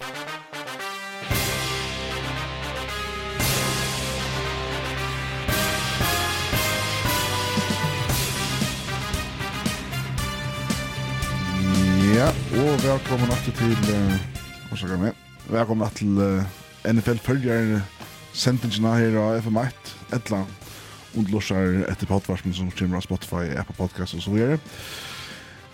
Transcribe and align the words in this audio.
Ja, 0.00 0.06
og 0.08 0.12
velkommen 12.80 13.28
alltid 13.28 13.52
til 13.52 13.72
uh, 13.92 14.16
Hva 14.68 14.76
skal 14.76 14.88
jeg 14.88 14.98
med? 14.98 15.12
Velkommen 15.50 15.84
alltid 15.84 15.98
til 15.98 16.16
uh, 16.16 16.48
NFL-følger 16.88 17.80
Sendingsina 18.32 18.96
her 18.96 19.20
av 19.20 19.44
FM1 19.44 19.92
Etla, 20.16 20.40
og 21.12 21.28
lorser 21.28 21.84
etter 21.92 22.08
podvarsmen 22.08 22.56
som 22.56 22.72
kommer 22.72 22.96
av 22.96 23.04
Spotify, 23.04 23.52
Apple 23.52 23.76
Podcast 23.76 24.16
og 24.16 24.24
så 24.24 24.32
videre. 24.32 24.56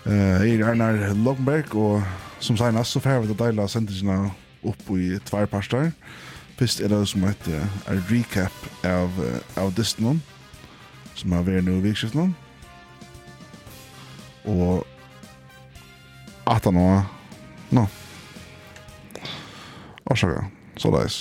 Eh, 0.05 0.11
uh, 0.13 0.45
er 0.45 0.65
Arnar 0.67 1.13
Lomberg 1.13 1.75
og 1.75 2.03
som 2.39 2.57
senast 2.57 2.91
så 2.91 2.99
får 2.99 3.23
vi 3.23 3.31
det 3.31 3.39
deila 3.39 3.67
sendingene 3.67 4.31
opp 4.67 4.89
i 4.93 5.17
tvær 5.25 5.45
parster. 5.49 5.91
Først 6.57 6.81
er 6.81 6.91
det 6.93 7.01
som 7.09 7.23
et 7.23 7.49
uh, 7.49 7.87
recap 8.11 8.53
av, 8.85 9.09
uh, 9.17 9.63
av 9.63 9.73
Disney 9.77 10.19
som 11.17 11.33
har 11.33 11.45
vært 11.47 11.65
nå 11.65 11.79
i 11.79 11.85
vikskiften. 11.89 12.35
Og 14.45 14.85
at 16.47 16.63
han 16.63 16.77
var 16.79 17.05
Nå. 17.67 17.81
Årsaka, 20.07 20.45
så 20.79 20.91
leis. 20.93 21.15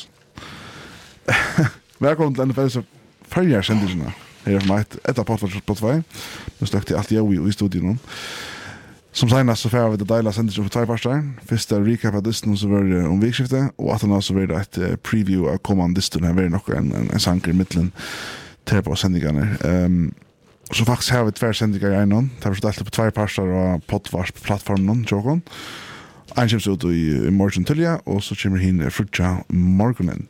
Velkommen 1.99 2.35
til 2.35 2.47
NFL 2.47 2.69
NFLs 2.69 2.85
følger 3.33 3.63
sendingene. 3.67 4.13
Her 4.45 4.61
er 4.61 4.69
meg 4.69 4.85
heit 4.85 4.95
etter 5.11 5.27
potlatskjort 5.27 5.67
på 5.67 5.75
tvei. 5.81 5.97
Nå 6.61 6.69
støkte 6.71 6.95
jeg 6.95 7.01
alt 7.01 7.11
jeg 7.11 7.49
i 7.49 7.55
studiet 7.57 7.83
nå. 7.83 7.97
Som 9.17 9.31
senast 9.33 9.63
så 9.63 9.71
får 9.73 9.95
vi 9.95 9.97
det 9.97 10.09
deilige 10.11 10.37
sendelsen 10.37 10.67
på 10.67 10.71
tvei 10.75 10.85
parster. 10.85 11.23
Først 11.49 11.71
er 11.73 11.85
recap 11.87 12.19
av 12.19 12.25
disten 12.27 12.57
som 12.61 12.69
var 12.75 12.85
uh, 12.85 13.09
om 13.09 13.21
vikskiftet, 13.23 13.71
og 13.81 13.95
at 13.95 14.03
han 14.05 14.13
så 14.21 14.35
var 14.37 14.45
det 14.51 14.57
et 14.59 14.79
uh, 14.83 14.97
preview 15.01 15.47
av 15.49 15.57
kommande 15.65 15.97
disten 15.97 16.25
her, 16.27 16.35
var 16.37 16.51
nok 16.53 16.69
en, 16.77 16.91
en, 16.93 17.09
en 17.09 17.23
sanker 17.23 17.55
i 17.55 17.57
middelen 17.57 17.89
til 18.69 18.83
på 18.85 18.97
sendingene. 19.01 19.57
Um, 19.65 20.13
så 20.69 20.85
faktisk 20.85 21.15
har 21.15 21.25
vi 21.25 21.33
tver 21.33 21.57
sendinger 21.57 21.95
i 21.95 22.01
egnom, 22.03 22.29
det 22.37 22.45
har 22.45 22.53
vi 22.53 22.61
delt 22.61 22.85
på 22.85 22.93
tvei 22.93 23.09
parster 23.17 23.49
og 23.49 23.87
potvars 23.89 24.33
på 24.37 24.45
plattformen, 24.45 25.07
tjokken. 25.09 25.41
Ein 26.37 26.51
kommer 26.53 26.75
ut 26.75 26.85
i, 26.91 27.27
i 27.31 27.33
morgen 27.33 27.65
tilja, 27.65 27.97
og 28.05 28.21
så 28.23 28.37
kommer 28.37 28.61
hin 28.61 28.85
frutja 28.93 29.39
morgonen. 29.49 30.29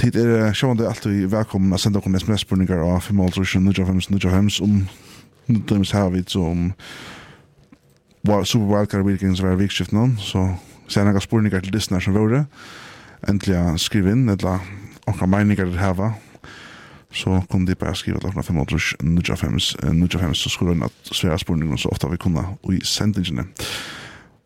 Tid 0.00 0.16
er 0.16 0.56
sjående 0.56 0.88
alltid 0.88 1.28
velkommen 1.28 1.76
å 1.76 1.78
sende 1.82 2.00
okkur 2.00 2.16
sms-spurninger 2.22 2.80
av 2.86 3.02
5.5.9.5.9.5 3.10 4.62
om 4.64 4.88
Nødvendigvis 5.48 5.90
har 5.90 6.10
vi 6.12 6.24
om 6.36 6.72
super 8.44 8.66
wildcard 8.66 9.06
weekend 9.06 9.36
som 9.36 9.48
var 9.48 9.58
vikskift 9.60 9.92
nå, 9.92 10.08
så 10.20 10.44
ser 10.88 11.02
jeg 11.02 11.12
noen 11.12 11.24
spurninger 11.24 11.60
til 11.64 11.74
listene 11.76 12.00
som 12.00 12.16
våre. 12.16 12.44
Endelig 13.28 13.80
skriv 13.82 14.08
inn, 14.08 14.28
eller 14.28 14.64
noen 15.06 15.30
meninger 15.32 15.68
til 15.68 15.80
heva. 15.80 16.12
Så 17.12 17.40
kom 17.48 17.64
de 17.66 17.74
bare 17.74 17.96
skrive 17.96 18.20
til 18.20 18.30
5.95, 18.36 20.34
så 20.36 20.50
skulle 20.52 20.74
hun 20.74 20.84
at 20.84 21.12
svære 21.12 21.38
spurningene 21.40 21.78
så 21.80 21.88
ofte 21.88 22.10
vi 22.10 22.20
kunne 22.20 22.44
i 22.68 22.80
sendingene. 22.84 23.46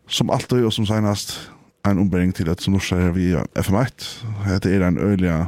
Som 0.06 0.30
alltid, 0.30 0.64
og 0.64 0.72
som 0.72 0.86
senest, 0.86 1.50
en 1.86 1.98
ombering 1.98 2.34
til 2.34 2.48
at 2.50 2.62
som 2.62 2.76
norsk 2.76 2.92
er 2.92 3.10
vi 3.16 3.32
FM1. 3.58 4.06
Det 4.62 4.70
er 4.70 4.86
en 4.86 4.98
øyelig 4.98 5.46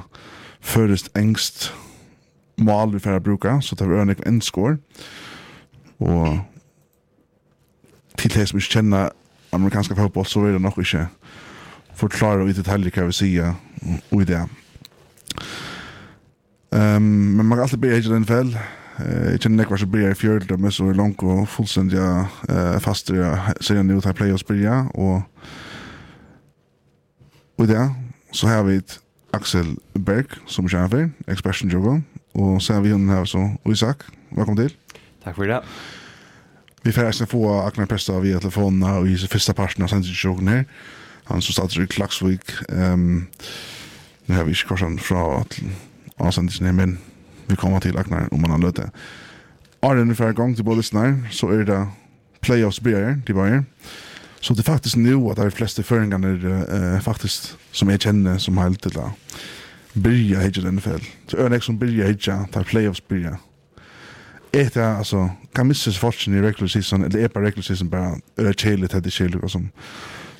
først 0.60 1.10
engst 1.16 1.74
mål 2.58 2.94
vi 2.94 2.98
får 2.98 3.18
bruka, 3.18 3.60
så 3.60 3.77
tar 3.77 3.86
vi 3.86 3.94
øyelig 3.94 4.16
en 4.27 4.40
skår. 4.40 4.77
Og 6.00 6.40
til 8.19 8.34
det 8.34 8.48
som 8.48 8.59
ikke 8.59 8.79
kjenner 8.79 9.12
amerikanska 9.55 9.95
fotboll 9.98 10.27
så 10.27 10.45
er 10.47 10.57
det 10.57 10.62
nok 10.62 10.79
ikke 10.83 11.07
forklare 11.95 12.48
i 12.51 12.57
detalj 12.57 12.91
hva 12.95 13.07
vi 13.09 13.15
sier 13.15 13.55
og 14.11 14.23
i 14.23 14.29
det. 14.29 14.43
Um, 16.75 17.03
men 17.36 17.47
man 17.47 17.57
kan 17.57 17.67
alltid 17.67 17.79
bli 17.79 17.92
i 17.97 18.01
den 18.03 18.27
fell. 18.27 18.57
Jeg 18.98 19.41
kjenner 19.42 19.63
nekvar 19.63 19.79
som 19.79 19.91
blir 19.91 20.11
i 20.11 20.19
fjörd, 20.19 20.51
men 20.58 20.73
så 20.73 20.89
er 20.89 20.98
langt 20.98 21.23
og 21.23 21.48
fullstendig 21.51 21.98
uh, 21.98 22.79
fast 22.83 23.11
i 23.11 23.19
serien 23.61 23.91
ut 23.91 24.07
her 24.07 24.14
playoffs 24.14 24.47
blir 24.47 24.63
jeg, 24.63 24.86
og 24.95 25.23
i 27.63 27.67
det 27.70 27.91
så 28.35 28.47
har 28.51 28.63
vi 28.67 28.80
Axel 29.35 29.77
Berg 29.95 30.39
som 30.47 30.69
kjenner 30.70 30.91
for, 30.91 31.11
Expression 31.30 31.70
Jogo, 31.70 32.01
og 32.35 32.63
så 32.63 32.79
har 32.79 32.80
vi 32.86 32.95
hun 32.95 33.08
her 33.11 33.24
så 33.24 33.48
Isak, 33.70 34.07
velkommen 34.30 34.63
til. 34.63 34.74
Takk 35.24 35.36
for 35.39 35.51
det. 35.51 35.63
Vi 36.84 36.92
får 36.92 37.06
eisen 37.08 37.27
få 37.27 37.61
Agnar 37.61 37.86
Pesta 37.86 38.18
via 38.20 38.36
telefonen 38.40 38.83
og 38.84 39.06
i 39.08 39.17
første 39.17 39.55
parten 39.56 39.86
av 39.86 39.89
sendingssjoken 39.89 40.50
her. 40.52 40.64
Han 41.30 41.40
som 41.40 41.56
stadig 41.56 41.86
i 41.86 41.89
Klagsvik. 41.89 42.52
Um, 42.68 43.27
nu 44.27 44.34
har 44.34 44.45
vi 44.45 44.52
ikke 44.52 44.74
korsan 44.74 44.98
fra 45.00 45.44
avsendingen 46.20 46.67
her, 46.67 46.77
men 46.77 46.98
vi 47.48 47.56
kommer 47.56 47.80
til 47.80 47.96
Agnar 47.96 48.28
om 48.33 48.44
han 48.44 48.52
har 48.52 48.61
løte. 48.61 48.90
Arjen 49.83 50.11
er 50.11 50.18
ferdig 50.18 50.36
gang 50.36 50.52
til 50.56 50.64
både 50.64 50.84
snær, 50.84 51.14
så 51.30 51.48
er 51.56 51.64
det 51.64 51.80
playoffs 52.44 52.80
blir 52.80 53.17
til 53.27 53.34
bare. 53.34 53.64
Så 54.40 54.52
det 54.52 54.67
er 54.68 54.73
faktisk 54.73 55.00
nå 55.00 55.30
at 55.30 55.40
de 55.40 55.50
fleste 55.50 55.83
føringene 55.83 56.36
er 56.36 56.68
uh, 56.68 57.00
faktisk 57.00 57.55
som 57.73 57.89
jeg 57.89 58.05
kjenner 58.05 58.36
som 58.39 58.61
helt 58.61 58.83
til 58.83 58.92
da. 58.92 59.08
Byrja 59.94 60.50
denne 60.52 60.77
NFL. 60.77 61.00
Så 61.33 61.40
er 61.40 61.48
det 61.48 61.62
ikke 61.62 61.73
som 61.73 61.80
byrja 61.80 62.12
det 62.12 62.28
er 62.61 62.68
playoffs 62.68 63.00
byrja 63.00 63.39
ett 64.55 64.77
altså, 64.77 65.29
kan 65.55 65.67
missas 65.67 65.98
fortune 65.98 66.39
i 66.39 66.42
regular 66.42 66.69
season 66.69 67.05
eller 67.05 67.25
er 67.25 67.29
på 67.29 67.41
regular 67.41 67.63
season 67.63 67.91
bara 67.91 68.53
chillet 68.53 68.92
hade 68.92 69.11
chill 69.11 69.37
og 69.42 69.51
som 69.51 69.70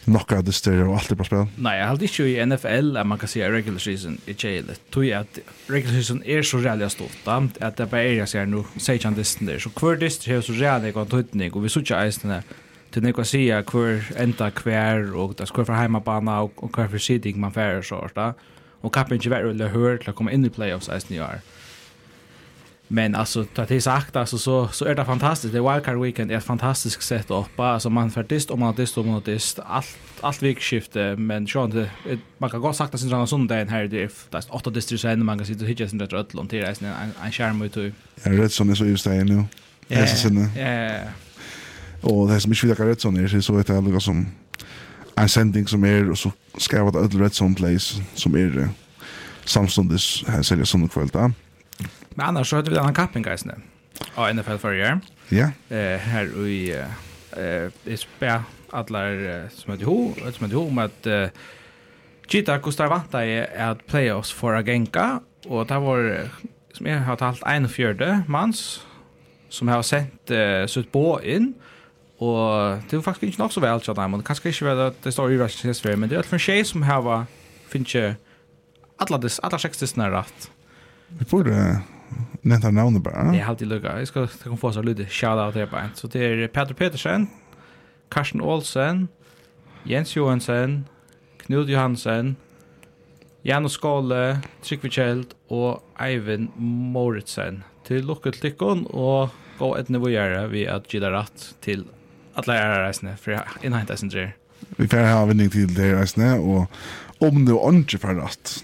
knocka 0.05 0.41
det 0.45 0.55
stereo 0.55 0.91
og 0.93 0.99
alt 0.99 1.13
er 1.13 1.17
på 1.17 1.25
spel. 1.25 1.47
Nei, 1.57 1.79
jeg 1.79 1.89
halte 1.89 2.05
ikke 2.09 2.27
i 2.29 2.45
NFL 2.45 2.99
at 3.01 3.09
man 3.09 3.19
kan 3.19 3.31
si 3.31 3.41
at 3.41 3.53
regular 3.53 3.81
season 3.81 4.19
er 4.29 4.37
chillet. 4.39 4.81
Tror 4.93 5.05
jag 5.05 5.21
att 5.21 5.39
regular 5.69 5.95
season 5.95 6.23
er 6.27 6.43
så 6.43 6.59
reallig 6.59 6.91
stort 6.91 7.29
at 7.61 7.79
det 7.79 7.91
bara 7.91 8.03
är 8.03 8.13
jag 8.13 8.29
ser 8.29 8.47
nu 8.47 8.65
säger 8.77 9.05
han 9.05 9.15
det 9.15 9.39
där 9.41 9.59
så 9.59 9.71
hver 9.81 9.97
distan 9.97 10.35
är 10.35 10.41
så 10.41 10.53
reallig 10.53 10.95
kon 10.95 11.07
tøytning, 11.07 11.55
og 11.55 11.63
vi 11.63 11.69
söker 11.69 12.07
isen 12.07 12.31
där 12.31 12.43
till 12.91 13.03
några 13.03 13.25
säga 13.25 13.63
hver 13.63 14.13
enda 14.17 14.51
hver, 14.51 15.15
og 15.17 15.35
det 15.39 15.41
er 15.41 15.55
hver 15.55 15.65
for 15.65 15.75
heimabana, 15.75 16.43
og 16.43 16.71
hver 16.75 16.89
for 16.89 16.99
sitting 16.99 17.41
man 17.41 17.53
färre 17.53 17.83
så 17.83 18.09
där. 18.15 18.33
Och 18.81 18.95
kapen 18.95 19.17
inte 19.17 19.31
vara 19.31 19.51
eller 19.51 19.69
hör 19.69 19.97
till 19.97 20.11
att 20.11 20.17
komma 20.17 20.33
in 20.33 20.45
i 20.45 20.51
playoffs 20.51 20.89
i 21.09 21.21
år. 21.21 21.25
Mm 21.25 21.41
Men 22.89 23.15
alltså 23.15 23.45
ta 23.45 23.65
det 23.65 23.81
sagt 23.81 24.17
alltså 24.17 24.39
så 24.39 24.69
så 24.69 24.85
är 24.85 24.95
det 24.95 25.05
fantastiskt. 25.05 25.55
Det 25.55 25.61
wildcard 25.61 26.01
weekend 26.01 26.31
är 26.31 26.37
ett 26.37 26.45
fantastiskt 26.45 27.03
sätt 27.03 27.31
upp. 27.31 27.61
Alltså 27.61 27.91
man 27.91 28.11
färdist 28.11 28.51
om 28.51 28.61
man 28.61 28.75
dist 28.75 28.99
om 28.99 29.09
man 29.09 29.23
dist 29.25 29.59
allt 29.67 29.97
allt 30.21 30.43
vikskifte 30.43 31.17
men 31.17 31.47
så 31.47 31.65
inte 31.65 31.91
man 32.39 32.51
kan 32.51 32.61
gå 32.61 32.73
sakta 32.73 32.99
sin 32.99 33.11
såna 33.11 33.27
söndagen 33.27 33.69
här 33.69 33.87
det 33.87 34.03
är 34.03 34.11
åtta 34.51 34.71
distrikt 34.71 35.01
så 35.01 35.17
man 35.17 35.39
kan 35.39 35.47
sitta 35.47 35.65
och 35.65 35.71
hitcha 35.71 35.89
sin 35.89 36.01
rätt 36.01 36.13
öll 36.13 36.27
om 36.39 36.49
det 36.49 36.59
en 36.83 37.13
en 37.25 37.33
skärm 37.33 37.63
ut. 37.63 37.77
Ja, 37.77 38.33
rätt 38.33 38.53
som 38.53 38.71
är 38.71 38.75
så 38.75 38.85
just 38.85 39.05
det 39.05 39.25
nu. 39.25 39.45
Ja. 39.89 40.07
Ja. 40.57 40.99
Och 42.01 42.29
det 42.29 42.41
som 42.41 42.51
är 42.51 42.55
inte 42.55 42.67
vill 42.67 42.87
rätt 42.87 43.01
sån 43.01 43.17
är 43.17 43.41
så 43.41 43.59
att 43.59 43.67
det 43.67 43.81
lukar 43.81 44.01
som 44.01 44.27
en 45.15 45.29
sending 45.29 45.67
som 45.67 45.85
är 45.85 46.11
och 46.11 46.19
så 46.19 46.33
ska 46.59 46.85
vara 46.85 47.05
ett 47.05 47.15
rätt 47.15 47.35
sån 47.35 47.55
place 47.55 48.03
som 48.15 48.35
är 48.35 48.69
samstundes 49.45 50.25
här 50.27 50.43
säljer 50.43 50.65
sån 50.65 50.89
kväll 50.89 51.09
där. 51.09 51.33
Men 52.15 52.27
annars 52.27 52.51
så 52.51 52.57
hade 52.57 52.71
vi 52.71 52.77
en 52.77 52.83
annan 52.83 52.95
kapping 52.95 53.23
guys 53.23 53.45
nu. 53.45 53.55
Ja, 54.17 54.33
NFL 54.33 54.57
förra 54.57 54.93
året. 54.93 55.03
Ja. 55.29 55.51
Eh 55.77 55.99
här 55.99 56.47
i 56.47 56.71
eh 57.37 57.71
det 57.85 57.97
spär 57.97 58.43
alla 58.71 58.99
som 59.51 59.73
heter 59.73 59.85
ho, 59.85 60.15
som 60.33 60.45
heter 60.45 60.57
ho 60.57 60.71
med 60.71 60.85
att 60.85 61.33
Chita 62.27 62.59
kostar 62.59 62.87
vanta 62.87 63.25
är 63.25 63.71
att 63.71 63.87
playoffs 63.87 64.33
för 64.33 64.55
Agenka 64.55 65.21
och 65.47 65.67
det 65.67 65.79
var 65.79 66.29
som 66.73 66.87
jag 66.87 67.01
har 67.01 67.17
talt 67.17 67.43
en 67.47 67.69
fjärde 67.69 68.23
mans 68.29 68.81
som 69.49 69.69
har 69.69 69.83
sett 69.83 70.31
eh, 70.31 70.67
sitt 70.67 70.93
på 70.93 71.21
in 71.23 71.55
och 72.19 72.79
det 72.91 72.97
var 72.97 73.03
faktiskt 73.03 73.23
inte 73.23 73.43
nog 73.43 73.53
så 73.53 73.61
väl 73.61 73.81
så 73.81 73.95
där 73.95 74.09
men 74.09 74.23
kanske 74.23 74.49
inte 74.49 74.65
väl 74.65 74.79
att 74.79 75.03
det 75.03 75.13
står 75.13 75.33
i 75.33 75.37
världshistorien 75.37 76.01
men 76.01 76.09
det 76.09 76.17
är 76.17 76.23
för 76.23 76.39
tjej 76.39 76.65
som 76.65 76.83
har 76.83 77.27
finns 77.69 77.95
ju 77.95 78.15
alla 78.97 79.19
dess 79.19 79.39
alla 79.39 79.59
sex 79.59 79.79
dess 79.79 79.97
rätt. 79.97 80.51
Vi 81.09 81.25
borde 81.25 81.81
Nämnta 82.45 82.71
namnet 82.71 83.03
bara. 83.03 83.33
Det 83.33 83.41
är 83.41 83.47
alltid 83.47 83.69
lugga. 83.69 83.99
Jag 83.99 84.09
ska 84.09 84.27
ta 84.27 84.49
kom 84.49 84.59
få 84.59 84.73
så 84.73 84.83
lite 84.83 85.07
shout 85.07 85.39
out 85.39 85.55
här 85.55 85.67
bara. 85.67 85.91
Så 85.95 86.07
det 86.07 86.25
är 86.25 86.49
Peter 86.49 86.75
Petersen, 86.75 87.27
Karsten 88.09 88.41
Olsen, 88.41 89.09
Jens 89.85 90.17
Johansen, 90.17 90.85
Knud 91.39 91.69
Johansen, 91.69 92.37
Janus 93.43 93.73
Skåle, 93.73 94.41
Trygve 94.63 94.91
Kjeld 94.91 95.33
og 95.49 95.83
Eivind 96.01 96.49
Moritzen. 96.57 97.63
Til 97.85 98.05
lukket 98.05 98.35
til 98.35 98.51
lykken 98.51 98.87
og 98.91 99.33
gå 99.59 99.75
et 99.77 99.89
nivå 99.89 100.13
gjøre 100.13 100.45
vi 100.53 100.67
at 100.69 100.89
gida 100.89 101.11
ratt 101.13 101.55
til 101.65 101.87
alle 102.37 102.57
ærereisene 102.61 103.17
for 103.21 103.41
innhentet 103.65 104.01
sin 104.01 104.13
dreier. 104.13 104.37
Vi 104.77 104.89
får 104.89 105.09
ha 105.09 105.25
vinning 105.29 105.53
til 105.53 105.73
det 105.77 105.95
reisende, 105.97 106.35
og 106.41 107.25
om 107.25 107.45
det 107.45 107.53
er 107.53 107.61
ordentlig 107.61 108.01
for 108.01 108.21
rett, 108.21 108.59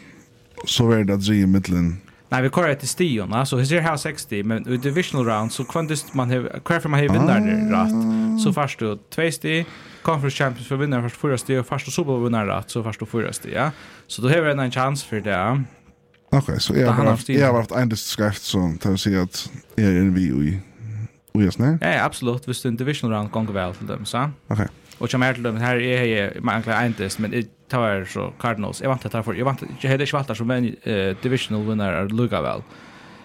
så 0.68 0.88
er 0.92 1.04
det 1.04 1.16
at 1.16 1.24
dreie 1.24 1.48
middelen 1.48 2.00
Nej, 2.32 2.42
vi 2.42 2.50
kör 2.50 2.74
till 2.74 2.88
Stion, 2.88 3.32
alltså 3.32 3.56
hur 3.56 3.64
ser 3.64 3.80
här 3.80 3.96
60, 3.96 4.42
men 4.42 4.68
i 4.68 4.76
divisional 4.76 5.26
round 5.26 5.52
så 5.52 5.64
kvantist 5.64 6.14
man 6.14 6.30
har 6.30 6.60
kvar 6.64 6.80
för 6.80 6.88
man 6.88 7.00
har 7.00 7.08
vinnaren 7.08 7.74
ah. 7.74 7.84
rätt. 7.84 8.42
Så 8.42 8.52
först 8.52 8.78
du 8.78 8.98
två 9.14 9.30
sti, 9.30 9.66
conference 10.02 10.36
champions 10.36 10.68
för 10.68 10.76
vinnare 10.76 11.02
först 11.02 11.16
fyra 11.16 11.38
steg 11.38 11.60
och 11.60 11.66
först 11.66 11.86
och 11.86 11.92
super 11.92 12.24
vinnare 12.24 12.58
rätt 12.58 12.70
så 12.70 12.82
först 12.82 13.02
och 13.02 13.08
fyra 13.08 13.32
steg, 13.32 13.52
ja. 13.52 13.70
Så 14.06 14.22
då 14.22 14.28
har 14.28 14.40
vi 14.40 14.50
en 14.50 14.70
chans 14.70 15.04
för 15.04 15.20
det. 15.20 15.64
Okej, 16.26 16.38
okay, 16.38 16.58
så 16.58 16.74
jag 16.76 16.92
har 16.92 17.04
haft, 17.04 17.28
jag 17.28 17.46
har 17.46 17.58
haft 17.58 17.70
en 17.70 17.88
diskrift 17.88 18.42
så 18.42 18.74
tar 18.80 18.96
säga 18.96 19.22
att 19.22 19.50
är 19.76 19.88
en 19.88 20.14
VOI. 20.14 20.60
Och 21.34 21.42
just 21.42 21.58
nu. 21.58 21.78
Ja, 21.80 22.04
absolut, 22.04 22.48
visst 22.48 22.64
en 22.64 22.76
divisional 22.76 23.16
round 23.16 23.30
gånger 23.30 23.52
väl 23.52 23.74
till 23.74 23.86
dem, 23.86 24.04
så. 24.04 24.18
Okej. 24.18 24.32
Okay. 24.48 24.66
Och 25.00 25.10
som 25.10 25.22
är 25.22 25.34
till 25.34 25.42
dem 25.42 25.56
här 25.56 25.76
är 25.76 26.04
jag 26.04 26.44
manglar 26.44 26.86
inte 26.86 27.08
men 27.18 27.30
det 27.30 27.68
tar 27.68 28.04
så 28.04 28.32
Cardinals. 28.38 28.80
Jag 28.82 28.88
vant 28.88 29.06
att 29.06 29.12
ta 29.12 29.22
för 29.22 29.34
jag 29.34 29.44
vant 29.44 29.62
jag 29.80 29.90
hade 29.90 30.06
svarta 30.06 30.34
som 30.34 30.50
en 30.50 30.76
divisional 31.22 31.66
winner 31.66 31.92
är 31.92 32.08
Luka 32.08 32.42
väl. 32.42 32.62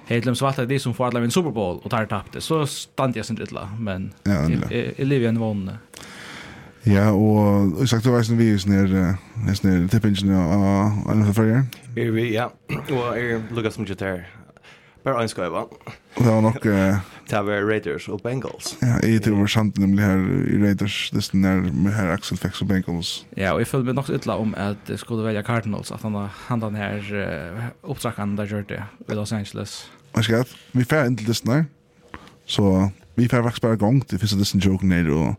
Hedlem 0.05 0.35
svarta 0.35 0.65
det 0.65 0.79
som 0.79 0.93
får 0.93 1.07
alla 1.07 1.19
en 1.19 1.31
Super 1.31 1.51
Bowl 1.51 1.79
och 1.83 1.91
tar 1.91 2.05
tappte. 2.05 2.41
Så 2.41 2.67
stand 2.67 3.17
jag 3.17 3.25
sin 3.25 3.35
lite 3.35 3.67
men 3.79 4.13
Elivian 4.97 5.39
vann. 5.39 5.71
Ja, 6.85 7.09
og 7.11 7.79
jeg 7.79 7.89
sagt, 7.89 8.05
du 8.05 8.11
veist 8.13 8.29
vi 8.37 8.51
er 8.53 8.59
sånn 8.61 8.75
her 8.77 9.87
tippingen 9.89 10.35
av 10.37 11.15
NFL-fører. 11.15 11.63
Ja, 12.29 12.51
og 12.69 13.17
jeg 13.17 13.41
lukka 13.49 13.71
som 13.73 13.87
gitar 13.89 14.21
Bare 15.05 15.21
en 15.21 15.29
skøyva. 15.29 15.67
Det 16.17 16.25
var 16.25 16.41
nok... 16.41 16.65
Uh, 16.65 16.97
det 17.29 17.41
var 17.45 17.67
Raiders 17.69 18.07
og 18.07 18.21
Bengals. 18.23 18.77
Ja, 18.81 18.95
jeg 19.07 19.21
tror 19.21 19.35
var 19.35 19.47
samtidig 19.47 19.89
med 19.89 20.03
her 20.03 20.17
i 20.49 20.63
Raiders, 20.63 21.11
dessen 21.13 21.43
der 21.43 21.61
med 21.61 21.93
her 21.93 22.09
Axel 22.13 22.37
Fex 22.37 22.61
og 22.61 22.67
Bengals. 22.67 23.27
Ja, 23.37 23.51
og 23.51 23.59
jeg 23.59 23.67
følte 23.67 23.85
meg 23.85 23.95
nok 23.95 24.07
så 24.07 24.17
ytla 24.17 24.39
om 24.41 24.55
at 24.57 24.89
jeg 24.89 24.99
skulle 24.99 25.27
velge 25.27 25.43
Cardinals, 25.45 25.91
at 25.91 26.01
han, 26.01 26.17
han 26.47 26.61
den 26.61 26.75
her 26.75 26.97
uh, 26.97 27.61
opptrakken 27.83 28.37
der 28.37 28.45
gjør 28.45 28.65
det 28.69 28.81
i 29.09 29.13
Los 29.13 29.31
Angeles. 29.31 29.91
Jeg 30.15 30.23
skal 30.23 30.35
at 30.35 30.57
vi 30.73 30.83
fer 30.83 31.05
inn 31.05 31.17
til 31.17 31.27
dessen 31.27 31.53
der, 31.53 31.63
så 32.45 32.89
vi 33.15 33.27
fer 33.27 33.43
faktisk 33.43 33.61
bare 33.61 33.77
gong 33.77 34.01
til 34.09 34.19
første 34.19 34.39
dessen 34.39 34.59
joken 34.59 34.89
ned, 34.89 35.09
og 35.09 35.35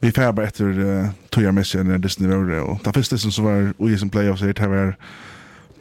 vi 0.00 0.10
fer 0.16 0.32
bare 0.32 0.48
etter 0.48 0.80
uh, 0.80 1.12
tog 1.30 1.44
jeg 1.44 1.54
messi 1.54 1.76
enn 1.78 1.92
dessen 2.00 2.24
i 2.24 2.32
vore, 2.32 2.62
og 2.62 2.80
da 2.84 2.96
første 2.96 3.18
dessen 3.18 3.32
som 3.32 3.44
var 3.44 3.74
ui 3.78 3.98
som 4.00 4.10
playoffs 4.10 4.40
her, 4.40 4.56
det 4.56 4.70
var 4.70 4.96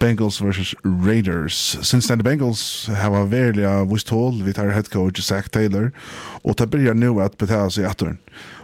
Bengals 0.04 0.42
versus 0.42 0.76
Raiders. 0.84 1.78
Cincinnati 1.82 2.24
Bengals 2.24 2.88
har 2.88 3.26
verliga 3.26 3.86
vist 3.86 4.10
håll 4.10 4.44
vid 4.44 4.56
tar 4.56 4.74
head 4.76 4.90
coach 4.92 5.22
Zach 5.22 5.50
Taylor 5.50 5.92
och 6.44 6.56
det 6.56 6.68
börjar 6.68 6.94
nu 6.94 7.22
att 7.22 7.38
betala 7.38 7.70
sig 7.70 7.88
åter. 7.88 8.18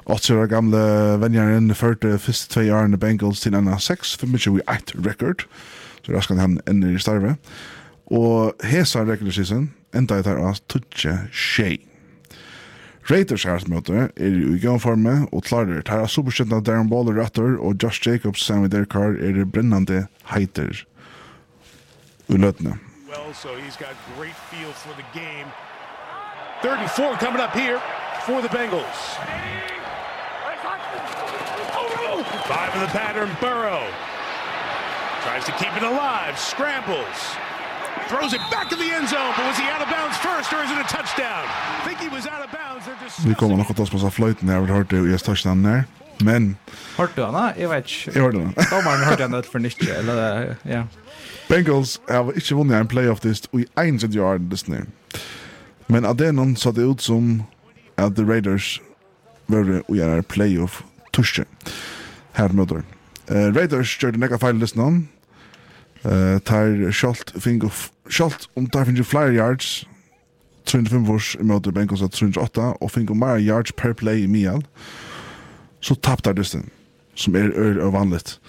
Åtta 0.04 0.36
år 0.36 0.48
gamla 0.48 1.18
vänjaren 1.18 1.76
förde 1.76 2.20
första 2.20 2.54
två 2.54 2.62
åren 2.62 2.94
i 2.94 2.98
Bengals 2.98 3.42
till 3.42 3.54
en 3.54 3.80
6 3.80 4.16
för 4.16 4.28
mycket 4.28 4.54
vi 4.54 4.60
ett 4.60 5.06
record. 5.06 5.44
Så 6.06 6.12
raskt 6.12 6.32
han 6.32 6.62
ända 6.66 6.88
i 6.88 7.00
starve. 7.00 7.36
Og 8.06 8.52
hesa 8.64 9.06
regular 9.06 9.32
season 9.32 9.70
enda 9.94 10.20
i 10.20 10.24
tar 10.24 10.36
av 10.36 10.60
tutje 10.68 11.18
tjej. 11.32 11.80
Raiders 13.10 13.46
har 13.46 13.64
møte 13.68 13.94
er 13.94 14.12
är 14.18 14.56
i 14.56 14.60
gångforme 14.60 15.28
og 15.32 15.44
klarer. 15.44 15.82
Här 15.86 16.00
har 16.00 16.08
superskjøttene 16.08 16.64
Darren 16.64 16.90
Baller 16.90 17.14
rättor 17.14 17.58
og 17.60 17.84
Josh 17.84 18.08
Jacobs 18.08 18.44
sammen 18.46 18.62
med 18.62 18.72
Derek 18.72 18.90
Carr 18.90 19.16
er 19.16 19.86
det 19.86 20.08
heiter 20.26 20.89
well, 23.10 23.34
so 23.34 23.56
he's 23.56 23.76
got 23.76 23.96
great 24.16 24.36
feel 24.54 24.72
for 24.72 24.94
the 24.96 25.06
game. 25.18 25.48
Third 26.62 26.80
and 26.80 26.90
four 26.92 27.14
coming 27.16 27.42
up 27.42 27.56
here 27.56 27.82
for 28.26 28.42
the 28.42 28.50
Bengals. 28.50 29.18
Five 32.46 32.76
of 32.76 32.82
the 32.82 32.92
pattern, 32.94 33.30
Burrow. 33.42 33.86
Tries 35.24 35.46
to 35.46 35.52
keep 35.54 35.76
it 35.76 35.84
alive, 35.84 36.38
scrambles. 36.38 37.18
Throws 38.10 38.34
it 38.34 38.42
back 38.50 38.72
in 38.72 38.80
the 38.80 38.92
end 38.92 39.08
zone, 39.10 39.34
but 39.38 39.46
was 39.46 39.58
he 39.58 39.66
out 39.70 39.82
of 39.82 39.90
bounds 39.90 40.18
first 40.18 40.52
or 40.54 40.64
is 40.64 40.72
it 40.72 40.78
a 40.78 40.88
touchdown? 40.90 41.46
I 41.46 41.82
think 41.86 42.00
he 42.00 42.10
was 42.10 42.26
out 42.26 42.44
of 42.44 42.52
bounds. 42.52 42.86
They're 42.86 42.96
Vi 42.96 43.36
kommer 43.36 43.56
discussing 43.56 43.58
nok 43.58 43.70
å 43.70 43.74
ta 43.74 43.84
oss 43.84 43.90
på 43.90 44.10
fløyten 44.10 44.50
her, 44.50 44.60
vi 44.62 44.72
har 44.72 44.82
hørt 44.82 44.90
det 44.90 45.02
i 45.06 45.18
touchdown 45.18 45.64
der. 45.64 45.86
Men... 46.24 46.58
Hørte 46.98 47.16
du 47.16 47.26
henne? 47.26 47.54
Jeg 47.58 47.70
vet 47.70 47.86
ikke. 47.86 48.12
Jeg 48.14 48.24
hørte 48.24 48.38
henne. 48.38 48.54
Dommeren 48.72 49.06
hørte 49.08 49.24
henne 49.24 49.44
for 49.44 49.60
nytt, 49.64 49.84
eller 49.98 50.56
ja. 50.66 50.84
Bengals 51.50 52.00
har 52.10 52.32
ikke 52.36 52.56
vunnet 52.56 52.78
en 52.78 52.88
playoff-list 52.88 53.48
i 53.58 53.66
1 53.80 54.20
år 54.20 54.38
dessene. 54.52 54.86
Men 55.88 56.06
av 56.06 56.20
det 56.20 56.34
noen 56.36 56.56
så 56.56 56.72
det 56.72 56.86
ut 56.86 57.02
som 57.02 57.44
at 57.98 58.16
The 58.16 58.26
Raiders 58.28 58.78
var 59.48 59.66
å 59.88 59.96
gjøre 59.96 60.28
playoff-tusje 60.30 61.48
her 62.38 62.54
møter. 62.54 62.84
Uh, 63.32 63.50
Raiders 63.56 63.96
gjør 63.98 64.14
det 64.14 64.22
nekka 64.22 64.42
feil 64.42 64.60
listen 64.62 65.08
Uh, 66.00 66.40
tar 66.48 66.94
Schalt 66.96 67.34
fink 67.44 67.66
of 67.68 67.90
Schalt 68.08 68.46
om 68.56 68.70
tar 68.72 68.86
finner 68.88 69.04
flyer 69.04 69.34
yards 69.36 69.84
35 70.64 71.04
vurs 71.10 71.34
i 71.36 71.44
møter 71.44 71.74
Bengals 71.76 72.00
at 72.06 72.16
308 72.16 72.70
og 72.80 72.92
fink 72.94 73.10
finner 73.10 73.20
mer 73.20 73.42
yards 73.44 73.74
per 73.76 73.92
play 73.94 74.24
i 74.24 74.30
Mial. 74.32 74.64
Uh, 74.64 75.09
så 75.80 75.96
tappte 75.96 76.34
dysten, 76.34 76.70
som 77.16 77.36
er, 77.36 77.52
er, 77.56 77.80
er 77.80 77.92
vanligt. 77.92 78.40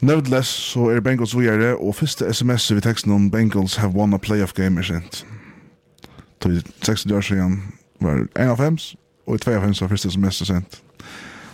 Nevertheless, 0.00 0.48
så 0.48 0.88
er 0.88 1.00
Bengals 1.00 1.34
vujere, 1.36 1.76
og 1.76 1.94
første 1.94 2.32
sms 2.32 2.74
vi 2.74 2.80
teksten 2.80 3.12
om 3.12 3.30
Bengals 3.30 3.76
have 3.76 3.92
won 3.92 4.14
a 4.14 4.18
playoff 4.18 4.52
game 4.52 4.80
er 4.80 4.82
sent. 4.82 5.26
Til 6.40 6.64
60 6.82 7.12
år 7.12 7.20
siden 7.20 7.62
var 8.00 8.24
1 8.36 8.48
av 8.48 8.56
5, 8.56 8.78
og 9.26 9.34
i 9.34 9.38
2 9.38 9.50
av 9.50 9.60
5 9.66 9.74
var 9.80 9.92
første 9.92 10.10
sms 10.10 10.40
er 10.40 10.44
sent. 10.44 10.80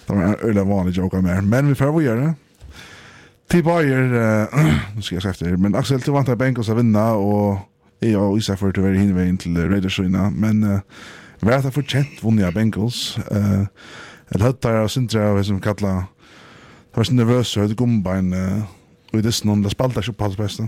Det 0.07 0.17
var 0.17 0.23
en 0.23 0.37
øyla 0.43 0.63
vanlig 0.63 0.99
joke 0.99 1.23
mer, 1.23 1.41
men 1.41 1.69
vi 1.69 1.75
får 1.75 1.91
vujere. 1.91 2.35
Til 3.51 3.63
Bayer, 3.63 4.05
uh, 4.51 4.65
nu 4.97 5.03
skal 5.03 5.17
jeg 5.17 5.23
se 5.23 5.29
efter, 5.29 5.57
men 5.57 5.75
Axel, 5.75 6.01
du 6.01 6.13
vant 6.13 6.29
at 6.29 6.39
Bengals 6.39 6.69
har 6.69 6.75
vinna, 6.75 7.01
og 7.01 7.59
jeg 8.03 8.17
og 8.17 8.39
Isak 8.39 8.59
får 8.59 8.71
til 8.71 8.83
å 8.83 8.87
være 8.87 8.99
hinveien 8.99 9.39
til 9.39 9.59
Raiders-syna, 9.59 10.31
men 10.31 10.65
uh, 10.65 10.79
vi 11.43 11.51
har 11.51 11.63
hatt 11.63 11.75
fortjent 11.75 12.23
vunnet 12.23 12.47
av 12.47 12.55
Bengals. 12.55 13.19
Uh, 13.31 13.67
Jeg 14.27 14.35
eller 14.35 14.49
høttar 14.49 14.81
av 14.81 14.89
syndra 14.91 15.29
av 15.31 15.43
som 15.47 15.61
kalla 15.63 15.93
det 16.97 16.99
var 16.99 17.07
så 17.07 17.15
nervøs 17.15 17.53
og 17.57 17.63
høyde 17.63 17.77
gumbein 17.79 18.33
og 18.35 19.19
i 19.19 19.23
dessen 19.23 19.63
det 19.63 19.71
spalte 19.71 20.03
ikke 20.03 20.17
på 20.19 20.27
alt 20.27 20.41
beste 20.41 20.67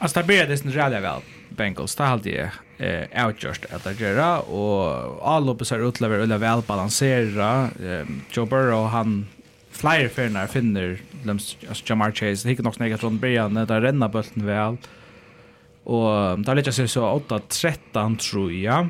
Altså 0.00 0.20
det 0.20 0.26
blir 0.30 0.48
dessen 0.48 0.72
rædde 0.72 1.02
vel 1.04 1.22
Bengals, 1.56 1.94
det 1.94 2.06
halde 2.06 2.32
jeg 2.32 2.50
eh 2.80 3.24
outjust 3.24 3.66
at 3.70 3.84
det 3.84 3.98
gera 3.98 4.40
og 4.40 5.20
alloppet 5.22 5.68
ser 5.68 5.84
ut 5.84 5.94
til 5.94 6.06
å 6.06 6.10
være 6.10 6.38
vel 6.40 6.62
balansera 6.66 7.70
Joe 8.32 8.46
Burrow 8.46 8.88
han 8.88 9.26
flyer 9.70 10.08
finner 10.08 10.46
finner 10.46 10.98
lems 11.24 11.56
alltså 11.68 11.84
Jamar 11.86 12.10
Chase 12.10 12.42
det 12.42 12.50
hickar 12.50 12.64
nog 12.64 12.74
snägt 12.74 13.00
från 13.00 13.18
början 13.18 13.54
där 13.54 13.80
renna 13.80 14.08
bulten 14.08 14.46
väl 14.46 14.76
och 15.84 16.38
där 16.38 16.54
lägger 16.54 16.72
sig 16.72 16.88
så 16.88 17.10
8 17.10 17.40
13 17.48 18.16
tror 18.16 18.52
jag 18.52 18.88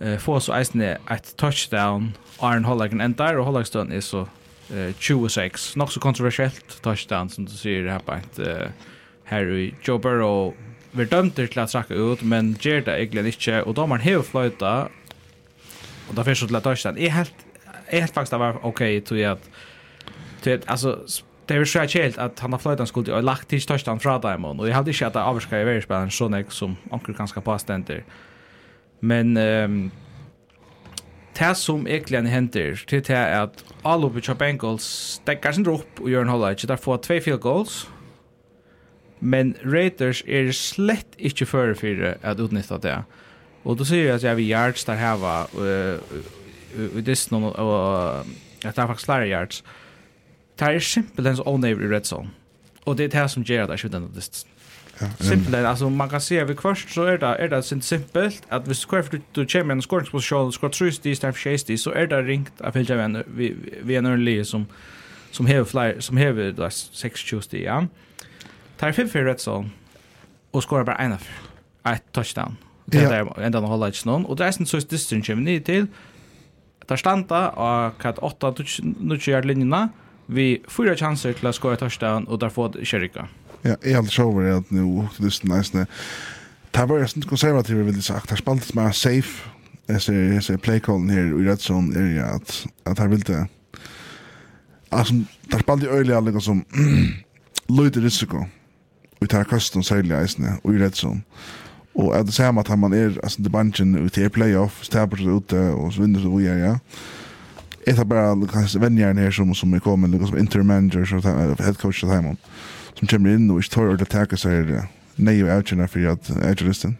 eh 0.00 0.18
få 0.18 0.40
så 0.40 0.52
eisne 0.52 0.98
ett 1.10 1.36
touchdown. 1.36 2.14
Iron 2.42 2.64
Hollagen 2.64 3.00
endar 3.00 3.38
og 3.38 3.44
stund 3.66 3.92
är 3.92 4.00
så 4.00 4.28
eh 4.70 4.92
26 4.98 5.76
nog 5.76 5.92
så 5.92 6.00
kontroversiellt 6.00 6.82
touchdown 6.82 7.28
som 7.28 7.44
du 7.44 7.52
ser 7.52 7.88
här 7.88 7.98
på 7.98 8.12
ett 8.12 8.38
eh 8.38 8.68
Harry 9.24 9.74
Joe 9.82 9.98
Burrow. 9.98 10.54
Vi 10.90 11.04
dömter 11.04 11.46
till 11.46 11.58
att 11.58 11.70
trakka 11.70 11.94
ut, 11.94 12.22
men 12.22 12.56
gjør 12.60 12.80
det 12.80 13.00
inte 13.00 13.62
och 13.62 13.74
då 13.74 13.86
man 13.86 14.00
har 14.00 14.22
flöjta 14.22 14.88
och 16.08 16.14
då 16.14 16.24
finns 16.24 16.40
det 16.40 16.46
til 16.46 16.60
touchdown. 16.60 16.98
är 16.98 17.10
helt, 17.10 17.34
är 17.86 18.00
helt 18.00 18.14
faktiskt 18.14 18.30
det 18.30 18.38
var 18.38 18.58
okej 18.62 19.00
till 19.00 19.26
att 19.26 19.50
till 20.42 20.52
tog 20.52 20.70
alltså 20.70 20.98
det 21.46 21.54
är 21.54 21.64
så 21.64 21.86
kjelt 21.86 22.18
att 22.18 22.38
han 22.40 22.52
har 22.52 22.58
fløytan 22.58 22.86
skulle, 22.86 23.12
ha 23.12 23.20
lagt 23.20 23.48
till 23.48 23.62
touchdown 23.62 24.00
från 24.00 24.20
Diamond, 24.20 24.60
och 24.60 24.68
jag 24.68 24.74
hade 24.74 24.90
inte 24.90 25.06
att 25.06 25.12
det 25.50 25.60
i 25.60 25.64
verispilleren 25.64 26.10
så 26.10 26.28
jeg 26.28 26.52
som 26.52 26.76
anker 26.90 27.12
ganska 27.12 27.40
påstender. 27.40 28.04
Men 29.00 29.36
um, 29.36 29.90
det 31.38 31.56
som 31.56 31.86
egentlig 31.86 32.30
henter 32.30 32.80
til 32.88 33.02
det 33.06 33.14
er 33.14 33.44
at 33.44 33.62
alle 33.86 34.08
oppe 34.08 34.20
kjøper 34.20 34.40
Bengals 34.42 34.88
stekker 35.18 35.54
sin 35.54 35.66
dropp 35.66 36.00
og 36.02 36.10
gjør 36.10 36.26
en 36.26 36.32
holde 36.34 36.50
ikke. 36.56 36.66
Der 36.66 36.82
får 36.82 36.96
tve 37.06 37.20
field 37.20 37.40
goals. 37.40 37.88
Men 39.20 39.54
Raiders 39.64 40.22
er 40.26 40.50
slett 40.52 41.14
ikke 41.18 41.46
før 41.46 41.74
for 41.78 42.14
at 42.22 42.40
utnytta 42.40 42.78
det. 42.82 42.96
Og 43.64 43.78
du 43.78 43.84
sier 43.84 44.14
at 44.14 44.24
jeg 44.24 44.36
vil 44.38 44.50
yards 44.50 44.84
der 44.86 44.98
heva 44.98 45.46
i 46.96 47.02
Disney 47.02 47.42
og 47.42 48.26
at 48.64 48.74
det 48.74 48.82
er 48.82 48.86
faktisk 48.86 49.06
flere 49.06 49.30
yards. 49.30 49.64
Det 50.58 50.68
er 50.68 50.78
simpelthen 50.78 51.36
så 51.36 51.46
ånevrig 51.46 51.86
i 51.90 51.94
red 51.94 52.04
zone. 52.04 52.30
Og 52.86 52.98
det 52.98 53.04
er 53.04 53.20
det 53.20 53.30
som 53.30 53.44
gjør 53.44 53.66
at 53.66 53.70
jeg 53.70 53.78
skjønner 53.78 53.98
denne 53.98 54.14
distansen. 54.14 54.57
Ja, 55.00 55.06
simpelt 55.20 55.54
en 55.54 55.66
alltså 55.66 55.90
man 55.90 56.08
kan 56.08 56.20
se 56.20 56.44
vi 56.44 56.54
kvörst 56.54 56.94
så 56.94 57.04
är 57.04 57.18
det 57.18 57.26
är 57.26 57.48
det 57.48 57.62
sin 57.62 57.82
simpelt 57.82 58.42
att 58.48 58.68
vi 58.68 58.74
ska 58.74 59.02
för 59.02 59.20
du 59.32 59.46
kommer 59.46 59.72
en 59.72 59.82
skoringsposition 59.82 60.52
ska 60.52 60.68
trust 60.68 61.06
i 61.06 61.16
staff 61.16 61.36
chase 61.36 61.78
så 61.78 61.90
är 61.90 62.06
det 62.06 62.22
ringt 62.22 62.60
av 62.60 62.74
helt 62.74 62.90
vem 62.90 63.22
vi 63.26 63.54
vi 63.82 63.94
er 63.94 63.98
en 63.98 64.24
le 64.24 64.44
som 64.44 64.66
som 65.30 65.46
hever 65.46 65.64
flere, 65.64 66.00
som 66.00 66.16
har 66.16 66.32
6-20 66.32 67.40
sti, 67.40 67.64
ja. 67.64 67.86
Tar 68.76 68.92
fem 68.92 69.08
för 69.08 69.24
rätt 69.24 69.40
så 69.40 69.64
och 70.50 70.62
skorar 70.62 70.84
bara 70.84 70.96
en 70.96 71.12
ett 71.12 72.12
touchdown. 72.12 72.56
Det 72.84 73.08
där 73.08 73.40
ända 73.40 73.60
någon 73.60 73.70
hålla 73.70 73.86
inte 73.86 74.06
någon 74.06 74.24
och 74.24 74.36
det 74.36 74.44
är 74.44 74.52
sen 74.52 74.66
så 74.66 74.78
distance 74.78 75.34
ni 75.34 75.60
till 75.60 75.86
där 76.86 76.96
standa 76.96 77.48
och 77.48 77.98
kat 77.98 78.18
8 78.18 78.54
nu 79.00 79.18
kör 79.18 79.42
linjerna 79.42 79.88
vi 80.26 80.62
fyra 80.68 80.96
chanser 80.96 81.32
till 81.32 81.46
att 81.46 81.54
skora 81.54 81.76
touchdown 81.76 82.24
och 82.24 82.38
där 82.38 82.48
får 82.48 82.84
Sherika. 82.84 83.28
Ja, 83.64 83.74
jeg 83.84 83.94
har 83.94 84.02
så 84.02 84.22
over 84.22 84.56
at 84.56 84.72
nu, 84.72 85.08
lysten 85.18 85.50
næsne. 85.50 85.86
Det 86.74 86.88
var 86.88 87.00
jeg 87.00 87.10
sånn 87.10 87.26
konservativ, 87.26 87.80
vil 87.86 87.96
jeg 87.98 88.06
sagt. 88.06 88.30
Det 88.30 88.38
spaltes 88.38 88.74
mer 88.76 88.92
safe. 88.92 89.48
Jeg 89.88 90.02
ser, 90.04 90.18
jeg 90.34 90.42
ser 90.44 90.60
playcallen 90.60 91.10
her 91.10 91.30
i 91.32 91.46
Redson, 91.48 91.92
er 91.96 92.10
ja, 92.12 92.34
at, 92.34 92.66
at 92.86 92.98
her 92.98 93.08
vil 93.08 93.24
det... 93.26 93.46
Altså, 94.92 95.22
det 95.50 95.60
spaltes 95.60 95.88
øyelig 95.88 96.16
alle 96.16 96.32
noe 96.32 96.44
som 96.44 96.62
løyde 97.68 98.04
risiko. 98.04 98.44
Vi 99.20 99.26
tar 99.26 99.40
er 99.40 99.50
kosten 99.50 99.82
særlig 99.82 100.14
eisene, 100.16 100.58
og 100.64 100.74
i 100.74 100.82
Redson. 100.84 101.22
Og 101.98 102.12
at 102.16 102.26
det 102.26 102.34
samme 102.34 102.60
at 102.60 102.78
man 102.78 102.92
er, 102.92 103.16
altså, 103.22 103.42
det 103.42 103.52
banken 103.52 103.96
ut 103.98 104.16
i 104.16 104.28
playoff, 104.28 104.84
stabber 104.84 105.16
seg 105.16 105.40
ute, 105.40 105.62
og 105.74 105.92
så 105.92 106.04
vinner 106.04 106.22
seg 106.22 106.36
vi 106.36 106.46
er, 106.46 106.58
ja. 106.62 106.74
Jeg 107.86 107.96
tar 107.96 108.04
bare, 108.04 108.36
kanskje, 108.46 108.80
vennjeren 108.80 109.18
her 109.18 109.30
som, 109.30 109.54
som 109.54 109.74
er 109.74 109.82
kommet, 109.82 110.10
liksom, 110.10 110.38
intermanager, 110.38 111.00
manager, 111.00 111.56
så 111.56 111.64
head 111.64 111.80
coach 111.80 112.00
til 112.00 112.12
Heimond 112.12 112.36
som 112.98 113.10
kommer 113.10 113.36
inn 113.36 113.50
og 113.52 113.60
ikke 113.62 113.74
tar 113.74 113.90
ordentlig 113.90 114.10
takke 114.12 114.38
seg 114.40 114.72
nei 115.18 115.36
og 115.42 115.52
avgjørende 115.52 115.90
for 115.90 116.10
at 116.12 116.32
agilisten. 116.46 116.96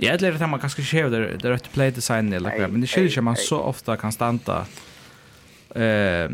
Jeg 0.00 0.16
er 0.16 0.20
det 0.22 0.48
man 0.48 0.60
kanskje 0.60 0.82
ikke 0.82 1.10
det, 1.12 1.20
det 1.42 1.50
rødt 1.52 1.68
playdesignet, 1.74 2.38
eller, 2.40 2.66
men 2.72 2.82
det 2.82 2.88
skjer 2.90 3.10
ikke 3.10 3.24
man 3.28 3.38
så 3.38 3.60
ofte 3.60 3.94
kan 4.00 4.14
stanta 4.14 4.62
eh, 5.76 6.32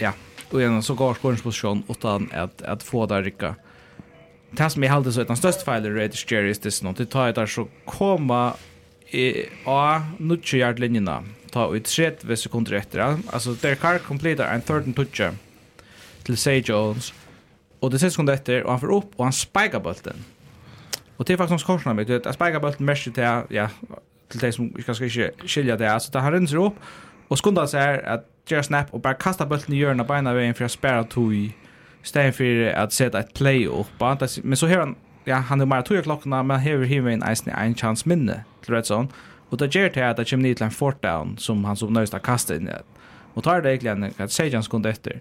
ja, 0.00 0.12
og 0.50 0.58
gjennom 0.60 0.82
så 0.82 0.96
går 0.98 1.18
skåringsposisjon 1.20 1.84
utan 1.88 2.30
at, 2.32 2.64
at 2.64 2.82
få 2.82 3.04
det 3.10 3.22
rikka. 3.28 3.54
Det 4.56 4.70
som 4.72 4.82
jeg 4.82 4.92
heldig 4.92 5.12
så 5.12 5.22
er 5.22 5.28
den 5.28 5.38
største 5.38 5.66
feilen 5.66 5.92
i 5.92 6.00
Raiders 6.00 6.24
Jerry 6.24 6.54
er 6.54 6.62
det 6.64 6.74
noe, 6.86 6.96
det 6.96 7.10
tar 7.12 7.30
jeg 7.30 7.38
der 7.38 7.50
så 7.50 7.66
koma 7.88 8.56
i 9.14 9.46
A, 9.68 10.02
nutje 10.18 10.62
hjertlinjene, 10.62 11.20
ta 11.54 11.68
ut 11.70 11.86
30 11.86 12.40
sekunder 12.40 12.80
etter. 12.80 13.04
Altså, 13.30 13.54
Derek 13.62 13.84
Carr 13.84 14.02
completer 14.02 14.48
en 14.48 14.64
13 14.64 14.96
touch 14.96 15.22
til 16.26 16.38
Say 16.40 16.64
Jones, 16.64 17.12
Och 17.80 17.90
det 17.90 17.96
ses 17.96 18.12
sekunder 18.12 18.34
efter 18.34 18.62
och 18.62 18.70
han 18.70 18.80
får 18.80 18.94
upp 18.94 19.10
och 19.16 19.24
han 19.24 19.32
spikar 19.32 19.80
bollen. 19.80 20.24
Och 21.16 21.24
det 21.24 21.32
är 21.32 21.36
faktiskt 21.36 21.60
som 21.60 21.76
korsar 21.76 21.94
mig. 21.94 22.04
Du 22.04 22.12
vet, 22.12 22.26
att 22.26 22.34
spikar 22.34 22.60
bollen 22.60 22.76
mest 22.78 23.04
till 23.04 23.42
ja, 23.48 23.68
till 24.28 24.40
det 24.40 24.52
som 24.52 24.72
ska 24.82 24.94
ska 24.94 25.08
skilja 25.46 25.76
det. 25.76 25.92
Alltså, 25.92 26.12
det 26.12 26.18
han 26.18 26.32
rinner 26.32 26.56
upp 26.56 26.74
och 27.28 27.38
skundar 27.38 27.66
sig 27.66 27.80
här 27.80 28.02
att 28.02 28.26
göra 28.48 28.62
snap 28.62 28.86
och 28.90 29.00
bara 29.00 29.14
kasta 29.14 29.46
bollen 29.46 29.72
i 29.72 29.76
hjörna 29.76 30.04
på 30.04 30.14
ena 30.14 30.34
vägen 30.34 30.54
för 30.54 30.64
att 30.64 30.72
spärra 30.72 31.04
tog 31.04 31.34
i 31.34 31.54
stället 32.02 32.36
för 32.36 32.68
att 32.68 32.92
sätta 32.92 33.20
ett 33.20 33.34
play 33.34 33.66
upp. 33.66 33.86
Men 34.42 34.56
så 34.56 34.66
här 34.66 34.78
han, 34.78 34.94
ja, 35.24 35.36
han 35.36 35.60
är 35.60 35.66
bara 35.66 35.82
tog 35.82 35.98
i 35.98 36.02
klockorna 36.02 36.42
men 36.42 36.60
hever 36.60 36.84
himmel 36.84 37.12
en 37.12 37.22
eisen 37.22 37.54
en 37.54 37.74
chans 37.74 38.04
minne 38.04 38.44
till 38.64 38.74
rätt 38.74 38.86
sån. 38.86 39.08
Och 39.48 39.58
det 39.58 39.74
ger 39.74 39.90
det 39.90 40.10
att 40.10 40.16
det 40.16 40.30
kommer 40.30 40.42
ner 40.42 40.54
till 40.54 40.64
en 40.64 40.70
fort 40.70 41.02
down 41.02 41.38
som 41.38 41.64
han 41.64 41.76
som 41.76 41.92
nöjst 41.92 42.12
har 42.12 42.20
kastat 42.20 42.56
in. 42.56 42.70
Och 43.34 43.44
tar 43.44 43.60
det 43.60 43.70
egentligen 43.70 44.12
att 44.18 44.32
säga 44.32 44.56
en 44.56 44.62
sekund 44.62 44.86
efter 44.86 45.20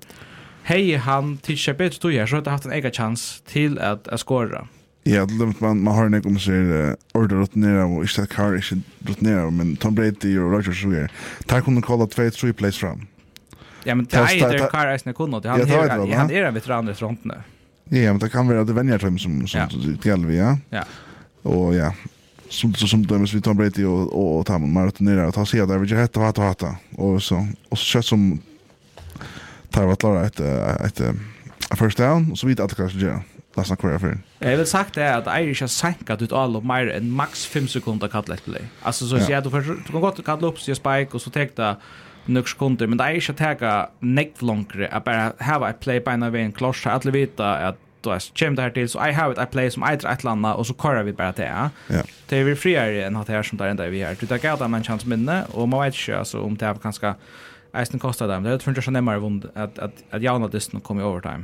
hej 0.66 0.96
han 0.96 1.38
till 1.38 1.58
bedre 1.78 2.00
tog 2.00 2.14
her, 2.14 2.26
så 2.26 2.38
att 2.38 2.48
haft 2.48 2.66
en 2.66 2.72
egen 2.72 2.92
chans 2.92 3.42
till 3.46 3.80
att 3.80 4.08
jeg 4.12 4.20
skårer. 4.20 4.68
Ja, 5.04 5.26
det 5.26 5.34
låter 5.34 5.64
man 5.64 5.84
man 5.84 5.96
har 5.96 6.06
en 6.06 6.22
kom 6.22 6.40
sig 6.40 6.96
order 7.14 7.42
åt 7.42 7.56
ner 7.56 7.86
och 7.86 8.04
inte 8.04 8.28
kar 8.28 8.56
inte 8.56 9.12
åt 9.12 9.22
ner 9.22 9.52
men 9.52 9.76
Tom 9.76 9.96
Brady 9.96 10.38
och 10.38 10.52
Roger 10.52 10.74
Sugar. 10.74 11.00
här. 11.02 11.12
Tack 11.46 11.66
kunde 11.66 11.82
kolla 11.82 12.08
två 12.08 12.30
tre 12.30 12.54
plays 12.54 12.78
fram. 12.78 13.08
Ja, 13.84 13.96
men 13.96 14.06
det 14.06 14.18
är 14.18 14.52
det 14.52 14.70
kar 14.72 14.88
är 14.88 14.98
snäll 14.98 15.16
kunde 15.16 15.50
han 15.50 15.62
han 15.62 16.12
han 16.12 16.32
är 16.32 16.44
en 16.44 16.54
veteran 16.54 16.90
i 16.90 16.94
fronten. 16.94 17.32
Ja, 17.90 18.14
men 18.14 18.20
det 18.20 18.30
kan 18.30 18.48
vara 18.48 18.64
det 18.64 18.74
vänjer 18.74 18.98
som 18.98 19.20
som 19.20 19.48
som 19.48 19.98
till 19.98 20.26
vi, 20.26 20.38
ja. 20.38 20.58
Ja. 20.70 20.84
Och 21.42 21.76
ja, 21.76 21.94
som 22.50 22.74
så 22.74 22.88
som 22.88 23.06
dömes 23.06 23.34
vi 23.34 23.42
Tom 23.42 23.58
Brady 23.58 23.84
och 23.86 24.38
och 24.38 24.46
Tom 24.46 24.74
Martin 24.74 25.06
ner 25.06 25.26
och 25.28 25.34
ta 25.34 25.46
sig 25.46 25.68
där 25.68 25.78
vi 25.78 25.88
ju 25.88 25.96
hetta 25.96 26.20
hata 26.20 26.42
hata 26.42 26.76
och 26.96 27.24
så 27.24 27.48
och 27.70 27.78
så 27.78 27.84
kött 27.86 28.06
som 28.06 28.40
tar 29.76 29.86
vart 29.86 30.00
klara 30.00 30.26
ett 30.26 30.40
ett 30.40 31.02
first 31.80 31.98
down 31.98 32.32
och 32.32 32.38
så 32.38 32.48
vidare 32.48 32.66
att 32.66 32.76
kanske 32.76 33.00
göra. 33.00 33.22
Last 33.56 33.70
night 33.70 33.80
kvar 33.80 34.00
för. 34.00 34.18
Jag 34.40 34.58
vill 34.58 34.66
sagt 34.66 34.94
det 34.94 35.16
att 35.16 35.40
Irish 35.40 35.62
har 35.62 35.68
sänkat 35.68 36.22
ut 36.22 36.32
all 36.32 36.56
och 36.56 36.66
mer 36.66 36.90
än 36.90 37.12
max 37.12 37.46
5 37.46 37.68
sekunder 37.68 38.08
kallat 38.08 38.46
play. 38.46 38.62
Alltså 38.82 39.08
så 39.08 39.20
ser 39.20 39.42
du 39.42 39.50
för 39.50 39.62
du 39.62 39.92
kan 39.92 40.02
gott 40.02 40.26
kalla 40.26 40.48
upp 40.48 40.60
sig 40.60 40.76
spike 40.76 41.08
och 41.12 41.22
så 41.22 41.30
täckta 41.30 41.76
några 42.26 42.48
sekunder 42.48 42.88
men 42.88 42.98
det 42.98 43.04
är 43.04 43.32
inte 43.32 43.50
att 43.50 43.60
ta 43.60 43.90
neck 44.00 44.42
longer 44.42 44.90
att 44.92 45.04
bara 45.04 45.34
ha 45.40 45.70
ett 45.70 45.80
play 45.80 46.00
by 46.00 46.12
en 46.12 46.32
vän 46.32 46.52
kloss 46.52 46.88
att 46.88 47.06
alla 47.06 47.12
vita 47.12 47.56
att 47.68 47.78
då 48.02 48.12
är 48.12 48.20
kämt 48.34 48.60
här 48.60 48.70
till 48.70 48.90
så 48.90 49.08
I 49.08 49.12
have 49.12 49.34
it 49.34 49.40
I 49.40 49.46
play 49.52 49.72
som 49.72 49.84
I 49.84 49.94
ett 49.94 50.24
landa 50.24 50.54
och 50.54 50.68
så 50.68 50.74
kör 50.74 51.04
vi 51.04 51.14
bara 51.14 51.32
det. 51.32 51.70
Ja. 51.88 52.02
Det 52.28 52.38
är 52.38 52.44
vi 52.44 52.56
friare 52.56 53.06
än 53.06 53.16
att 53.16 53.28
här 53.28 53.44
som 53.44 53.58
där 53.58 53.68
ända 53.68 53.88
vi 53.88 54.04
här. 54.04 54.18
Du 54.20 54.28
tar 54.28 54.40
gärna 54.44 54.68
man 54.68 54.84
chans 54.84 55.06
minne 55.06 55.44
och 55.52 55.70
man 55.70 55.82
vet 55.84 56.08
ju 56.08 56.16
alltså 56.16 56.42
om 56.42 56.58
det 56.58 56.66
är 56.66 56.74
ganska 56.74 57.16
Eisen 57.76 58.00
kostar 58.00 58.28
dem. 58.28 58.44
Det 58.44 58.50
är 58.50 58.70
inte 58.70 58.82
så 58.82 58.92
närmare 58.92 59.20
vund 59.20 59.50
att 59.56 59.80
att 59.80 59.94
att 60.10 60.22
Jana 60.22 60.46
Adisson 60.46 60.82
kom 60.82 61.00
i 61.00 61.04
overtime. 61.04 61.44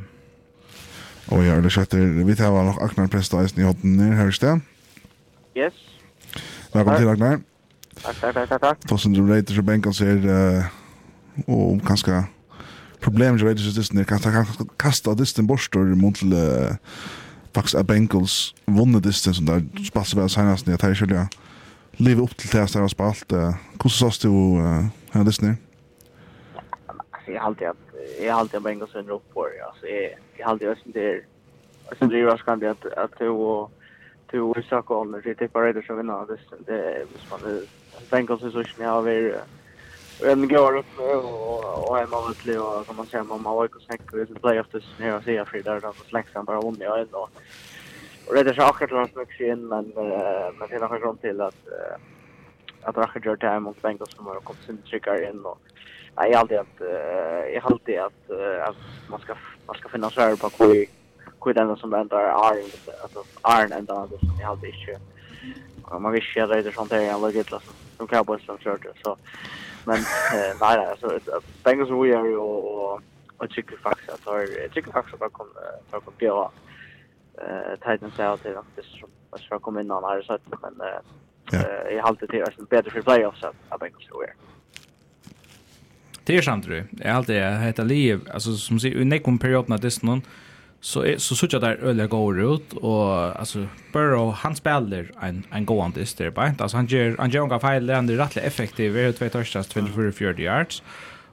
Och 1.28 1.44
ja, 1.44 1.62
det 1.62 1.70
sätter 1.70 1.98
vi 1.98 2.36
tar 2.36 2.52
väl 2.52 2.66
nog 2.66 2.82
Agnar 2.84 3.08
Presta 3.08 3.42
Eisen 3.42 3.64
i 3.64 3.64
hotten 3.64 3.98
ner 3.98 4.16
här 4.16 4.32
stä. 4.32 4.60
Yes. 5.56 5.74
Välkommen 6.74 7.00
till 7.00 7.10
Agnar. 7.10 7.40
Tack, 8.04 8.16
tack, 8.22 8.50
tack, 8.50 8.62
tack. 8.62 8.80
Tusen 8.90 9.14
du 9.14 9.28
rater 9.28 9.54
så 9.54 9.62
bänken 9.62 9.94
ser 9.94 10.28
eh 10.28 10.66
och 11.48 11.72
om 11.72 11.80
kanske 11.80 12.24
problem 13.00 13.38
jag 13.38 13.48
Raiders 13.48 13.78
just 13.78 13.96
det 13.96 14.06
kan 14.06 14.20
kan 14.20 14.46
kasta 14.78 15.14
distan 15.14 15.48
borstor 15.48 15.96
mot 15.96 16.16
till 16.16 16.36
Fax 17.54 17.76
a 17.76 17.84
Bengals 17.84 18.54
vunne 18.66 19.00
distan 19.00 19.34
som 19.34 19.46
där 19.46 19.86
spassar 19.88 20.20
väl 20.20 20.30
senast 20.30 20.66
när 20.66 20.74
jag 20.74 20.80
tar 20.80 20.94
skulle 20.94 21.28
Live 21.98 22.22
upp 22.22 22.38
till 22.38 22.50
det 22.50 22.58
här 22.58 22.68
som 22.68 22.82
har 22.82 22.88
spalt. 22.88 23.32
Hur 23.84 23.90
sås 23.90 24.20
du 24.20 24.28
uh, 24.28 24.86
här 25.12 25.24
distan? 25.24 25.58
jag 27.34 27.42
har 27.42 27.48
alltid 27.48 27.68
att 27.68 27.78
jag 28.22 28.34
har 28.34 28.40
alltid 28.40 28.58
en 28.58 28.64
Bengals 28.64 28.96
under 28.96 29.14
upp 29.14 29.34
på 29.34 29.48
det. 29.48 29.62
Alltså 29.62 29.88
jag 29.88 30.12
jag 30.38 30.50
alltid 30.50 30.68
jag 30.68 30.78
syns 30.78 30.94
det 30.94 31.24
sen 32.00 32.10
det 32.10 32.20
är 32.20 32.38
ska 32.38 32.56
det 32.56 32.72
att 32.72 32.86
att 32.86 33.20
du 33.20 33.30
och 33.30 33.72
du 34.32 34.42
och 34.42 34.58
så 34.70 34.82
kommer 34.82 35.22
det 35.22 35.36
typ 35.36 35.54
bara 35.54 35.74
det 35.74 35.86
så 35.86 35.96
vinner 35.96 36.26
det 36.26 36.38
det 36.68 37.06
visst 37.14 37.32
man 37.32 37.68
Bengals 38.10 38.42
så 38.42 38.64
snäll 38.64 38.90
av 38.90 39.10
er 39.10 39.42
en 40.26 40.48
går 40.48 40.78
upp 40.78 41.00
och 41.00 41.90
och 41.90 42.00
är 42.00 42.08
man 42.08 42.36
väl 42.46 42.58
och 42.58 42.86
som 42.86 42.96
man 42.96 43.06
säger 43.06 43.24
man 43.24 43.46
har 43.46 43.66
också 43.66 43.80
snäckt 43.80 44.14
i 44.14 44.26
playoff 44.42 44.68
det 44.72 44.84
nu 45.00 45.06
jag 45.06 45.24
ser 45.24 45.46
för 45.46 45.64
där 45.64 45.82
då 45.82 45.94
släxan 46.10 46.46
bara 46.46 46.60
om 46.60 46.76
jag 46.80 47.00
ändå. 47.00 47.30
Och 48.28 48.34
det 48.34 48.40
är 48.40 48.54
så 48.54 48.62
akkurat 48.62 48.92
långt 48.92 49.16
mycket 49.16 49.48
in 49.48 49.68
men 49.68 49.86
men 50.58 50.70
det 50.70 50.76
är 50.76 50.80
nog 50.80 51.02
grund 51.02 51.22
till 51.22 51.42
att 51.42 51.56
att 52.84 52.98
Rachel 52.98 53.26
Jordan 53.26 53.64
mot 53.64 53.82
Bengals 53.82 54.16
som 54.16 54.28
har 54.28 54.40
kommit 54.40 54.64
sin 54.64 54.82
trickar 54.82 55.30
in 55.30 55.40
och 55.46 55.60
Nej, 56.16 56.32
jag 56.32 56.40
alltid 56.40 56.58
att 56.58 56.82
uh, 56.82 57.54
jag 57.54 57.64
alltid 57.64 58.00
att, 58.00 58.30
uh, 58.30 58.68
att 58.68 58.76
man 59.10 59.20
ska 59.20 59.36
man 59.68 59.76
ska 59.76 59.90
finna 59.90 60.10
svar 60.10 60.36
på 60.36 60.64
hur 60.64 60.86
hur 61.46 61.54
den 61.54 61.78
som 61.78 61.94
ändrar 61.94 62.20
är 62.20 62.64
alltså 63.02 63.24
är 63.44 63.78
en 63.78 63.86
dag 63.86 64.10
som 64.10 64.40
jag 64.40 64.50
alltid 64.50 64.70
inte 64.70 64.98
man 66.00 66.12
vill 66.12 66.24
ju 66.58 66.64
det 66.64 66.72
sånt 66.72 66.90
där 66.90 67.02
jag 67.02 67.22
lägger 67.22 67.44
klass 67.44 67.64
som 67.98 68.08
Cowboys 68.08 68.46
som 68.46 68.58
kört 68.58 68.86
så. 69.04 69.18
Men 69.86 69.98
eh, 69.98 70.58
nej 70.62 70.86
alltså 70.86 71.20
Bengals 71.64 71.90
we 71.90 72.18
are 72.18 72.36
och 72.38 73.02
och 73.38 73.50
tycker 73.50 73.78
faktiskt 73.78 74.10
att 74.10 74.26
har 74.26 74.72
tycker 74.74 74.92
faktiskt 74.92 75.14
att 75.14 75.20
kommer 75.30 75.54
ta 75.92 76.00
på 76.00 76.12
Björn 76.12 76.52
eh 77.38 77.76
Titans 77.76 78.20
out 78.20 78.20
alltid 78.20 78.56
att 78.56 78.76
det 78.76 78.84
som 78.84 79.10
ska 79.40 79.60
komma 79.60 79.82
in 79.82 79.88
någon 79.88 80.04
här 80.04 80.22
så 80.22 80.38
men 80.62 80.82
eh 80.82 81.96
jag 81.96 82.02
har 82.02 82.10
alltid 82.10 82.30
det 82.30 82.40
är 82.40 82.66
bättre 82.70 82.92
för 82.92 83.02
playoffs 83.02 83.44
att 83.44 83.80
Bengals 83.80 84.10
we 84.12 84.26
are 84.26 84.34
Det 86.24 86.38
är 86.38 86.42
sant 86.42 86.68
det. 86.68 86.86
Jag 86.92 87.16
alltid 87.16 87.44
heter 87.44 87.86
liv 87.86 88.20
alltså 88.34 88.56
som 88.56 88.80
säger, 88.80 89.02
i 89.02 89.06
nekom 89.06 89.38
perioden 89.38 89.74
av 89.74 89.80
Disney, 89.80 90.10
någon 90.10 90.22
så 90.82 91.06
är 91.06 91.18
så 91.18 91.36
såg 91.36 91.50
där 91.50 91.76
öliga 91.76 92.08
går 92.08 92.56
ut 92.56 92.74
och 92.74 93.40
alltså 93.40 93.68
Burrow 93.94 94.32
han 94.32 94.56
spelar 94.56 95.12
en 95.22 95.44
en 95.52 95.66
go 95.66 95.74
on 95.74 95.92
this 95.92 96.14
där 96.14 96.30
bara 96.30 96.54
alltså 96.60 96.78
han 96.78 96.86
gör 96.86 97.16
han 97.20 97.30
gör 97.30 97.42
några 97.42 97.60
fel 97.60 97.86
där 97.86 97.96
han 97.96 98.10
är 98.10 98.14
rätt 98.14 98.38
effektiv 98.38 98.98
är 98.98 99.12
två 99.12 99.30
touchdowns 99.30 99.74
24 99.74 100.34
yards 100.38 100.84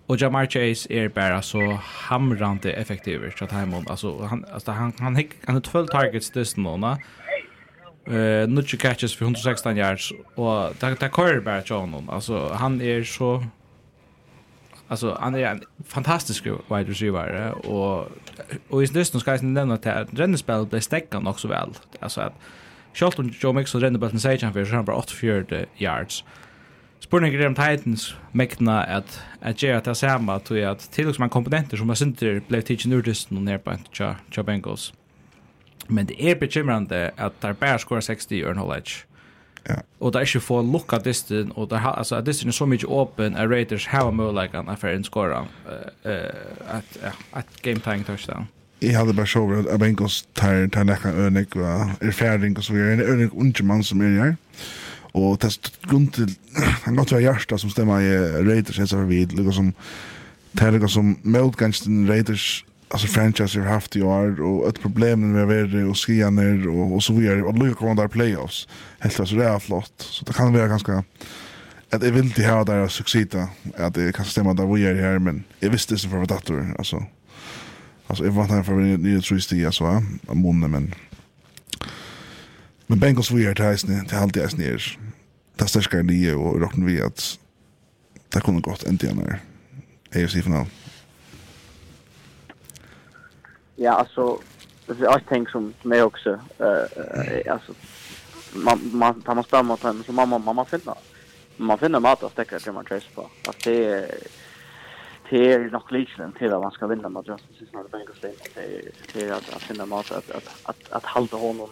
och 0.07 0.17
Jamar 0.17 0.47
Chase 0.47 0.93
är 0.93 1.09
bara 1.09 1.43
så 1.43 1.79
hamrande 1.83 2.73
effektiv 2.73 3.33
så 3.39 3.45
att 3.45 3.53
han 3.53 3.75
alltså 3.89 4.23
han 4.23 4.45
alltså 4.53 4.71
han 4.71 4.93
han 4.99 5.17
han 5.17 5.25
han 5.47 5.63
12 5.63 5.87
targets 5.87 6.31
this 6.31 6.57
månad 6.57 6.99
eh 8.07 8.49
uh, 8.49 8.63
catches 8.79 9.17
för 9.17 9.25
116 9.25 9.77
yards 9.77 10.13
och 10.35 10.75
det 10.81 11.01
det 11.01 11.11
kör 11.17 11.41
bara 11.41 11.63
John 11.65 12.09
alltså 12.11 12.53
han 12.53 12.81
är 12.81 13.05
så 13.05 13.45
Alltså 14.89 15.19
han 15.21 15.35
är 15.35 15.39
en 15.39 15.63
fantastisk 15.87 16.47
wide 16.47 16.91
receiver 16.91 17.51
och 17.67 18.09
och 18.69 18.83
i 18.83 18.87
snösten 18.87 19.21
ska 19.21 19.31
jag 19.31 19.43
nämna 19.43 19.75
att 19.75 20.09
Rennespel 20.13 20.67
blev 20.67 20.81
stäckan 20.81 21.27
också 21.27 21.49
väl. 21.49 21.71
Alltså 22.01 22.21
att 22.21 22.35
Charlton 22.93 23.35
Joe 23.41 23.53
Mix 23.53 23.75
och 23.75 23.81
Rennebelten 23.81 24.21
säger 24.21 24.43
han 24.43 24.53
för 24.53 24.65
så 24.65 24.75
han 24.75 24.85
bara 24.85 24.97
84 24.97 25.45
yards. 25.77 26.25
Spurningar 27.01 27.47
om 27.47 27.55
Titans 27.55 28.15
mäkna 28.33 28.83
att 28.83 29.23
att 29.41 29.63
göra 29.63 29.81
det 29.81 29.95
samma 29.95 30.39
tror 30.39 30.59
jag 30.59 30.71
att 30.71 30.93
till 30.93 31.09
och 31.09 31.21
med 31.21 31.31
komponenter 31.31 31.77
som 31.77 31.89
har 31.89 31.97
synter 31.97 32.43
blev 32.49 32.61
teachen 32.61 32.93
ur 32.93 33.03
dysten 33.03 33.37
och 33.37 33.43
ner 33.43 33.59
på 33.59 33.77
Cha 34.31 34.43
Bengals. 34.43 34.93
Men 35.87 36.07
det 36.07 36.23
är 36.23 36.37
bekymrande 36.37 37.13
att 37.17 37.41
där 37.41 37.53
bara 37.53 37.79
skorar 37.79 38.01
60 38.01 38.37
i 38.37 38.43
Earnhold 38.43 38.83
Ja. 39.69 39.75
Og 40.01 40.13
det 40.13 40.19
er 40.19 40.27
ikke 40.27 40.41
for 40.41 40.63
lukka 40.63 40.99
distin, 41.05 41.53
og 41.57 41.71
det 41.71 41.77
er, 41.77 41.87
altså, 41.99 42.21
distin 42.21 42.49
er 42.49 42.53
så 42.53 42.67
mycket 42.67 42.89
åpen, 42.89 43.37
er 43.37 43.49
Raiders 43.49 43.87
how 43.87 44.09
a 44.09 44.11
more 44.11 44.33
hava 44.33 44.33
muligheten 44.33 44.77
for 44.77 44.89
en 44.89 45.05
skåra 45.05 45.47
eh 46.05 46.13
att 46.69 46.99
ja, 47.03 47.11
att 47.33 47.63
game 47.63 47.81
tying 47.81 48.05
touchdown. 48.05 48.49
Jeg 48.83 48.99
hadde 48.99 49.15
bare 49.15 49.27
så 49.27 49.39
over 49.39 49.69
at 49.69 49.81
Bengals 49.81 50.29
tar, 50.35 50.67
tar 50.67 50.85
nekka 50.85 51.11
ønik 51.11 51.57
og 51.57 51.91
erfaring 52.01 52.57
og 52.57 52.65
så 52.65 52.73
videre. 52.73 52.93
En 52.93 53.01
ønik 53.01 53.31
unge 53.35 53.63
mann 53.63 53.83
som 53.83 54.01
er 54.01 54.25
her. 54.25 54.35
Och 55.15 55.39
det 55.43 55.47
er 55.49 55.89
grunn 55.89 56.09
til, 56.09 56.37
han 56.85 56.97
godt 56.97 57.13
var 57.13 57.21
hjärta 57.21 57.59
som 57.59 57.71
stämmer 57.71 58.01
i 58.01 58.17
Raiders, 58.49 58.79
jeg 58.79 58.89
ser 58.89 59.05
vi, 59.05 59.25
lukka 59.25 59.53
som, 59.53 59.75
det 60.53 60.63
er 60.63 60.71
lukka 60.71 60.89
som 60.89 61.19
motgångsten 61.23 62.09
Raiders 62.09 62.65
alltså 62.89 63.07
franchise 63.07 63.61
har 63.61 63.67
haft 63.67 63.97
i 63.97 64.03
år 64.03 64.41
och 64.41 64.69
ett 64.69 64.81
problem 64.83 65.33
med 65.33 65.47
värde 65.47 65.85
och 65.85 65.99
skianer 65.99 66.69
och, 66.69 66.95
och 66.95 67.03
så 67.03 67.13
vidare. 67.13 67.43
Och 67.43 67.59
lycka 67.59 67.75
komma 67.75 67.95
där 67.95 68.09
playoffs. 68.09 68.69
Helt 68.99 69.21
alltså 69.21 69.37
det 69.37 69.45
är 69.45 69.59
flott. 69.59 69.95
Så 69.99 70.25
det 70.25 70.33
kan 70.33 70.53
vara 70.53 70.69
ganska 70.69 71.05
att 71.91 72.01
det 72.01 72.11
vill 72.11 72.25
inte 72.25 72.47
ha 72.47 72.65
där 72.65 72.79
att 72.79 72.93
succita 72.93 73.49
att 73.77 73.95
det 73.95 74.15
kan 74.15 74.25
stämma 74.25 74.55
där 74.55 74.67
vi 74.67 74.87
är 74.87 74.95
här 74.95 75.19
men 75.19 75.45
jag 75.61 75.71
visste 75.71 75.95
det 75.95 76.01
för 76.01 76.27
dator 76.27 76.75
alltså. 76.79 77.05
Alltså 78.07 78.25
jag 78.25 78.33
var 78.33 78.45
här 78.45 78.63
för 78.63 78.73
nya 78.73 79.21
trusti 79.21 79.67
alltså 79.67 79.85
va 79.85 80.03
månne 80.33 80.69
men 80.69 80.95
men 82.87 82.99
Bengals 82.99 83.31
vi 83.31 83.47
är 83.47 83.63
här 83.63 83.77
till 83.77 84.09
till 84.09 84.17
allt 84.19 84.35
det 84.35 84.65
är 84.65 84.99
det 85.57 85.67
största 85.67 85.97
ni 85.97 86.33
och 86.33 86.61
rocken 86.61 86.87
vi 86.87 87.03
att 87.03 87.39
det 88.29 88.41
kunde 88.41 88.61
gått 88.61 88.83
äntligen 88.83 89.19
här 89.19 89.41
AFC-final 90.15 90.67
ja, 93.79 93.93
alltså 93.93 94.39
det 94.87 95.01
är 95.01 95.07
allting 95.07 95.47
som 95.47 95.75
som 95.83 95.93
är 95.93 96.03
också 96.03 96.31
eh 96.59 97.53
alltså 97.53 97.73
man 98.55 98.79
man 98.93 99.23
tar 99.23 99.35
man 99.35 99.45
spelar 99.45 99.63
mot 99.63 99.83
henne 99.83 100.05
så 100.05 100.13
mamma 100.13 100.39
mamma 100.39 100.65
finner 100.65 100.95
man 101.57 101.79
finner 101.79 102.01
mat 102.01 102.23
att 102.23 102.35
täcka 102.35 102.59
till 102.59 102.73
man 102.73 102.85
trace 102.85 103.07
på. 103.15 103.21
Att 103.49 103.65
det 103.65 103.85
är 103.85 104.11
det 105.31 105.53
är 105.53 105.59
nog 105.59 105.93
liknande 105.93 106.39
till 106.39 106.53
att 106.53 106.63
man 106.63 106.71
ska 106.71 106.87
vinna 106.87 107.09
mot 107.09 107.29
Justin 107.29 107.57
Sisson 107.59 107.81
och 107.81 107.91
Bengals 107.91 108.21
det 108.21 108.33
det 109.13 109.23
är 109.29 109.33
att 109.33 109.55
att 109.55 109.63
finna 109.63 109.87
mat 109.87 110.13
att 110.13 110.31
att 110.31 110.61
att 110.63 110.93
att 110.93 111.05
hålla 111.05 111.37
honom 111.47 111.69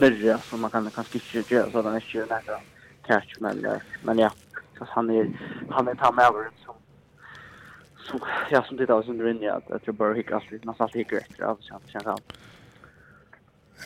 nere 0.00 0.38
så 0.38 0.56
man 0.56 0.70
kan 0.70 0.90
kanske 0.90 1.18
inte 1.38 1.54
göra 1.54 1.70
så 1.70 1.82
den 1.82 1.94
är 1.94 2.04
ju 2.06 2.26
nära 2.26 2.60
catch 3.06 3.34
men 3.38 3.80
men 4.04 4.18
ja. 4.18 4.30
Så 4.78 4.86
han 4.88 5.10
är 5.10 5.40
han 5.70 5.88
är 5.88 5.94
tar 5.94 6.12
med 6.12 6.24
över 6.24 6.50
som 6.64 6.74
som 8.10 8.20
ja 8.50 8.64
som 8.68 8.78
tittar 8.78 9.02
som 9.02 9.22
rinner 9.22 9.48
att 9.48 9.70
att 9.70 9.82
jag 9.84 9.94
bara 9.94 10.14
hickar 10.14 10.34
alltid 10.34 10.64
nästan 10.64 10.84
alltid 10.84 11.00
hickar 11.00 11.16
efter 11.16 11.42
av 11.42 11.56
så 11.60 11.78
känns 11.90 12.04
han. 12.04 12.18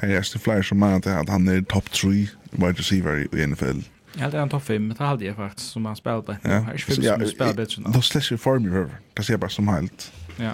Ja, 0.01 0.09
jag 0.09 0.27
ser 0.27 0.39
flyr 0.39 0.63
som 0.63 0.79
man 0.79 0.95
att 0.95 1.29
han 1.29 1.49
är 1.49 1.63
top 1.63 1.91
3 1.91 2.11
wide 2.51 2.73
receiver 2.73 3.35
i 3.35 3.47
NFL. 3.47 3.81
Ja, 4.15 4.31
det 4.31 4.37
är 4.39 4.43
en 4.43 4.49
topp 4.49 4.65
5, 4.65 4.95
det 4.99 5.05
hade 5.05 5.25
jag 5.25 5.37
faktiskt 5.37 5.71
som 5.71 5.87
han 5.87 5.97
spelar 5.97 6.23
på. 6.23 6.37
Ja, 6.43 6.51
jag 6.51 6.75
är 6.75 6.79
spela 6.79 7.19
som 7.19 7.27
spelar 7.29 7.55
bättre. 7.55 7.83
Då 7.87 8.03
släcker 8.03 8.37
form 8.37 8.67
i 8.67 8.69
över. 8.69 8.91
Det 9.15 9.23
ser 9.23 9.37
bara 9.37 9.51
som 9.51 9.69
helt. 9.69 10.13
Ja. 10.37 10.51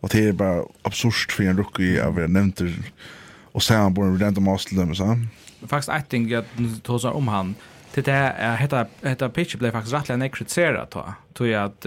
Och 0.00 0.08
det 0.08 0.28
är 0.28 0.32
bara 0.32 0.64
absurt 0.82 1.32
för 1.32 1.44
en 1.44 1.56
rookie 1.56 2.06
av 2.06 2.18
en 2.18 2.32
nämnter 2.32 2.74
och 3.52 3.62
sen 3.62 3.80
han 3.80 3.94
borde 3.94 4.24
rent 4.24 4.38
om 4.38 4.48
oss 4.48 4.66
dem 4.66 4.94
så. 4.94 5.18
Faktiskt 5.66 5.98
I 5.98 6.02
think 6.08 6.32
att 6.32 6.46
tosa 6.82 7.10
om 7.10 7.28
han. 7.28 7.54
Det 7.94 8.04
där 8.04 8.56
heter 8.56 8.86
heter 9.02 9.28
pitch 9.28 9.54
blev 9.54 9.70
faktiskt 9.70 9.94
rättligen 9.94 10.20
länge 10.20 10.86
då. 10.90 11.14
Tror 11.34 11.48
jag 11.48 11.64
att 11.64 11.86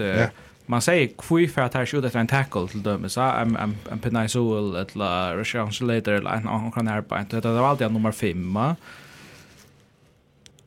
man 0.66 0.82
säger 0.82 1.08
kvui 1.18 1.48
för 1.48 1.62
att 1.62 1.74
här 1.74 1.86
skjuta 1.86 2.06
efter 2.06 2.20
en 2.20 2.26
tackle 2.26 2.68
till 2.68 2.82
dömes 2.82 3.12
så 3.12 3.20
en 3.20 3.56
en 3.56 3.76
en 3.92 3.98
Penai 3.98 4.28
Soul 4.28 4.76
eller 4.76 5.36
Rashawn 5.36 5.72
Slater 5.72 6.12
eller 6.12 6.30
en 6.30 6.48
annan 6.48 6.72
kan 6.72 6.86
här 6.86 7.02
på 7.02 7.14
det 7.30 7.40
var 7.40 7.68
alltid 7.68 7.92
nummer 7.92 8.12
5 8.12 8.58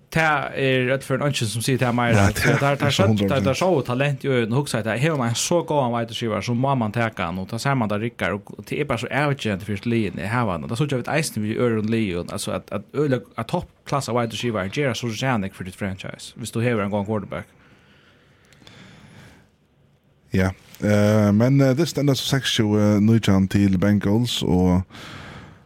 ta 0.10 0.50
er 0.56 0.88
rett 0.90 1.04
for 1.06 1.20
en 1.20 1.28
ønske 1.28 1.46
som 1.46 1.62
sier 1.62 1.78
sitter 1.78 1.86
här 1.86 1.94
mer. 1.94 2.14
Där 2.14 2.60
där 2.60 2.76
där 2.76 2.90
så 2.92 3.08
där 3.08 3.50
er 3.50 3.54
så 3.54 3.82
talent 3.82 4.24
ju 4.24 4.44
en 4.44 4.52
hookside 4.52 4.84
där 4.84 4.98
hela 4.98 5.18
man 5.18 5.36
så 5.36 5.62
går 5.62 5.86
en 5.86 5.92
vidare 5.92 6.14
skivar 6.14 6.42
så 6.42 6.54
må 6.54 6.76
man 6.76 6.92
ta 6.92 7.10
kan 7.10 7.40
och 7.40 7.50
ta 7.50 7.76
man 7.76 7.90
da 7.90 7.98
rycker 7.98 8.34
og 8.34 8.66
det 8.70 8.82
er 8.82 8.86
bare 8.86 8.98
så 8.98 9.08
urgent 9.08 9.64
för 9.64 9.90
linje 9.90 10.26
här 10.26 10.46
var 10.46 10.58
da 10.68 10.76
så 10.76 10.88
jeg 10.90 10.98
vet 10.98 11.08
eisen 11.08 11.44
vi 11.44 11.54
gör 11.54 11.70
runt 11.70 11.90
Leon 11.90 12.30
alltså 12.32 12.52
at, 12.52 12.72
att 12.72 12.96
at, 12.96 13.24
att 13.36 13.48
toppklass 13.48 14.10
av 14.10 14.16
vidare 14.16 14.38
skivar 14.38 14.70
ger 14.74 14.94
så 14.94 15.08
jävligt 15.08 15.56
for 15.56 15.64
ditt 15.64 15.76
franchise 15.76 16.34
hvis 16.36 16.52
du 16.52 16.62
hever 16.62 16.84
en 16.84 16.92
gang 16.92 17.06
quarterback. 17.06 17.46
Ja, 20.34 20.52
uh, 20.84 21.30
men 21.36 21.62
uh, 21.62 21.74
det 21.78 21.88
stendte 21.90 22.16
så 22.16 22.38
6 22.38 22.60
uh, 22.60 23.00
Nujan 23.02 23.48
til 23.48 23.78
Bengals, 23.82 24.44
og 24.44 24.82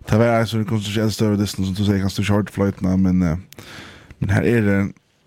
det 0.10 0.19
var 0.19 0.39
altså 0.39 0.58
en 0.58 0.65
konstitusjonell 0.65 1.12
større 1.12 1.39
distance, 1.39 1.67
som 1.67 1.76
du 1.76 1.86
sier, 1.86 2.02
kanskje 2.02 2.26
short 2.28 2.52
fløytene, 2.52 2.97
men, 2.97 3.23
uh, 3.23 3.38
men 4.19 4.30
her 4.30 4.47
er 4.47 4.67
det 4.67 4.80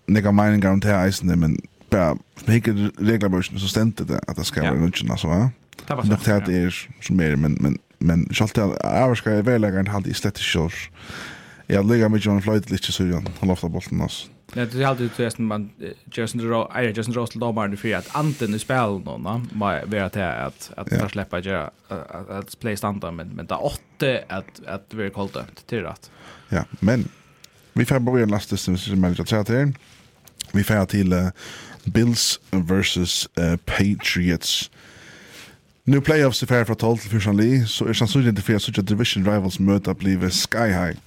nekka 0.07 0.31
meiningar 0.31 0.73
om 0.73 0.81
det 0.81 0.91
her 0.91 1.35
men 1.35 1.57
bare, 1.91 2.17
som 2.39 2.53
hikker 2.53 2.91
reglabørsen, 2.99 3.59
så 3.59 3.67
stendte 3.67 4.05
det 4.07 4.19
at 4.27 4.37
det 4.37 4.45
skal 4.45 4.63
være 4.63 4.79
nøytjan, 4.79 5.11
altså, 5.11 5.27
ja. 5.27 5.49
Det 5.87 5.95
var 5.95 6.05
sånn, 6.07 6.17
ja. 6.27 6.39
Det 6.45 6.61
er 6.65 6.79
som 7.01 7.15
mer, 7.19 7.35
men, 7.35 7.57
men, 7.61 7.77
men, 7.99 8.25
sjalt 8.35 8.55
det, 8.55 8.65
jeg 8.83 9.19
skal 9.21 9.37
være 9.37 9.45
vellegeren, 9.45 9.87
han 9.87 10.01
hadde 10.01 10.11
i 10.11 10.17
slett 10.17 10.41
ikke 10.41 10.65
år. 10.65 10.79
Jeg 11.69 11.85
ligger 11.85 12.11
mye 12.11 12.31
om 12.31 12.41
fløytet 12.41 12.71
litt, 12.71 12.89
så 12.89 13.05
han 13.05 13.47
lovte 13.51 13.69
bolten, 13.69 14.01
altså. 14.01 14.31
Nej, 14.57 14.67
det 14.71 14.83
är 14.83 14.87
alltid 14.87 15.09
det 15.17 15.39
man 15.39 15.69
Jason 16.13 16.41
Rowe, 16.41 16.67
är 16.73 16.97
Jason 16.97 17.13
Rowe 17.13 17.27
till 17.27 17.39
domaren 17.39 17.77
för 17.77 17.95
att 17.95 18.15
anten 18.15 18.53
i 18.55 18.59
spel 18.59 19.01
någon, 19.05 19.23
va? 19.23 19.45
Vad 19.53 19.89
vet 19.89 20.15
jag 20.15 20.37
att 20.37 20.71
att 20.77 20.91
yeah. 20.91 21.09
släppa 21.09 21.39
göra 21.39 21.71
att 22.29 22.59
play 22.59 22.77
standard 22.77 23.13
men 23.13 23.27
men 23.27 23.45
där 23.45 23.65
åtta 23.65 24.19
att 24.27 24.65
att 24.67 24.93
vi 24.93 25.05
är 25.05 25.09
kallt 25.09 25.33
det 25.33 25.45
till 25.67 25.81
rätt. 25.81 26.11
Ja, 26.49 26.65
men 26.79 27.09
vi 27.73 27.85
får 27.85 27.99
börja 27.99 28.25
nästa 28.25 28.57
som 28.57 28.77
som 28.77 29.01
manager 29.01 29.25
chat 29.25 29.49
Vi 30.51 30.63
får 30.63 30.85
till 30.85 31.13
uh, 31.13 31.29
Bills 31.83 32.39
versus 32.51 33.29
uh, 33.39 33.55
Patriots. 33.55 34.71
Nu 35.83 36.01
playoffs 36.01 36.43
är 36.43 36.47
för 36.47 36.65
från 36.65 36.75
12 36.75 36.97
till 36.97 37.09
14 37.09 37.37
li, 37.37 37.65
så 37.67 37.85
är 37.85 37.93
sannsynligen 37.93 38.35
det 38.35 38.41
för 38.41 38.79
att 38.79 38.87
division 38.87 39.25
rivals 39.25 39.59
möta 39.59 39.93
blir 39.93 40.29
sky 40.29 40.57
high. 40.57 40.97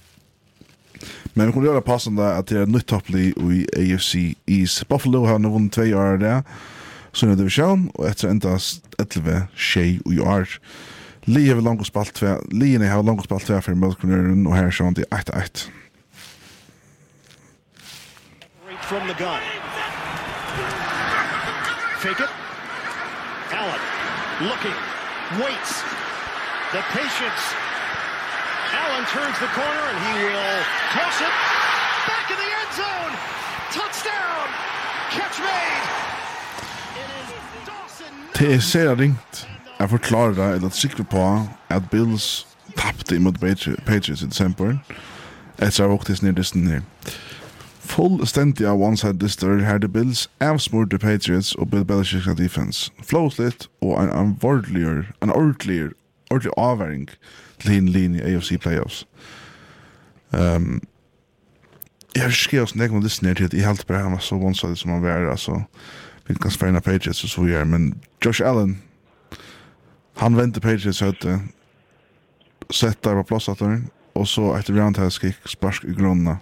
Men 1.33 1.47
vi 1.47 1.53
kommer 1.53 1.67
göra 1.67 1.81
passande 1.81 2.35
att 2.35 2.47
det 2.47 2.57
är 2.57 2.65
nytt 2.65 2.85
topplig 2.85 3.37
i 3.37 3.93
AFC 3.93 4.15
East. 4.45 4.87
Buffalo 4.87 5.25
har 5.25 5.39
nu 5.39 5.49
vunnit 5.49 5.73
två 5.73 5.81
år 5.81 6.17
där. 6.17 6.43
Så 7.11 7.25
nu 7.25 7.35
division 7.35 7.89
och 7.93 8.07
efter 8.07 8.27
endast 8.27 8.85
11 9.15 9.41
tjej 9.55 9.99
och 10.05 10.13
i 10.13 10.19
år. 10.19 10.49
Lee 11.21 11.53
har 11.53 11.61
långt 11.61 11.87
spalt 11.87 12.13
två. 12.13 12.37
Lee 12.51 12.89
har 12.89 13.03
långt 13.03 13.23
spalt 13.23 13.45
två 13.45 13.61
för 13.61 13.73
Mölkronören 13.73 14.47
och 14.47 14.55
här 14.55 14.63
är 14.63 14.71
sånt 14.71 14.99
i 14.99 15.03
8-8. 15.03 15.67
From 18.81 19.07
the 19.07 19.23
gun. 19.23 19.41
Fake 21.99 22.23
it. 22.23 22.29
Allen 23.51 23.79
looking, 24.41 24.77
waits. 25.39 25.83
The 26.71 26.81
patience 26.97 27.70
Allen 28.73 29.05
turns 29.15 29.37
the 29.39 29.51
corner 29.59 29.85
and 29.91 29.99
he 30.07 30.13
will 30.23 30.59
toss 30.95 31.17
it 31.27 31.35
back 32.11 32.25
in 32.33 32.37
the 32.43 32.49
end 32.59 32.71
zone. 32.81 33.13
Touchdown. 33.77 34.47
Catch 35.15 35.39
made. 35.39 35.81
Det 38.39 38.75
er 38.75 38.99
ringt 38.99 39.47
Jeg 39.79 39.89
forklarer 39.89 40.33
deg 40.33 40.55
eller 40.55 40.69
sikker 40.69 41.03
på 41.03 41.47
at 41.69 41.89
Bills 41.91 42.47
tappte 42.77 43.15
imot 43.15 43.39
Patriots 43.85 44.21
i 44.21 44.25
desember 44.25 44.77
etter 45.61 45.83
jeg 45.83 45.89
våktes 45.89 46.21
ned 46.21 46.33
listen 46.33 46.67
her. 46.67 46.81
Full 47.81 48.27
Stentia 48.27 48.71
av 48.71 48.81
one-side 48.81 49.19
lister 49.21 49.59
her 49.65 49.77
The 49.77 49.89
Bills 49.89 50.29
avsmurte 50.39 50.97
Patriots 50.97 51.55
og 51.55 51.69
Bill 51.71 51.83
Belichick's 51.83 52.33
defense. 52.33 52.91
Flowslit 53.03 53.67
og 53.81 54.03
en, 54.03 54.09
en, 54.09 55.05
en 55.23 55.31
ordelig, 55.31 55.89
ordentlig 56.31 56.51
avværing 56.57 57.09
clean 57.61 57.85
linje 57.85 58.27
i 58.27 58.35
AFC 58.35 58.51
playoffs. 58.59 59.05
Um, 60.29 60.81
jag 62.13 62.23
vill 62.23 62.33
skriva 62.33 62.63
oss 62.63 62.75
när 62.75 62.87
jag 62.87 63.03
lyssnar 63.03 63.35
till 63.35 63.45
att 63.45 63.53
jag 63.53 63.67
helt 63.67 63.87
bara 63.87 63.97
han 63.97 64.11
var 64.11 64.19
så 64.19 64.37
vansadig 64.37 64.77
som 64.77 64.91
han 64.91 65.01
var. 65.01 65.25
Alltså, 65.25 65.63
vi 66.25 66.35
kan 66.35 66.51
spela 66.51 66.81
Patriots 66.81 67.23
och 67.23 67.29
så 67.29 67.41
vidare. 67.41 67.65
Men 67.65 67.99
Josh 68.25 68.41
Allen, 68.45 68.77
han 70.15 70.35
vände 70.35 70.61
Patriots 70.61 71.01
hötte. 71.01 71.39
Sättar 72.69 73.15
på 73.15 73.23
plåsataren. 73.23 73.87
Och 74.13 74.27
så 74.27 74.55
ett 74.55 74.69
roundhouse 74.69 75.21
kick, 75.21 75.35
sparsk 75.47 75.83
i 75.83 75.93
grunden. 75.93 76.35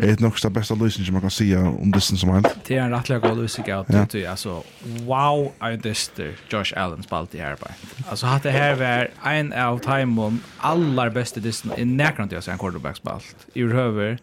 Det 0.00 0.10
är 0.10 0.22
nog 0.22 0.34
det 0.42 0.50
bästa 0.50 0.74
lösningen 0.74 1.12
man 1.12 1.20
kan 1.20 1.30
säga 1.30 1.60
om 1.60 1.90
disten 1.90 2.18
som 2.18 2.30
helst. 2.30 2.50
Det 2.66 2.76
är 2.76 2.82
en 2.82 2.90
rättliga 2.90 3.18
god 3.18 3.38
lösning 3.38 3.70
att 3.70 3.86
ja. 3.88 4.06
det 4.10 4.24
är 4.24 4.30
alltså 4.30 4.62
wow 4.82 5.52
är 5.60 5.76
dyster 5.76 6.36
Josh 6.48 6.72
Allen 6.76 7.02
spalt 7.02 7.34
i 7.34 7.38
här 7.38 7.56
på. 7.56 7.66
Alltså 8.08 8.26
det 8.42 8.50
här 8.50 8.74
var 8.74 9.30
en 9.32 9.52
av 9.52 9.78
timon 9.78 10.40
allar 10.58 11.10
bästa 11.10 11.40
disten 11.40 11.72
i 11.76 11.84
närkant 11.84 12.32
jag 12.32 12.48
en 12.48 12.58
quarterback 12.58 12.96
spalt 12.96 13.46
i 13.54 13.62
över. 13.62 14.18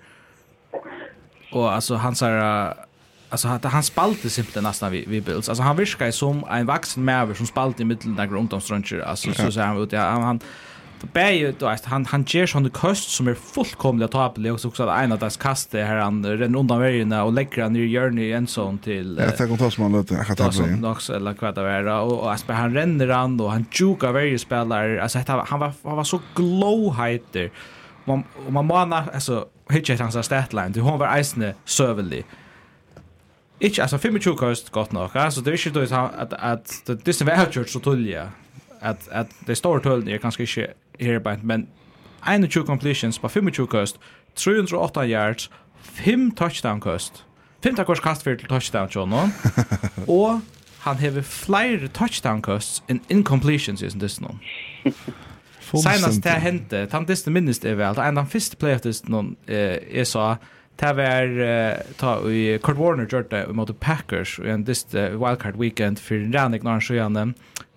Och 1.52 1.72
alltså 1.72 1.96
han 1.96 2.16
sa 2.16 2.74
alltså 3.30 3.48
han 3.48 3.60
han 3.64 3.84
spalte 3.84 4.30
simpelt 4.30 4.64
nästan 4.64 4.92
vi 4.92 5.06
vi 5.08 5.22
Bills. 5.22 5.50
Alltså 5.50 5.64
han 5.64 5.76
viskar 5.76 6.12
som 6.12 6.46
en 6.50 6.66
vuxen 6.66 7.06
mäver 7.06 7.34
som 7.34 7.48
spalte 7.48 7.82
i 7.82 7.86
mitten 7.86 8.16
där 8.16 8.26
grundomstruncher. 8.26 9.00
Alltså 9.00 9.34
så 9.34 9.52
säger 9.52 9.68
han 9.68 9.78
ut 9.78 9.94
han, 9.94 10.22
han 10.22 10.40
Bäge 11.14 11.54
då 11.60 11.68
att 11.68 11.86
han 11.86 12.06
han 12.06 12.24
ger 12.28 12.46
sån 12.46 12.70
kost 12.70 13.10
som 13.10 13.28
är 13.28 13.34
fullkomligt 13.34 14.12
tapelig 14.12 14.54
och 14.54 14.66
också 14.66 14.84
att 14.84 15.04
en 15.04 15.12
av 15.12 15.20
deras 15.20 15.38
kaste 15.38 15.82
här 15.82 15.96
han 15.96 16.26
renner 16.26 16.60
undan 16.60 16.80
vägen 16.80 17.12
och 17.14 17.34
lägger 17.34 17.64
han 17.64 17.76
i 17.76 17.80
Jörny 17.80 18.22
i 18.24 18.32
en 18.34 18.48
sån 18.48 18.78
till 18.78 19.18
Jag 19.20 19.38
tar 19.38 19.48
kontakt 19.48 19.78
med 19.78 19.92
lite 19.92 20.14
jag 20.28 20.38
tar 20.38 20.82
det. 20.82 20.88
också 20.88 21.16
eller 21.16 21.34
kvad 21.34 21.58
av 21.58 21.68
era 21.68 22.02
och 22.02 22.34
Asper 22.34 22.54
han 22.54 22.74
renner 22.74 23.08
han 23.08 23.40
och 23.40 23.52
han 23.52 23.66
juka 23.72 24.12
varje 24.12 24.40
spelare 24.40 25.02
alltså 25.04 25.20
han 25.28 25.60
var 25.60 25.74
han 25.84 25.96
var 25.98 26.04
så 26.04 26.20
glow 26.36 26.94
heiter 26.96 27.52
man 28.06 28.24
och 28.46 28.54
man 28.54 28.66
manar 28.66 29.10
alltså 29.14 29.46
hitchet 29.70 30.00
hans 30.00 30.26
statline 30.26 30.80
hon 30.80 31.00
var 31.00 31.20
isne 31.20 31.54
serverly 31.66 32.24
Ikke, 33.62 33.82
altså 33.82 33.98
25 33.98 34.36
kost 34.38 34.72
godt 34.72 34.94
nok, 34.94 35.16
altså 35.16 35.42
det 35.42 35.48
er 35.48 35.70
ikke 35.70 35.96
at, 35.96 36.34
at, 36.34 36.34
at 36.90 37.06
det 37.06 37.22
er 37.22 37.26
velkjørt 37.26 37.70
så 37.70 37.80
tullige, 37.80 38.24
at, 38.82 38.98
at 39.12 39.28
det 39.48 39.58
store 39.58 39.80
tullene 39.80 40.12
er 40.12 40.18
kanskje 40.18 40.44
ikke 40.44 40.68
herbeint, 41.00 41.44
men 41.44 41.68
21 42.26 42.66
completions 42.66 43.20
på 43.20 43.28
25 43.28 43.68
kost, 43.68 44.00
308 44.36 45.08
yards, 45.10 45.50
5 45.82 46.32
touchdown 46.32 46.80
kost. 46.80 47.26
5 47.64 47.76
takkors 47.76 48.00
kast 48.00 48.24
for 48.24 48.36
til 48.36 48.50
touchdown, 48.50 48.90
John, 48.90 49.14
og 50.08 50.42
han 50.82 50.98
hever 50.98 51.22
flere 51.22 51.88
touchdown 51.88 52.42
kosts 52.42 52.82
enn 52.90 53.02
incompletions 53.10 53.84
i 53.84 53.90
sin 53.90 54.02
dist 54.02 54.22
noen. 54.22 54.40
Senast 55.72 56.24
det 56.26 56.40
hendte, 56.42 56.88
han 56.92 57.06
dist 57.06 57.30
minnest 57.30 57.66
er 57.66 57.78
vel, 57.78 58.00
en 58.00 58.18
av 58.18 58.26
den 58.26 58.32
første 58.32 58.58
playoff 58.58 58.82
dist 58.86 59.10
noen 59.10 59.36
jeg 59.48 60.08
sa, 60.10 60.36
Det 60.82 60.96
var 60.98 61.28
ta 62.00 62.16
i 62.26 62.58
Kurt 62.64 62.80
Warner 62.80 63.06
gjorde 63.06 63.30
det 63.30 63.54
mot 63.54 63.70
Packers 63.80 64.40
i 64.42 64.50
en 64.50 64.64
dist 64.66 64.96
wildcard 64.96 65.60
weekend 65.60 66.00
for 66.02 66.18
Rannik 66.34 66.64
når 66.64 66.72
han 66.72 66.82
sjøgjende 66.82 67.26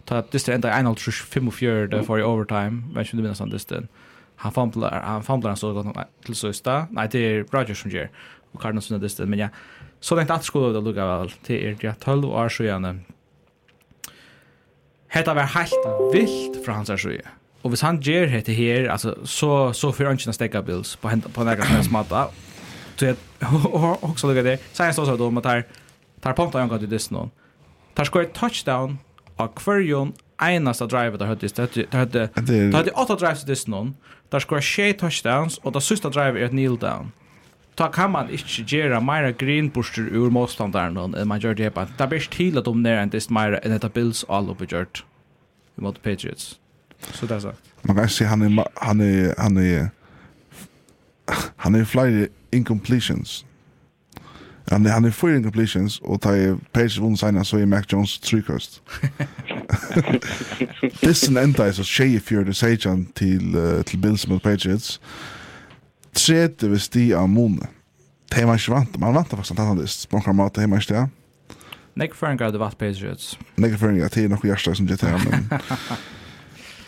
ta 0.04 0.22
dyster 0.32 0.52
enda 0.52 0.70
1.5 0.70 1.86
där 1.86 2.02
för 2.02 2.18
i 2.18 2.22
overtime 2.22 2.82
men 2.92 3.04
skulle 3.04 3.22
vinna 3.22 3.34
sån 3.34 3.50
dyster 3.50 3.88
han 4.36 4.52
famblar 4.52 5.02
han 5.02 5.22
famblar 5.22 5.54
så 5.54 5.72
gott 5.72 5.96
till 6.24 6.34
så 6.34 6.52
sta 6.52 6.86
nej 6.90 7.08
det 7.12 7.18
är 7.18 7.44
Rodgers 7.52 7.82
som 7.82 7.90
ger 7.90 8.10
och 8.52 8.60
Cardinals 8.60 8.90
vinner 8.90 9.00
dyster 9.00 9.26
men 9.26 9.38
ja 9.38 9.48
så 10.00 10.14
länge 10.14 10.32
att 10.32 10.44
skulle 10.44 10.72
det 10.72 10.80
lugga 10.80 11.06
väl 11.06 11.30
till 11.30 11.56
er 11.56 11.76
ja 11.80 11.94
12 11.94 12.24
år 12.24 12.48
så 12.48 12.64
gärna 12.64 13.00
Hetta 15.14 15.34
var 15.34 15.42
helt 15.42 15.74
vilt 16.12 16.64
fra 16.64 16.72
hans 16.72 16.90
sida. 17.00 17.30
Og 17.62 17.70
hvis 17.70 17.80
han 17.80 18.00
gjør 18.02 18.26
hette 18.26 18.52
her, 18.52 18.90
altså, 18.90 19.14
så, 19.24 19.72
så 19.72 19.92
får 19.92 20.04
han 20.10 20.18
ikke 20.18 20.32
stekka 20.34 20.62
bills 20.66 20.96
på, 20.96 21.10
på 21.34 21.44
nærkast 21.46 21.70
med 21.70 21.84
smatta. 21.86 22.24
Så 22.96 23.06
jeg 23.06 23.16
har 23.40 24.02
også 24.02 24.26
lukket 24.26 24.44
det. 24.44 24.56
Så 24.72 24.88
jeg 24.88 24.96
stod 24.96 25.06
sånn 25.06 25.22
om 25.22 25.38
at 25.38 25.46
her, 25.46 25.62
tar 26.22 26.34
ponta 26.34 26.58
jeg 26.58 26.66
omgått 26.66 26.82
i 26.82 26.90
dysten 26.90 27.14
noen. 27.16 27.30
Tar 27.94 28.10
skoer 28.10 28.26
touchdown 28.34 28.98
av 29.36 29.48
kvarjon 29.48 30.12
einasta 30.36 30.86
drive 30.86 31.16
där 31.16 31.26
hade 31.26 31.46
det 31.46 31.92
hade 31.92 32.28
det 32.34 32.76
hade 32.76 32.90
åtta 32.90 33.16
drives 33.16 33.44
till 33.44 33.54
this 33.54 33.66
någon 33.66 33.94
där 34.28 34.40
skor 34.40 34.60
she 34.60 34.92
touchdowns 34.92 35.58
och 35.58 35.72
där 35.72 35.80
sista 35.80 36.10
drive 36.10 36.40
är 36.40 36.44
ett 36.44 36.50
kneel 36.50 36.76
down. 36.76 37.12
Ta 37.74 37.88
kan 37.88 38.10
man 38.10 38.30
inte 38.30 38.76
göra 38.76 39.00
mera 39.00 39.32
green 39.32 39.68
booster 39.68 40.02
ur 40.02 40.30
motståndaren 40.30 41.14
än 41.14 41.28
man 41.28 41.40
gör 41.40 41.54
det 41.54 41.70
på 41.70 41.86
där 41.98 42.06
bäst 42.06 42.30
till 42.30 42.58
att 42.58 42.64
de 42.64 42.82
ner 42.82 42.96
än 42.96 43.08
dist 43.08 43.30
mera 43.30 43.58
än 43.58 43.78
det 43.78 43.94
bills 43.94 44.24
all 44.28 44.50
uppe 44.50 44.76
gjort 44.76 45.04
mot 45.74 46.02
patriots. 46.02 46.58
Så 47.12 47.26
det 47.26 47.34
där 47.34 47.40
sagt 47.40 47.58
man 47.82 47.96
kan 47.96 48.08
se 48.08 48.24
han 48.24 48.42
är 48.42 48.64
han 48.74 49.00
är 49.00 49.34
han 49.38 49.56
är 49.56 49.90
han 51.56 51.74
är 51.74 51.84
flyger 51.84 52.28
incompletions. 52.50 53.44
Han, 54.70 54.86
är 54.86 54.90
han 54.90 55.04
är 55.04 55.10
fyra 55.10 55.36
incompletions 55.36 56.00
och 56.00 56.20
tar 56.20 56.34
ju 56.34 56.58
Page 56.72 56.98
vunnen 56.98 57.16
sina 57.16 57.44
så 57.44 57.58
är 57.58 57.66
Mac 57.66 57.82
Jones 57.88 58.18
trykost. 58.18 58.82
Listen 61.00 61.36
enda 61.36 61.66
är 61.66 61.72
så 61.72 61.84
tjejer 61.84 62.20
fjörde 62.20 62.54
sejan 62.54 63.04
till, 63.04 63.56
uh, 63.56 63.82
till 63.82 63.98
Bills 63.98 64.26
mot 64.26 64.42
Patriots. 64.42 65.00
Tredje 66.12 66.68
vid 66.68 66.82
sti 66.82 67.14
av 67.14 67.28
månen. 67.28 67.66
Det 68.30 68.40
är 68.40 68.46
man 68.46 68.54
inte 68.54 68.70
vant. 68.70 68.96
Man 68.96 69.14
vantar 69.14 69.36
faktiskt 69.36 69.52
att 69.52 69.58
han 69.58 69.76
hade 69.76 69.88
språnkramat. 69.88 70.54
Det 70.54 70.62
är 70.62 70.66
man 70.66 70.78
inte 70.78 70.94
det. 70.94 71.08
Nick 71.94 72.14
Fernger 72.14 72.44
hade 72.44 72.58
varit 72.58 72.78
Patriots. 72.78 73.38
Nick 73.54 73.78
Fernger, 73.78 74.10
det 74.14 74.24
är 74.24 74.28
nog 74.28 74.44
hjärsta 74.44 74.74
som 74.74 74.86
det 74.86 75.02
här 75.02 75.22
Men, 75.30 75.48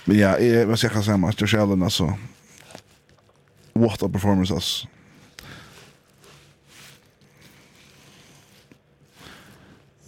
men 0.05 0.19
ja, 0.19 0.39
jag, 0.39 0.67
vad 0.67 0.79
ska 0.79 0.91
jag 0.95 1.05
säga? 1.05 1.33
Josh 1.37 1.63
Allen 1.63 1.83
alltså. 1.83 2.19
What 3.73 4.03
a 4.03 4.09
performance 4.09 4.55
alltså. 4.55 4.87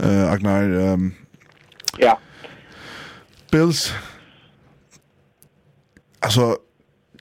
uh, 0.03 0.33
Agnar. 0.33 0.63
Um, 0.63 1.15
ja. 1.99 2.19
Bills. 3.51 3.93
Alltså, 6.21 6.57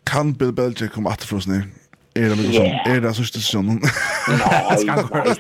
kan 0.04 0.34
Bill 0.34 0.52
Belichick 0.52 0.92
komma 0.92 1.10
att 1.10 1.24
från 1.24 1.42
nu? 1.48 1.63
Är 2.13 2.30
det 2.30 2.36
mycket 2.36 2.54
yeah. 2.54 2.86
sånt? 2.86 2.98
Är 2.98 3.02
det 3.02 3.13
så 3.13 3.24
säsongen? 3.24 3.82
Nej, 4.28 4.78
ska 4.78 5.02
gå 5.02 5.24
det 5.24 5.36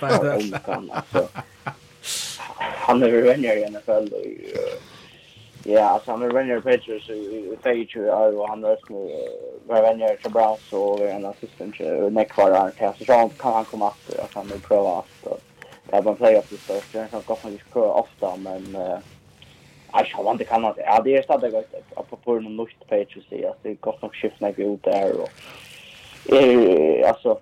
Han 2.57 3.03
är 3.03 3.21
vänner 3.21 3.57
i 3.57 3.69
NFL. 3.69 4.13
och 4.13 4.25
Ja, 5.63 5.83
alltså 5.83 6.11
han 6.11 6.21
är 6.21 6.29
vänner 6.29 6.57
i 6.57 6.61
Patriots 6.61 7.09
i 7.09 7.57
Patriots 7.63 8.37
och 8.37 8.49
han 8.49 8.63
är 8.63 8.77
var 9.67 9.81
vänner 9.81 10.17
i 10.25 10.29
Browns 10.29 10.73
och 10.73 10.99
är 11.01 11.07
en 11.07 11.25
assistent 11.25 11.81
i 11.81 12.09
Neckvar. 12.11 12.71
Så 12.97 13.05
kan 13.05 13.53
han 13.53 13.65
komma 13.65 13.87
att 13.87 14.33
han 14.33 14.47
vill 14.47 14.61
pröva 14.61 14.97
att 14.97 15.36
Ja, 15.91 16.01
man 16.01 16.17
säger 16.17 16.39
att 16.39 16.49
det 16.49 16.57
störst. 16.57 16.93
Jag 16.93 17.11
kan 17.11 17.21
gott 17.25 17.39
faktiskt 17.39 17.73
köra 17.73 17.93
ofta, 17.93 18.35
men... 18.35 18.75
Äh, 18.75 18.99
jag 19.93 20.17
har 20.17 20.31
inte 20.31 20.43
kan 20.43 20.73
Ja, 20.77 21.01
det 21.03 21.17
är 21.17 21.21
stadigt 21.21 21.53
gott. 21.53 21.73
Apropå 21.95 22.35
den 22.35 22.55
norsk 22.55 22.77
page 22.89 23.13
så 23.13 23.21
säger 23.29 23.49
att 23.49 23.63
det 23.63 23.69
är 23.69 23.75
gott 23.75 24.01
nog 24.01 24.15
skift 24.15 24.41
när 24.41 24.51
vi 24.51 24.63
är 24.63 24.73
ute 24.73 24.91
här. 24.91 25.11
Och, 25.21 25.29
eh, 26.35 27.09
alltså, 27.09 27.39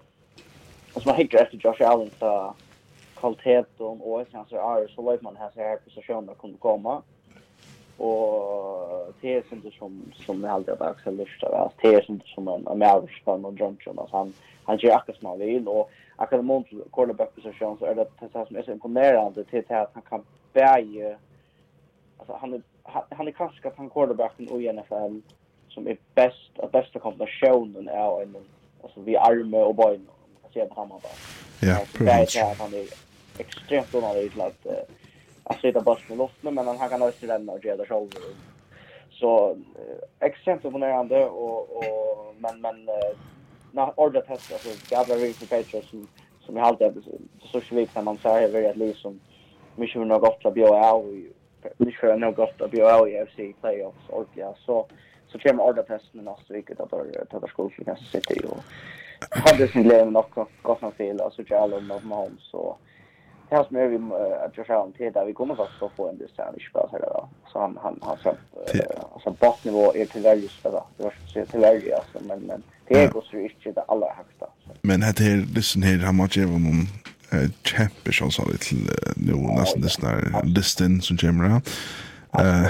alltså, 0.94 1.10
man 1.10 1.16
hickar 1.16 1.44
efter 1.44 1.58
Josh 1.58 1.90
Allen 1.90 2.12
så 2.20 2.54
kvaliteten 3.16 4.02
och 4.02 4.26
sen 4.32 4.46
så 4.50 4.56
är 4.56 4.88
så 4.88 5.02
låter 5.02 5.24
man 5.24 5.36
här 5.36 5.50
så 5.56 5.62
här 5.62 5.78
positioner 5.78 6.34
kommer 6.34 6.58
komma 6.58 7.02
och 7.98 9.14
det 9.22 9.34
är 9.34 9.44
inte 9.52 9.72
som 9.72 10.12
som 10.26 10.44
jag 10.44 10.52
alltid 10.52 10.74
har 10.80 10.88
Axel 10.88 11.18
Lyster 11.18 11.56
alltså 11.56 11.78
det 11.82 11.96
är 11.96 12.12
inte 12.12 12.28
som 12.28 12.48
en 12.48 12.68
American 12.68 13.10
fan 13.26 13.46
och 13.46 13.60
Johnson 13.60 14.00
alltså 14.00 14.18
han 14.18 14.34
han 14.64 14.78
gör 14.78 14.96
akkurat 14.96 15.20
som 15.20 15.30
han 15.30 15.40
vill 15.40 15.68
och 15.68 15.92
akkurat 16.16 16.46
mot 16.46 16.68
quarterback 16.94 17.36
position 17.36 17.78
så 17.80 17.86
är 17.86 17.96
det 17.96 18.08
det 18.20 18.48
som 18.48 18.56
är 18.56 18.64
så 18.64 18.72
imponerande 18.72 19.44
till 19.44 19.64
att 19.70 19.92
han 19.94 20.04
kan 20.10 20.24
bära 20.54 21.18
alltså 22.18 22.38
han 22.42 22.54
är 22.54 22.62
han 23.10 23.28
är 23.28 23.32
kanske 23.32 23.68
att 23.68 23.78
han 23.78 23.90
quarterbacken 23.90 24.62
i 24.62 24.74
NFL 24.74 25.20
som 25.70 25.88
är 25.88 25.98
bäst 26.14 26.60
av 26.60 26.72
bästa 26.72 27.00
kombinationen 27.00 27.88
är 27.88 28.22
en 28.22 28.36
alltså 28.84 29.02
vi 29.02 29.18
arme 29.18 29.58
och 29.58 29.76
boyn 29.76 30.08
kan 30.42 30.52
se 30.54 30.66
på 30.66 30.76
honom 30.76 31.00
bara. 31.04 31.12
Ja, 31.70 31.86
precis. 31.94 32.34
Det 32.34 32.40
är 32.40 32.52
att 32.52 32.58
han 32.58 32.74
är 32.74 32.88
extremt 33.38 33.96
onödigt 33.96 34.40
att 34.40 34.66
att 35.46 35.62
sitta 35.62 35.82
bara 35.82 35.96
på 36.08 36.16
luften 36.16 36.54
men 36.54 36.68
han 36.68 36.90
kan 36.90 37.02
också 37.02 37.26
ränna 37.26 37.52
och 37.52 37.66
göra 37.66 37.78
det 37.78 37.86
själv. 37.86 38.10
Så 39.12 39.58
extremt 40.20 40.66
imponerande 40.66 41.26
och 41.26 41.78
och 41.78 42.36
men 42.38 42.62
men 42.62 42.90
när 43.72 44.00
ordet 44.00 44.28
test 44.28 44.54
alltså 44.54 44.96
Gabriel 44.96 45.20
Reeves 45.20 45.42
och 45.42 45.50
Patriots 45.50 45.90
som 45.90 46.08
som 46.46 46.58
jag 46.58 46.66
alltid 46.66 46.94
det 46.94 47.02
så 47.52 47.62
svik 47.62 47.96
när 47.96 48.02
man 48.02 48.18
säger 48.18 48.48
över 48.48 48.70
att 48.70 48.78
liksom 48.78 49.20
mycket 49.76 50.08
nog 50.08 50.22
gott 50.22 50.46
att 50.46 50.54
bjuda 50.54 50.92
av 50.92 51.06
och 51.06 51.14
mycket 51.78 52.02
har 52.02 52.18
nog 52.18 52.36
gott 52.36 52.62
att 52.62 52.72
bjuda 52.72 52.96
av 52.96 53.10
i 53.10 53.26
FC 53.26 53.62
playoffs 53.62 54.10
och 54.10 54.28
ja 54.34 54.56
så 54.66 54.86
så 55.28 55.40
kommer 55.40 55.64
ordet 55.64 55.88
test 55.88 56.06
men 56.12 56.26
nästa 56.26 56.54
vecka 56.54 56.74
att 56.78 56.92
det 56.92 57.26
ta 57.40 57.48
skol 57.48 57.72
för 57.72 57.86
nästa 57.86 58.06
city 58.06 58.42
och 58.48 58.58
hade 59.30 59.68
sin 59.68 59.88
lön 59.88 60.14
nog 60.14 60.26
gott 60.62 60.82
nog 60.82 60.94
fel 60.94 61.22
alltså 61.22 61.42
Jalen 61.50 61.92
och 61.92 62.06
Mahomes 62.06 62.44
så 62.52 62.78
det 63.64 63.68
som 63.68 63.78
är 63.78 63.88
vi 63.88 63.98
att 64.46 64.58
jag 64.58 64.68
fram 64.68 64.92
till 64.92 65.14
där 65.14 65.26
vi 65.26 65.34
kommer 65.34 65.56
faktiskt 65.56 65.84
att 65.84 65.96
få 65.96 66.10
en 66.10 66.18
distans 66.18 66.58
i 66.58 66.60
spel 66.70 66.88
så 66.92 67.28
Så 67.52 67.60
han 67.60 67.80
han 67.84 68.00
har 68.02 68.18
så 68.24 68.36
alltså 69.14 69.32
bottnivå 69.32 69.96
är 69.96 70.06
till 70.06 70.22
väldigt 70.22 70.52
så 70.52 70.84
Det 70.98 71.04
var 71.04 71.14
så 71.28 71.46
till 71.46 71.60
väldigt 71.60 71.94
alltså 71.94 72.20
men 72.28 72.40
men 72.40 72.64
det 72.88 73.04
är 73.04 73.18
också 73.18 73.38
inte 73.38 73.72
det 73.72 73.82
allra 73.88 74.08
högsta. 74.08 74.46
Men 74.82 75.00
det 75.00 75.06
här 75.06 75.46
listen 75.56 75.84
här 75.84 75.98
han 75.98 76.16
måste 76.16 76.40
ju 76.40 76.46
om 76.46 76.88
kjempe 77.64 78.12
sjans 78.12 78.40
av 78.40 78.58
til 78.58 78.90
nu 79.16 79.34
nästan 79.34 79.82
det 79.82 79.90
snar 79.90 80.44
listen 80.44 81.02
som 81.02 81.18
kommer 81.18 81.62
Eh 82.40 82.68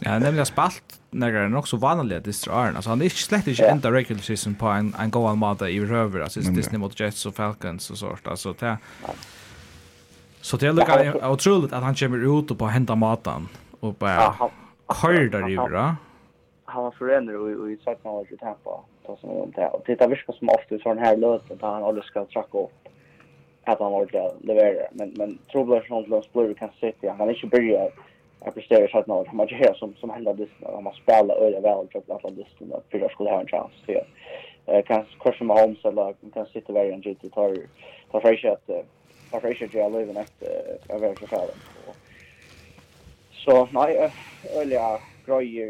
Ja, 0.00 0.18
nämligen 0.18 0.46
spalt 0.46 1.00
när 1.10 1.32
det 1.32 1.38
är 1.38 1.56
också 1.56 1.76
vanliga 1.76 2.20
distrar. 2.20 2.72
Alltså 2.74 2.90
han 2.90 3.00
är 3.00 3.04
inte 3.04 3.16
slett 3.16 3.46
inte 3.46 3.66
ända 3.66 3.92
regular 3.92 4.22
season 4.22 4.54
på 4.54 4.66
en 4.66 4.94
en 4.98 5.10
goal 5.10 5.36
mode 5.36 5.70
i 5.70 5.80
röver. 5.80 6.20
Alltså 6.20 6.40
Disney 6.40 6.78
mot 6.78 7.00
Jets 7.00 7.26
och 7.26 7.34
Falcons 7.34 7.90
och 7.90 7.98
sånt. 7.98 8.26
Alltså 8.26 8.54
det 8.58 8.78
Så 10.42 10.56
det 10.56 10.66
är 10.66 10.72
lika 10.72 11.30
otroligt 11.30 11.72
att 11.72 11.82
han 11.82 11.94
kommer 11.94 12.38
ut 12.38 12.50
och 12.50 12.56
bara 12.56 12.70
hämtar 12.70 12.96
maten 12.96 13.48
och 13.80 13.94
bara 13.94 14.10
han 14.10 14.50
kör 15.02 15.28
där 15.28 15.50
i 15.50 15.54
det. 15.56 15.94
Han 16.64 16.84
var 16.84 16.90
förändrar 16.90 17.60
och 17.60 17.70
i 17.70 17.76
sagt 17.84 18.04
man 18.04 18.14
var 18.14 18.32
i 18.32 18.36
Tampa. 18.36 18.80
Ta 19.06 19.16
som 19.16 19.30
om 19.30 19.52
det. 19.56 19.66
Och 19.66 19.84
titta 19.84 20.06
viskar 20.06 20.32
som 20.32 20.48
ofta 20.48 20.78
så 20.78 20.88
den 20.88 20.98
här 20.98 21.16
löten 21.16 21.56
där 21.60 21.66
han 21.68 21.84
aldrig 21.84 22.04
ska 22.04 22.24
tracka 22.24 22.58
upp 22.58 22.88
att 23.64 23.78
han 23.78 23.92
var 23.92 24.06
där 24.06 24.32
levererar. 24.40 24.88
Men 24.92 25.14
men 25.16 25.38
trubblar 25.52 25.80
som 25.80 26.10
de 26.10 26.22
spår 26.22 26.54
kan 26.54 26.70
sitta. 26.80 27.08
Han 27.08 27.18
kan 27.18 27.30
inte 27.30 27.46
börja 27.46 27.88
jag 28.44 28.54
presterar 28.54 28.88
så 28.88 28.98
att 28.98 29.06
något 29.06 29.26
han 29.26 29.36
måste 29.36 29.54
göra 29.54 29.74
som 29.74 29.94
som 29.94 30.10
hända 30.10 30.32
det 30.32 30.46
Han 30.74 30.84
man 30.84 30.94
spelar 30.94 31.34
öra 31.34 31.60
väl 31.60 31.78
och 31.78 31.96
att 31.96 32.22
han 32.22 32.34
det 32.34 32.44
då 32.58 32.80
för 32.90 32.98
jag 32.98 33.10
skulle 33.10 33.30
ha 33.30 33.40
en 33.40 33.46
chans 33.46 33.72
till. 33.86 34.00
Eh 34.66 34.82
kan 34.84 35.04
korsa 35.18 35.44
med 35.44 35.56
Holmes 35.60 35.84
eller 35.84 36.14
kan 36.34 36.46
sitta 36.46 36.72
varje 36.72 36.92
en 36.92 37.00
GT 37.00 37.34
tar 37.34 37.56
tar 38.10 38.20
för 38.20 38.36
sig 38.36 38.50
att 38.50 38.70
varför 39.32 39.62
inte 39.62 39.78
jag 39.78 39.92
lever 39.92 40.20
efter 40.20 40.48
över 40.88 41.14
så 41.14 41.36
här. 41.36 41.48
Så 43.32 43.68
nej, 43.72 44.12
eller 44.60 45.00
grejer 45.26 45.68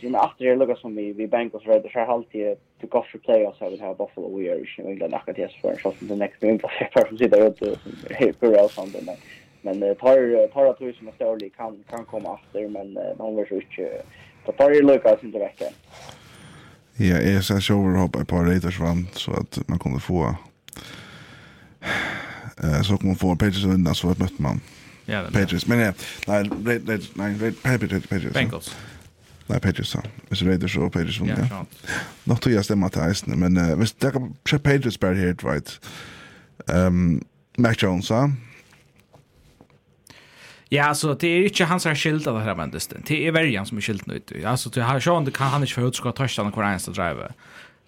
sina 0.00 0.24
efter 0.24 0.44
det 0.44 0.56
lukar 0.56 0.74
som 0.74 0.96
vi 0.96 1.12
vi 1.12 1.26
Bengals 1.26 1.66
red 1.66 1.82
för 1.92 2.06
halvtid 2.06 2.56
to 2.80 2.86
go 2.86 3.04
for 3.12 3.18
playoffs 3.18 3.62
I 3.62 3.70
vi 3.70 3.78
har 3.84 3.94
Buffalo 3.94 4.38
we 4.38 4.50
are 4.52 4.58
in 4.78 4.86
England 4.86 5.14
akkurat 5.14 5.38
yes 5.38 5.52
för 5.60 5.70
en 5.70 5.76
shot 5.76 6.02
in 6.02 6.08
the 6.08 6.16
next 6.16 6.40
game 6.40 6.58
på 6.58 6.68
för 6.92 7.08
som 7.08 7.18
sitter 7.18 7.46
ut 7.46 7.78
helt 8.10 8.40
på 8.40 8.46
rails 8.46 8.78
on 8.78 8.92
men, 9.06 9.16
men 9.62 9.96
tar 9.96 10.46
tar 10.48 10.66
att 10.66 10.80
vi 10.80 10.92
som 10.92 11.08
är 11.08 11.12
större 11.12 11.48
kan 11.50 11.84
kan 11.90 12.04
komma 12.04 12.38
efter 12.42 12.68
men 12.68 12.96
uh, 12.96 13.16
de 13.18 13.36
var 13.36 13.44
så 13.44 13.54
inte 13.54 14.02
så 14.46 14.52
tar 14.52 14.70
det 14.70 14.82
lukas 14.82 15.22
inte 15.22 15.38
veckan. 15.38 15.72
Ja, 16.96 17.16
jeg 17.16 17.34
jag 17.34 17.62
så 17.62 17.74
över 17.74 17.98
hoppa 17.98 18.24
på 18.24 18.36
Raiders 18.36 18.80
vann 18.80 19.08
så 19.12 19.30
at 19.32 19.68
man 19.68 19.78
kunde 19.78 20.00
få 20.00 20.34
eh, 22.62 22.82
så 22.82 22.96
kommer 22.96 23.12
man 23.12 23.16
få 23.16 23.36
Patriots 23.36 23.64
vinna 23.64 23.94
så 23.94 24.06
mötte 24.06 24.42
man 24.42 24.60
ja, 25.04 25.22
men, 25.22 25.32
Patriots. 25.32 25.66
Men 25.66 25.78
ja, 25.78 25.92
nej, 26.26 26.50
Raiders, 26.66 27.10
nej, 27.14 27.36
nej, 27.40 27.52
nej, 27.64 27.78
Patriots. 27.78 28.06
Patriots 28.06 28.34
Bengals. 28.34 28.76
Nej, 29.46 29.60
Patriots. 29.60 29.94
Ja. 29.94 30.00
Hvis 30.28 30.42
Raiders 30.42 30.76
og 30.76 30.92
Patriots 30.92 31.20
vinner. 31.20 31.42
Ja, 31.42 31.48
sant. 31.48 31.68
Nå 32.24 32.34
tror 32.34 32.52
jeg 32.52 32.64
stemmer 32.64 32.88
til 32.88 33.02
eisene, 33.02 33.36
men 33.36 33.58
uh, 33.58 33.74
hvis 33.78 33.92
det 33.92 34.12
kan 34.12 34.32
se 34.48 34.58
Patriots 34.58 34.98
bare 34.98 35.14
helt 35.14 35.44
right. 35.44 35.78
Um, 36.72 37.22
Mac 37.58 37.82
Jones, 37.82 38.10
ja. 38.10 38.30
Ja, 40.72 40.84
alltså 40.84 41.14
det 41.14 41.28
är 41.28 41.44
inte 41.44 41.64
hans 41.64 41.84
här 41.84 41.94
skilt 41.94 42.26
av 42.26 42.34
det 42.34 42.44
här 42.44 42.54
men 42.54 42.70
det 42.70 43.10
är 43.10 43.32
värjan 43.32 43.66
som 43.66 43.76
är 43.76 43.80
skilt 43.80 44.06
nu. 44.06 44.22
Alltså 44.44 44.70
det 44.70 44.82
har 44.82 45.00
sjön, 45.00 45.24
det 45.24 45.30
kan 45.30 45.46
han 45.46 45.60
inte 45.62 45.74
få 45.74 45.88
ut 45.88 45.96
skott 45.96 46.16
touchdown 46.16 46.46
och 46.46 46.54
kvar 46.54 46.92
drive. 46.92 47.32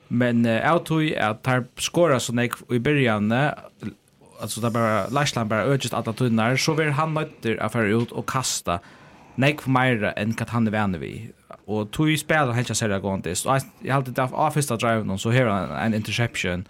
Men 0.09 0.45
jag 0.45 0.85
tror 0.85 1.19
att 1.19 1.43
tar 1.43 1.65
skora 1.77 2.21
så 2.21 2.33
nek 2.33 2.53
i 2.71 2.79
början 2.79 3.33
alltså 4.41 4.61
där 4.61 4.71
bara 4.71 5.09
Lashland 5.09 5.51
bara 5.51 5.67
urgent 5.67 5.95
alla 5.95 6.13
tunnar 6.13 6.57
så 6.57 6.75
vill 6.75 6.91
han 6.91 7.13
möter 7.13 7.63
att 7.63 7.73
föra 7.73 7.87
ut 7.87 8.13
och 8.13 8.29
kasta 8.29 8.81
nej 9.35 9.59
för 9.63 9.71
mer 9.71 10.13
än 10.17 10.35
att 10.41 10.51
han 10.51 10.67
är 10.67 10.99
vi 10.99 11.31
och 11.65 11.91
tog 11.91 12.11
ju 12.11 12.17
spelar 12.17 12.53
helt 12.53 12.69
jag 12.69 12.77
säger 12.77 12.99
går 12.99 13.15
inte 13.15 13.35
så 13.35 13.59
jag 13.81 13.95
hade 13.95 14.11
där 14.11 14.35
av 14.35 14.51
första 14.51 14.77
driven 14.77 15.11
och 15.11 15.21
så 15.21 15.31
här 15.31 15.47
en 15.87 15.95
interception 15.95 16.65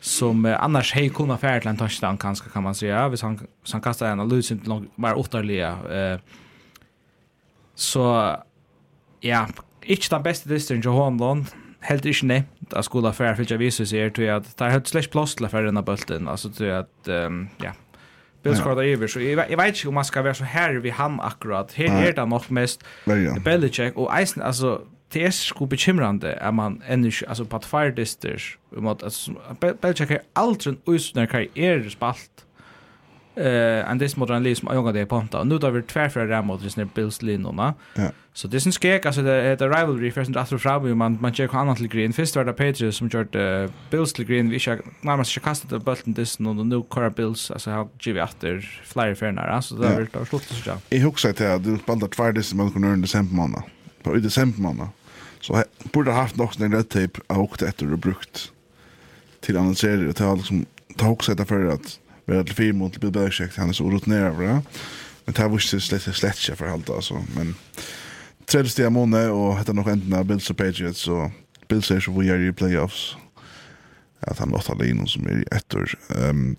som 0.00 0.46
eh, 0.46 0.62
annars 0.62 0.92
hej 0.92 1.08
kunna 1.08 1.38
färd 1.38 1.62
till 1.62 1.70
en 1.70 1.76
touchdown 1.76 2.16
kanske 2.16 2.50
kan 2.50 2.62
man 2.62 2.74
säga. 2.74 3.08
Hvis 3.08 3.22
han, 3.22 3.38
hvis 3.62 3.72
han 3.72 3.80
kastar 3.80 4.06
en 4.06 4.20
och 4.20 4.32
inte 4.50 4.68
långt 4.68 4.96
bara 4.96 5.14
åttarliga 5.16 5.78
eh, 5.90 6.20
så 7.74 8.36
ja 9.20 9.46
inte 9.82 10.06
den 10.10 10.22
bästa 10.22 10.48
distan 10.48 10.80
Johan 10.80 11.20
honom 11.20 11.46
helt 11.88 12.06
ikke 12.06 12.26
nevnt 12.26 12.76
at 12.76 12.84
skulle 12.84 13.08
affære 13.10 13.36
fylgja 13.36 13.58
viser 13.60 13.88
seg 13.88 14.14
til 14.16 14.30
at 14.32 14.46
det 14.46 14.66
er 14.66 14.76
helt 14.76 14.90
slags 14.90 15.10
plass 15.12 15.34
til 15.38 15.48
affære 15.48 15.70
denne 15.70 15.82
bølten, 15.86 16.28
altså 16.28 16.52
til 16.54 16.70
at, 16.78 17.10
um, 17.26 17.48
ja, 17.62 17.74
Bills 18.42 18.58
ja. 18.58 18.80
iver, 18.80 19.06
så 19.06 19.20
jeg, 19.20 19.46
jeg 19.50 19.58
vet 19.58 19.76
ikke 19.76 19.88
om 19.88 19.94
man 20.00 20.04
skal 20.04 20.24
være 20.24 20.34
så 20.34 20.44
her 20.44 20.78
vi 20.82 20.94
ham 20.94 21.20
akkurat, 21.22 21.72
her 21.72 21.92
er 21.92 22.12
det 22.12 22.28
nok 22.28 22.50
mest 22.50 22.82
ja. 23.06 23.34
Belichick, 23.44 23.96
og 23.96 24.10
eisen, 24.20 24.42
altså, 24.42 24.78
det 25.12 25.26
er 25.26 25.30
sko 25.30 25.66
bekymrande 25.66 26.32
at 26.32 26.54
man 26.54 26.82
enda 26.90 27.06
ikke, 27.06 27.28
altså, 27.28 27.44
på 27.44 27.56
at 27.56 27.64
fire 27.64 27.94
disters, 27.96 28.56
um, 28.76 28.86
at, 28.86 29.02
altså, 29.02 29.32
Belichick 29.60 30.10
er 30.10 30.24
aldri 30.36 30.70
en 30.70 30.78
uisner 30.86 31.26
karriere 31.26 31.90
spalt, 31.90 32.46
Eh 33.34 33.90
and 33.90 34.00
this 34.00 34.16
modern 34.16 34.42
league 34.42 34.56
som 34.56 34.68
jag 34.72 34.84
går 34.84 34.92
det 34.92 35.06
på 35.06 35.18
inte. 35.18 35.44
Nu 35.44 35.58
då 35.58 35.70
vi 35.70 35.82
tvärför 35.82 36.26
det 36.26 36.42
mot 36.42 36.76
det 36.76 36.94
Bills 36.94 37.22
linorna. 37.22 37.74
Ja. 37.94 38.10
Så 38.34 38.48
det 38.48 38.60
syns 38.60 38.78
skek 38.78 39.06
alltså 39.06 39.22
det 39.22 39.56
the 39.56 39.64
rivalry 39.64 40.10
för 40.10 40.24
sen 40.24 40.36
efter 40.36 40.58
fram 40.58 40.98
man 40.98 41.18
man 41.20 41.34
checkar 41.34 41.58
annat 41.58 41.76
till 41.76 41.88
green 41.88 42.12
först 42.12 42.36
var 42.36 42.44
det 42.44 42.52
Patriots 42.52 42.98
som 42.98 43.08
gjort 43.08 43.34
uh, 43.34 43.70
Bills 43.90 44.12
till 44.12 44.24
green 44.24 44.50
vi 44.50 44.58
ska 44.58 44.78
närmast 45.00 45.30
ska 45.30 45.40
kasta 45.40 45.68
det 45.68 45.84
bulten 45.84 46.14
this 46.14 46.38
no 46.38 46.54
the 46.54 46.64
new 46.64 46.82
car 46.90 47.10
Bills 47.10 47.50
alltså 47.50 47.70
har 47.70 47.88
give 48.00 48.22
efter 48.22 48.80
flyer 48.84 49.14
för 49.14 49.32
nära 49.32 49.62
så 49.62 49.74
där 49.74 50.00
vart 50.00 50.12
det 50.12 50.26
slut 50.26 50.42
så 50.42 50.70
där. 50.70 50.78
Jag 50.88 50.98
husar 50.98 51.30
att 51.30 51.64
det 51.64 51.86
bandar 51.86 52.08
tvär 52.08 52.32
det 52.32 52.54
man 52.54 52.70
kunde 52.70 52.88
under 52.88 53.00
december 53.00 53.34
månad. 53.34 53.62
På 54.02 54.16
i 54.16 54.20
december 54.20 54.60
månad. 54.60 54.88
Så 55.40 55.64
borde 55.92 56.12
haft 56.12 56.36
något 56.36 56.58
den 56.58 56.72
red 56.72 56.88
tape 56.88 57.20
och 57.26 57.40
åkt 57.40 57.62
efter 57.62 57.92
och 57.92 57.98
brukt 57.98 58.52
till 59.40 59.56
annonsera 59.56 59.96
det 59.96 60.20
har 60.20 60.36
liksom 60.36 60.66
ta 60.96 61.08
också 61.08 61.34
detta 61.34 61.44
för 61.44 61.66
att 61.66 61.98
vi 62.26 62.34
vara 62.34 62.44
till 62.44 62.74
mot 62.74 63.00
Bill 63.00 63.10
Belichick 63.10 63.56
han 63.56 63.68
är 63.68 63.72
så 63.72 63.90
rutinerad 63.90 64.38
det 64.38 64.62
Men 65.24 65.34
det 65.34 65.38
här 65.38 65.48
visste 65.48 65.80
slett 65.80 66.02
slett 66.02 66.36
sig 66.36 66.56
förhållta 66.56 66.92
alltså 66.92 67.24
men 67.36 67.54
tredje 68.46 68.70
steg 68.70 68.86
av 68.86 68.92
måne 68.92 69.26
och 69.26 69.58
heter 69.58 69.72
nog 69.72 69.88
ändna 69.88 70.24
Bills 70.24 70.50
och 70.50 70.56
Patriots 70.56 71.00
så 71.00 71.30
Bills 71.68 71.90
är 71.90 72.00
så 72.00 72.12
vi 72.12 72.30
är 72.30 72.38
i 72.38 72.52
playoffs. 72.52 73.16
Att 74.20 74.38
han 74.38 74.54
åtta 74.54 74.74
linor 74.74 75.06
som 75.06 75.26
är 75.26 75.38
i 75.38 75.56
ett 75.56 75.74
år. 75.74 75.94
Ehm 76.16 76.56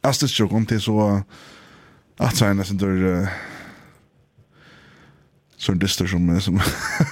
Astis 0.00 0.38
jag 0.40 0.50
kom 0.50 0.66
till 0.66 0.80
så 0.80 1.22
att 2.16 2.36
sen 2.36 2.56
nästan 2.56 2.76
där 2.76 3.28
så 5.56 5.72
en 5.72 5.78
dyster 5.78 6.06
som 6.06 6.40
som 6.40 6.60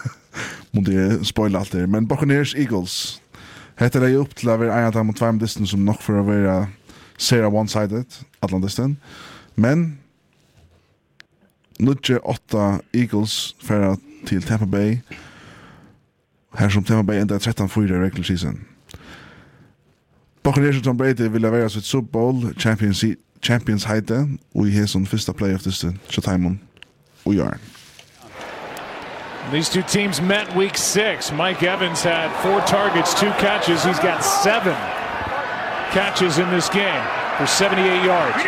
mot 0.70 0.84
det 0.84 1.24
spoil 1.26 1.56
allt 1.56 1.72
det 1.72 1.86
men 1.86 2.06
Buccaneers 2.06 2.54
Eagles 2.54 3.20
heter 3.76 4.00
det 4.00 4.14
upp 4.14 4.36
till 4.36 4.48
över 4.48 4.66
en 4.66 4.84
av 4.84 4.92
de 4.92 5.14
två 5.14 5.32
distin 5.32 5.66
som 5.66 5.84
nog 5.84 6.00
för 6.00 6.18
att 6.18 6.26
vara 6.26 6.68
ser 7.22 7.46
one-sided, 7.46 8.24
Atlantistan. 8.42 8.96
Men, 9.56 9.98
Nudge 11.80 12.18
8 12.26 12.80
Eagles 12.94 13.56
færa 13.62 13.96
til 14.26 14.42
Tampa 14.42 14.64
Bay. 14.64 14.96
Her 16.58 16.68
som 16.68 16.84
Tampa 16.84 17.12
Bay 17.12 17.20
enda 17.20 17.36
13-4 17.36 17.80
i 17.80 18.04
regular 18.04 18.22
season. 18.22 18.60
Buccaneers 20.42 20.76
og 20.76 20.82
Tom 20.82 20.96
Brady 20.96 21.28
vilja 21.30 21.50
være 21.50 21.70
sitt 21.70 21.84
Super 21.84 22.08
Bowl 22.08 22.54
Champions, 22.58 23.04
Champions 23.42 23.84
heite 23.84 24.28
og 24.54 24.68
i 24.68 24.70
hesson 24.70 25.06
fyrsta 25.06 25.32
playoff 25.32 25.64
dyste 25.64 25.94
Shataimon 26.08 26.60
og 27.24 27.34
Jarn. 27.34 27.60
These 29.52 29.72
two 29.72 29.82
teams 29.88 30.20
met 30.20 30.56
week 30.56 30.76
six. 30.76 31.32
Mike 31.32 31.66
Evans 31.66 32.02
had 32.02 32.30
four 32.42 32.60
targets, 32.60 33.14
two 33.14 33.32
catches. 33.38 33.84
He's 33.84 34.00
got 34.00 34.24
seven 34.44 35.01
catches 35.92 36.38
in 36.38 36.48
this 36.48 36.68
game 36.70 37.04
for 37.36 37.46
78 37.46 38.04
yards. 38.04 38.42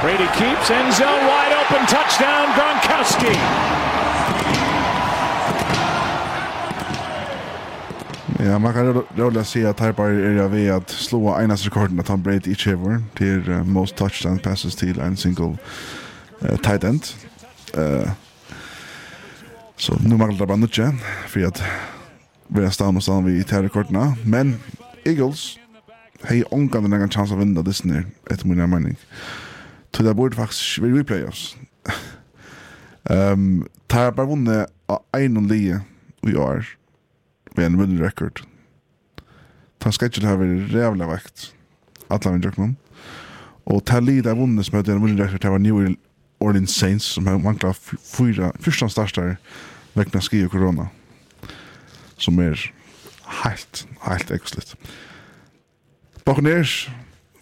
Brady 0.00 0.28
keeps 0.40 0.70
end 0.70 0.92
zone 0.94 1.24
wide 1.30 1.52
open 1.60 1.86
touchdown 1.86 2.46
Gronkowski. 2.56 3.34
Ja, 8.44 8.58
man 8.58 8.72
kan 8.72 9.02
rolig 9.18 9.46
si 9.46 9.62
at 9.62 9.80
her 9.80 9.92
bare 9.92 10.12
er 10.12 10.30
jeg 10.30 10.52
ved 10.52 10.66
at 10.66 10.90
slå 10.90 11.38
enas 11.38 11.66
rekorden 11.66 11.98
at 11.98 12.08
han 12.08 12.22
Brady 12.22 12.46
ikke 12.46 12.64
hever 12.64 12.98
til 13.16 13.50
uh, 13.50 13.66
most 13.68 13.96
touchdown 13.96 14.38
passes 14.38 14.74
til 14.74 15.00
en 15.00 15.16
single 15.16 15.58
uh, 16.40 16.58
tight 16.62 16.84
end. 16.84 17.16
Uh, 17.74 18.10
så 19.76 19.96
nu 20.00 20.16
mangler 20.16 20.38
det 20.38 20.48
bare 20.48 20.58
nødje 20.58 20.92
for 21.28 21.46
at 21.46 21.64
vera 22.54 22.70
stam 22.72 23.00
og 23.00 23.04
stam 23.04 23.26
vi 23.26 23.40
i 23.40 23.46
terrekortene, 23.46 24.12
men 24.24 24.56
Eagles 25.04 25.54
hei 26.28 26.42
ångan 26.54 26.86
den 26.86 26.96
egen 26.96 27.12
chans 27.12 27.32
å 27.34 27.38
vinna 27.38 27.64
Disney 27.64 28.04
etter 28.30 28.48
min 28.48 28.62
mening. 28.70 28.96
Så 29.94 30.02
det 30.02 30.14
borde 30.16 30.38
faktisk 30.38 30.82
vi 30.82 30.92
replay 30.94 31.26
oss. 31.28 31.56
um, 33.10 33.66
tar 33.86 34.14
bare 34.16 34.30
vunnet 34.30 34.72
av 34.90 35.04
en 35.16 35.36
og 35.38 35.50
lie 35.50 35.82
i 36.24 36.34
år 36.34 36.64
med 37.56 37.66
en 37.66 37.78
winning 37.78 38.00
record. 38.02 38.42
Ta 39.78 39.92
skal 39.92 40.10
har 40.24 40.38
det 40.40 40.82
her 40.82 41.06
vekt. 41.10 41.52
Alla 42.10 42.32
vi 42.32 42.40
drøkner 42.40 42.74
Og 43.66 43.84
ta 43.84 44.00
lida 44.00 44.30
der 44.30 44.40
vunnet 44.40 44.66
som 44.66 44.76
hadde 44.76 44.92
en 44.92 45.02
winning 45.02 45.20
record 45.20 45.40
det 45.40 45.50
var 45.50 45.58
New 45.58 45.94
Orleans 46.40 46.74
Saints 46.74 47.04
som 47.04 47.26
har 47.26 47.38
manglet 47.38 47.76
fyra, 47.76 48.52
fyrsta 48.60 48.88
starstar 48.88 49.36
vekna 49.94 50.20
skri 50.20 50.44
og 50.44 50.50
korona 50.50 50.88
som 52.24 52.40
er 52.40 52.58
helt, 53.44 53.86
helt 54.08 54.30
ekoslitt. 54.34 54.74
Bakoners, 56.24 56.90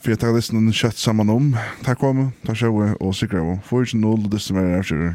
for 0.01 0.11
jeg 0.11 0.18
tar 0.18 0.35
listen 0.35 0.59
den 0.59 0.75
kjøtt 0.75 0.99
sammen 0.99 1.31
om. 1.31 1.53
Takk 1.87 2.03
om, 2.03 2.25
takk 2.47 2.59
sjøve 2.59 2.92
og 2.99 3.14
sikre 3.14 3.42
av. 3.42 3.61
Får 3.68 3.87
ikke 3.87 4.01
noe, 4.03 4.31
det 4.31 4.40
som 4.42 4.59
er 4.59 4.83
på 4.83 5.12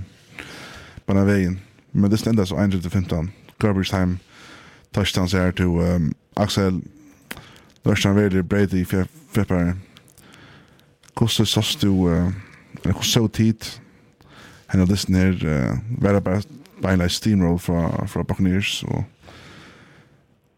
Bare 1.08 1.26
veien. 1.28 1.60
Men 1.92 2.12
listen 2.12 2.34
enda 2.34 2.46
så 2.46 2.56
1-15, 2.56 3.30
Garbage 3.60 3.90
time. 3.92 4.20
Touchdowns 4.94 5.34
her 5.34 5.52
til 5.52 5.68
um, 5.80 6.12
Axel. 6.36 6.82
Lørstein 7.86 8.16
Veiler, 8.16 8.42
Brady, 8.42 8.86
Fepper. 8.86 9.74
Hvordan 11.18 11.46
sås 11.46 11.76
du, 11.76 11.92
uh, 12.08 12.32
hvordan 12.84 13.04
så 13.04 13.28
tid? 13.28 13.80
Henne 14.72 14.86
listen 14.86 15.16
her, 15.16 15.34
uh, 15.34 16.04
være 16.04 16.22
bare 16.22 16.42
beinleis 16.82 17.12
steamroll 17.12 17.60
fra, 17.60 18.06
fra 18.06 18.24
Bakoners 18.24 18.84
og 18.84 19.04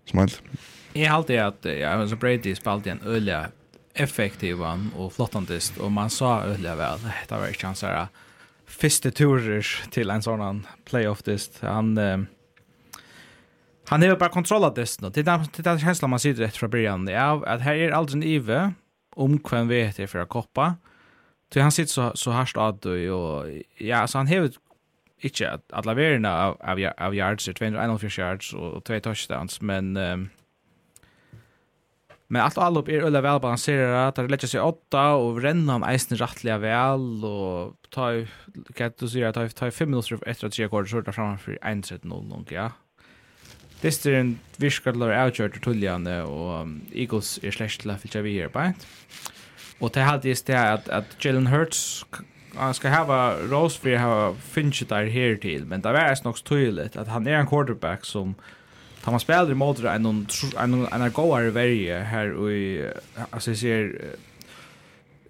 smalt. 0.09 0.39
helst. 0.39 0.67
Jeg 0.95 1.11
halte 1.11 1.37
at 1.41 1.65
ja, 1.65 1.93
så 2.07 2.17
Brady 2.17 2.55
spalte 2.57 2.91
en 2.91 3.01
øyelig 3.05 3.45
effektiv 3.95 4.61
og 4.61 5.11
flottandist, 5.13 5.77
og 5.77 5.91
man 5.91 6.09
sa 6.09 6.45
øyelig 6.47 6.77
vel, 6.77 7.05
det 7.29 7.37
var 7.37 7.47
ikke 7.47 7.65
hans 7.65 7.81
her 7.81 8.09
første 8.69 9.11
turer 9.11 9.65
til 9.91 10.09
en 10.13 10.21
sånn 10.21 10.65
playoff-dist. 10.89 11.63
Han... 11.65 11.97
Eh, 11.97 12.27
Han 13.89 14.01
har 14.01 14.15
bara 14.15 14.29
kontrollat 14.29 14.75
det 14.75 15.01
nu. 15.01 15.09
Det 15.09 15.27
är 15.27 15.63
den 15.63 15.79
känslan 15.79 16.09
man 16.09 16.19
sitter 16.19 16.43
rätt 16.43 16.57
från 16.57 16.69
början. 16.69 17.05
Det 17.05 17.21
att 17.21 17.61
här 17.61 17.75
är 17.75 17.91
aldrig 17.91 18.23
en 18.23 18.29
ive 18.29 18.73
om 19.15 19.39
vem 19.51 19.67
vet 19.67 19.97
det 19.97 20.07
för 20.07 20.19
att 20.19 20.29
koppa. 20.29 20.75
Så 21.53 21.59
han 21.59 21.71
sitter 21.71 21.91
så, 21.91 22.11
så 22.15 22.31
härst 22.31 22.57
att 22.57 22.81
det 22.81 23.11
och 23.11 23.45
ja, 23.77 24.07
så 24.07 24.17
han 24.17 24.27
har 24.27 24.51
inte 25.19 25.51
att 25.51 25.73
alla 25.73 25.93
verna 25.93 26.45
av 26.45 26.57
av, 26.61 26.93
av 26.97 27.15
yards 27.15 27.45
241 27.45 28.17
yards 28.17 28.53
och 28.53 28.83
två 28.83 28.99
touchdowns 28.99 29.61
men 29.61 29.97
um, 29.97 30.29
men 32.27 32.41
allt 32.41 32.57
allop 32.57 32.89
är 32.89 33.01
ölla 33.01 33.21
väl 33.21 33.39
balanserat 33.39 34.15
det 34.15 34.27
lägger 34.27 34.47
sig 34.47 34.61
åtta 34.61 35.13
och 35.13 35.41
renna 35.41 35.73
han 35.73 35.83
eisen 35.83 36.17
rättliga 36.17 36.57
väl 36.57 37.25
och 37.25 37.73
ta 37.89 38.25
kan 38.75 38.91
du 38.99 39.07
säga 39.07 39.29
att 39.29 39.55
ta 39.55 39.71
5 39.71 39.89
minuter 39.89 40.19
efter 40.27 40.47
att 40.47 40.59
jag 40.59 40.69
går 40.69 40.85
så 40.85 41.01
där 41.01 41.11
fram 41.11 41.37
för 41.37 41.57
1-0 41.61 42.29
långt 42.29 42.51
ja 42.51 42.71
Det 43.81 44.05
är 44.05 44.13
en 44.13 44.39
viskarlar 44.57 45.25
outgjort 45.25 45.55
och 45.55 45.61
tullande 45.61 46.23
och 46.23 46.67
Eagles 46.93 47.39
är 47.43 47.51
släkt 47.51 47.81
till 47.81 47.91
att 47.91 48.15
vi 48.15 48.41
här 48.41 48.47
på. 48.47 48.73
Och 49.79 49.91
det 49.93 50.01
hade 50.01 50.29
just 50.29 50.45
det 50.45 50.71
att, 50.73 50.89
att 50.89 51.25
Jalen 51.25 51.47
Hurts 51.47 52.05
han 52.55 52.73
ska 52.73 52.89
ha 52.89 53.33
Rosberg 53.33 53.97
ha 53.97 54.33
finchet 54.33 54.89
där 54.89 55.05
här 55.05 55.35
till 55.35 55.65
men 55.65 55.81
det 55.81 55.91
var 55.91 56.23
nog 56.23 56.43
tydligt 56.43 56.95
att 56.95 57.07
han 57.07 57.27
är 57.27 57.31
en 57.31 57.47
quarterback 57.47 58.05
som 58.05 58.35
tar 59.03 59.11
man 59.11 59.19
spelar 59.19 59.53
mot 59.53 59.79
en 59.79 60.05
en 60.05 60.27
en 60.57 61.01
en 61.01 61.11
goer 61.11 61.49
very 61.49 61.91
här 61.91 62.49
i 62.51 62.91
alltså 63.29 63.55
ser 63.55 64.01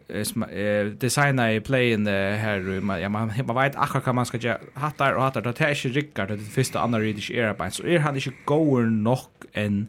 eh 0.10 0.86
designa 0.86 1.54
i 1.54 1.60
playen 1.60 2.08
här 2.08 2.60
ja 3.02 3.10
man 3.10 3.32
man 3.46 3.56
vet 3.56 3.76
akkurat 3.76 4.04
kan 4.04 4.16
man 4.16 4.26
ska 4.26 4.38
göra 4.38 4.58
hattar 4.74 5.14
och 5.14 5.24
hattar 5.24 5.42
det 5.42 5.62
är 5.62 5.70
inte 5.70 6.00
Rickard 6.00 6.28
det 6.28 6.38
första 6.38 6.80
andra 6.80 7.00
ridish 7.00 7.32
era 7.32 7.54
på 7.54 7.72
så 7.72 7.84
är 7.84 8.00
han 8.00 8.16
inte 8.16 8.32
goer 8.46 8.86
nog 8.86 9.20
en 9.54 9.88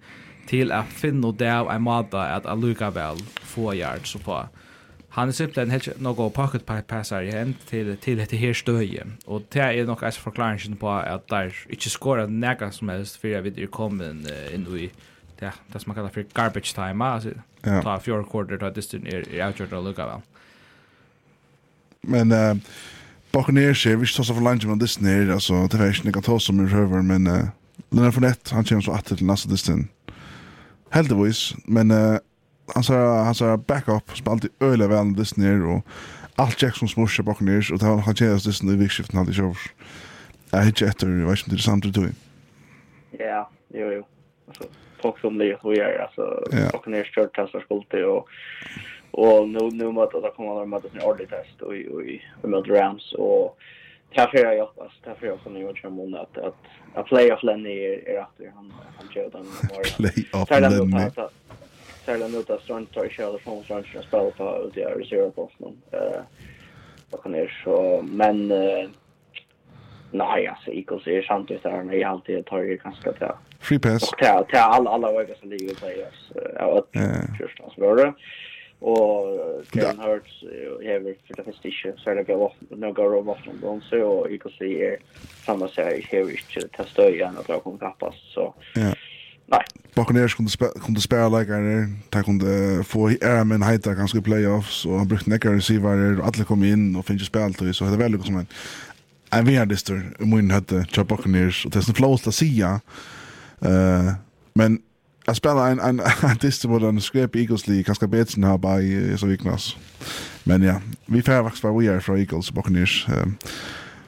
till 0.51 0.73
att 0.73 0.87
finna 0.87 1.33
det 1.33 1.59
av 1.61 1.71
en 1.71 1.83
mata 1.83 2.23
att 2.23 2.47
Aluka 2.47 2.91
väl 2.91 3.17
få 3.43 3.75
yards 3.75 4.11
så 4.11 4.19
på 4.19 4.49
han 5.13 5.29
är 5.29 5.33
simpelthen 5.33 5.71
helt 5.71 6.01
något 6.01 6.35
pocket 6.35 6.87
passar 6.87 7.23
igen 7.23 7.55
till 7.69 7.97
till 7.97 8.17
det 8.17 8.37
här 8.37 8.53
stöje 8.53 9.07
och 9.25 9.43
det 9.49 9.59
är 9.61 9.87
nog 9.87 10.05
alltså 10.05 10.21
förklaringen 10.21 10.77
på 10.77 10.91
att 10.91 11.29
där 11.29 11.55
inte 11.69 11.91
skora 11.91 12.27
näga 12.27 12.71
som 12.73 12.89
helst 12.89 13.17
för 13.17 13.29
jag 13.29 13.43
vet 13.43 13.59
ju 13.59 13.67
kommer 13.67 14.11
in 14.55 14.67
i 14.77 14.91
ja 15.39 15.51
det 15.73 15.79
som 15.79 15.91
man 15.91 15.97
kallar 15.97 16.09
för 16.09 16.27
garbage 16.35 16.75
time 16.75 17.05
alltså 17.05 17.31
ja. 17.63 17.83
ta 17.83 18.01
fjärde 18.01 18.25
quarter 18.31 18.57
då 18.57 18.71
det 18.71 18.95
är 18.95 19.35
är 19.35 19.47
outgjort 19.47 19.73
att 19.73 19.85
lucka 19.85 20.07
väl 20.07 20.21
men 22.01 22.33
eh 22.33 22.55
Buccaneers 23.33 23.83
ser 23.83 23.97
vi 23.97 24.07
så 24.07 24.25
så 24.25 24.35
för 24.35 24.41
lunch 24.43 24.65
men 24.67 24.79
det 24.79 24.89
snär 24.89 25.31
alltså 25.31 25.67
det 25.67 25.79
är 25.79 25.97
inte 25.97 26.13
kan 26.13 26.23
ta 26.23 26.41
som 26.41 26.69
i 26.69 26.73
över 26.73 27.03
men 27.03 27.27
eh 27.27 27.45
Leonard 27.91 28.15
Fournette 28.15 28.55
han 28.55 28.65
känns 28.65 28.85
så 28.85 28.93
att 28.93 29.07
till 29.07 29.27
nästa 29.27 29.49
distan 29.49 29.89
Heldigvis, 30.93 31.55
men 31.65 31.91
eh 31.91 32.19
hans 32.75 32.89
hans 32.89 33.43
backup 33.67 34.17
spalt 34.17 34.45
i 34.45 34.49
öle 34.61 34.87
väl 34.89 35.15
dess 35.15 35.37
ner 35.37 35.67
och 35.67 35.87
allt 36.37 36.63
Jackson 36.63 36.89
smusha 36.89 37.23
bak 37.23 37.41
ner 37.41 37.73
och 37.73 37.79
det 37.79 37.87
har 37.87 37.99
han 37.99 38.15
tjänas 38.15 38.45
dess 38.45 38.63
nu 38.63 38.77
vikskiften 38.77 39.19
hade 39.19 39.33
jag 39.33 39.57
jag 40.51 40.63
hittar 40.63 40.87
efter 40.87 41.07
det 41.07 41.25
var 41.25 41.33
inte 41.33 41.51
det 41.51 41.59
samt 41.59 41.95
du 41.95 42.13
ja 43.19 43.51
jo 43.69 43.93
jo 43.93 44.05
alltså 44.49 44.65
folk 45.03 45.21
som 45.21 45.39
det 45.39 45.59
så 45.63 45.75
gör 45.75 45.99
alltså 45.99 46.23
och 46.77 46.89
ner 46.89 47.05
kört 47.05 47.31
testar 47.35 47.61
skulte 47.61 48.05
och 48.05 48.29
och 49.11 49.49
nu 49.49 49.71
nu 49.73 49.93
möter 49.93 50.21
det 50.23 50.31
kommer 50.37 50.61
de 50.61 50.71
möter 50.71 50.91
en 50.93 51.03
ordentlig 51.03 51.29
test 51.29 51.61
och 51.61 51.77
i 51.77 51.81
i 52.43 52.47
mot 52.47 52.69
Rams 52.69 53.13
och 53.13 53.59
Tack 54.15 54.31
för 54.31 54.39
jag 54.39 54.67
hoppas. 54.67 54.93
Tack 55.05 55.19
för 55.19 55.27
jag 55.27 55.41
som 55.43 55.55
ni 55.55 55.61
gjort 55.61 55.79
som 55.79 56.15
att 56.15 56.39
att 56.39 56.57
att 56.95 57.07
playoff 57.07 57.43
Lenny 57.43 57.85
är 57.85 58.15
rätt 58.15 58.53
han 58.55 58.73
han 58.97 59.09
gör 59.15 59.31
den 59.31 59.47
morgon. 59.47 60.47
Playoff 60.47 60.51
Lenny 60.51 61.11
särskilt 62.05 62.33
mot 62.33 62.51
att 62.51 62.63
Strand 62.63 62.93
tar 62.93 63.05
i 63.05 63.11
kärle 63.11 63.39
från 63.39 63.65
Strand 63.65 63.87
som 63.87 64.03
spelar 64.03 64.31
på 64.31 64.69
ut 64.69 64.77
i 64.77 64.81
är 64.81 64.95
reservposten. 64.99 65.83
Eh 65.93 66.21
och 67.11 67.23
kan 67.23 67.35
är 67.35 67.61
så 67.65 68.03
men 68.03 68.51
eh 68.51 68.89
nej 70.11 70.47
alltså 70.47 70.71
Eagles 70.71 71.07
är 71.07 71.23
ut 71.23 71.63
där 71.63 71.83
när 71.83 71.95
jag 71.95 72.11
alltid 72.11 72.47
tar 72.47 72.59
ju 72.59 72.77
ganska 72.77 73.13
till 73.13 73.27
free 73.61 73.79
pass. 73.79 74.13
Och 74.13 74.19
till 74.19 74.45
till 74.49 74.59
alla 74.59 74.91
alla 74.91 75.13
vägar 75.13 75.35
som 75.41 75.51
ligger 75.51 75.75
på 75.75 75.87
oss. 75.87 76.33
Ja, 76.55 76.83
första 77.39 77.71
så 77.75 77.81
var 77.81 77.97
det. 77.97 78.13
Och 78.81 79.39
Kevin 79.75 80.01
Hurts 80.01 80.43
är 80.83 81.01
väl 81.01 81.15
för 81.27 81.35
det 81.37 81.45
första 81.45 81.69
inte 81.69 81.95
så 81.97 82.15
det 82.15 82.23
går 82.23 82.53
några 82.69 83.05
rum 83.05 83.29
off 83.29 83.39
från 83.45 83.61
dem 83.61 83.81
så 83.81 84.03
och 84.03 84.31
Eagles 84.31 84.61
är 84.61 84.99
samma 85.47 85.69
så 85.69 85.81
här 85.83 86.15
är 86.15 86.25
ju 86.25 86.31
inte 86.31 86.69
testa 86.69 87.11
igen 87.11 87.37
att 87.39 87.49
jag 87.49 87.63
kommer 87.63 87.79
kappas 87.79 88.15
så. 88.35 88.55
Ja. 88.75 88.95
Nej. 89.51 89.65
Buccaneers 89.95 90.35
kunde 90.35 90.51
spela 90.51 90.71
kunde 90.85 91.01
spela 91.01 91.29
läkare, 91.29 91.89
ta 92.11 92.23
kunde 92.23 92.85
få 92.85 93.11
era 93.11 93.45
men 93.45 93.63
heita 93.63 93.95
ganska 93.95 94.19
i 94.19 94.23
playoffs 94.23 94.87
och 94.87 94.99
han 94.99 95.09
brukte 95.09 95.31
neckar 95.31 95.51
receiver 95.51 96.21
och 96.21 96.27
alla 96.27 96.45
kom 96.45 96.65
in 96.65 96.97
och 96.97 97.07
finns 97.07 97.27
spel 97.27 97.55
till 97.55 97.75
så 97.75 97.85
det 97.85 97.97
väl 97.97 98.13
liksom 98.13 98.37
en 98.37 98.47
en 99.31 99.45
värdister 99.45 100.13
mun 100.19 100.51
hade 100.51 100.85
Chuck 100.85 101.09
Buccaneers 101.09 101.67
och 101.67 101.71
det 101.71 101.79
är 101.79 101.83
så 101.83 101.93
flowt 101.93 102.27
att 102.27 102.35
säga. 102.35 102.81
Eh 103.61 104.13
men 104.55 104.79
jag 105.27 105.37
spelar 105.37 105.71
en 105.71 105.81
en 105.81 106.01
artist 106.23 106.63
på 106.63 106.79
den 106.79 107.01
skrep 107.01 107.37
Eagles 107.37 107.67
League 107.67 107.83
ganska 107.83 108.07
bättre 108.07 108.47
här 108.47 108.59
by 108.59 109.17
så 109.19 109.27
viknas. 109.27 109.77
Men 110.45 110.63
ja, 110.63 110.81
vi 111.07 111.23
får 111.23 111.43
faktiskt 111.43 111.65
vad 111.65 111.79
vi 111.79 111.87
är 111.87 112.01
från 112.01 112.19
Eagles 112.19 112.49
och 112.49 112.55
Buccaneers. 112.55 113.07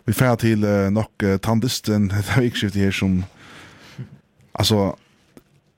Vi 0.04 0.12
får 0.12 0.36
till 0.36 0.60
nog 0.90 1.40
tandisten 1.40 2.08
det 2.08 2.14
här 2.28 2.42
vikskiftet 2.42 2.82
här 2.82 2.90
som 2.90 3.24
alltså 4.52 4.96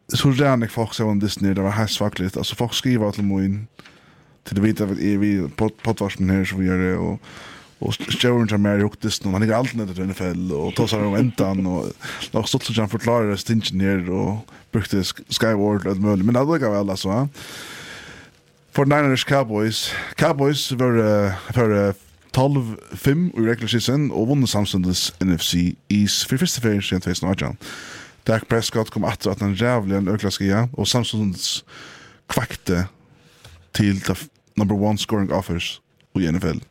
så 0.09 0.31
lärde 0.31 0.65
jag 0.65 0.71
folk 0.71 1.01
om 1.01 1.19
Disney, 1.19 1.55
det 1.55 1.63
var 1.63 1.71
helt 1.71 1.91
svakligt. 1.91 2.37
Alltså 2.37 2.55
folk 2.55 2.75
skriver 2.75 3.11
till 3.11 3.25
mig 3.25 3.67
till 4.45 4.55
det 4.55 4.61
vita 4.61 4.85
att 4.85 4.99
är 4.99 5.19
vi 5.19 5.49
på 5.57 5.69
poddvarsmen 5.69 6.31
här 6.31 6.45
så 6.45 6.57
vi 6.57 6.67
gör 6.67 6.79
det 6.79 6.97
och 6.97 7.21
och 7.79 7.95
Stjärn 7.95 8.49
som 8.49 8.67
är 8.67 8.79
ihop 8.79 9.01
Disney, 9.01 9.33
han 9.33 9.43
är 9.43 9.53
alltid 9.53 9.77
nöjd 9.77 9.95
till 9.95 10.05
NFL 10.05 10.53
och 10.53 10.75
tar 10.75 10.87
sig 10.87 10.99
om 10.99 11.15
äntan 11.15 11.67
och 11.67 11.87
det 12.33 12.47
stått 12.47 12.65
så 12.65 12.81
han 12.81 12.89
förklarar 12.89 13.37
stingen 13.37 13.79
ner 13.79 14.11
och 14.11 14.37
brukte 14.73 15.05
Skyward 15.29 15.87
och 15.87 15.97
möjligt, 15.97 16.25
men 16.25 16.35
det 16.35 16.45
var 16.45 16.59
väl 16.59 16.91
alltså. 16.91 17.29
For 18.73 18.85
Niners 18.85 19.25
Cowboys. 19.25 19.93
Cowboys 20.17 20.73
var 20.73 21.53
för 21.53 21.95
12-5 22.33 23.41
i 23.41 23.47
regular 23.47 23.69
season 23.69 24.11
og 24.11 24.29
vunnet 24.29 24.49
samstundes 24.49 25.15
NFC 25.21 25.77
East 25.91 26.29
for 26.29 26.37
første 26.37 26.61
ferie 26.61 26.83
siden 26.83 27.01
2018. 27.01 27.59
Dak 28.27 28.49
Prescott 28.49 28.91
kom 28.91 29.05
atter 29.05 29.31
at 29.31 29.41
han 29.41 29.57
rævlig 29.61 29.97
en 29.97 30.09
økla 30.09 30.31
skia, 30.31 30.67
og 30.73 30.89
Samsons 30.89 31.65
kvakte 32.29 32.87
til 33.75 34.01
the 34.01 34.17
number 34.57 34.75
one 34.75 34.99
scoring 34.99 35.33
offers 35.33 35.83
i 36.15 36.31
NFL. 36.31 36.63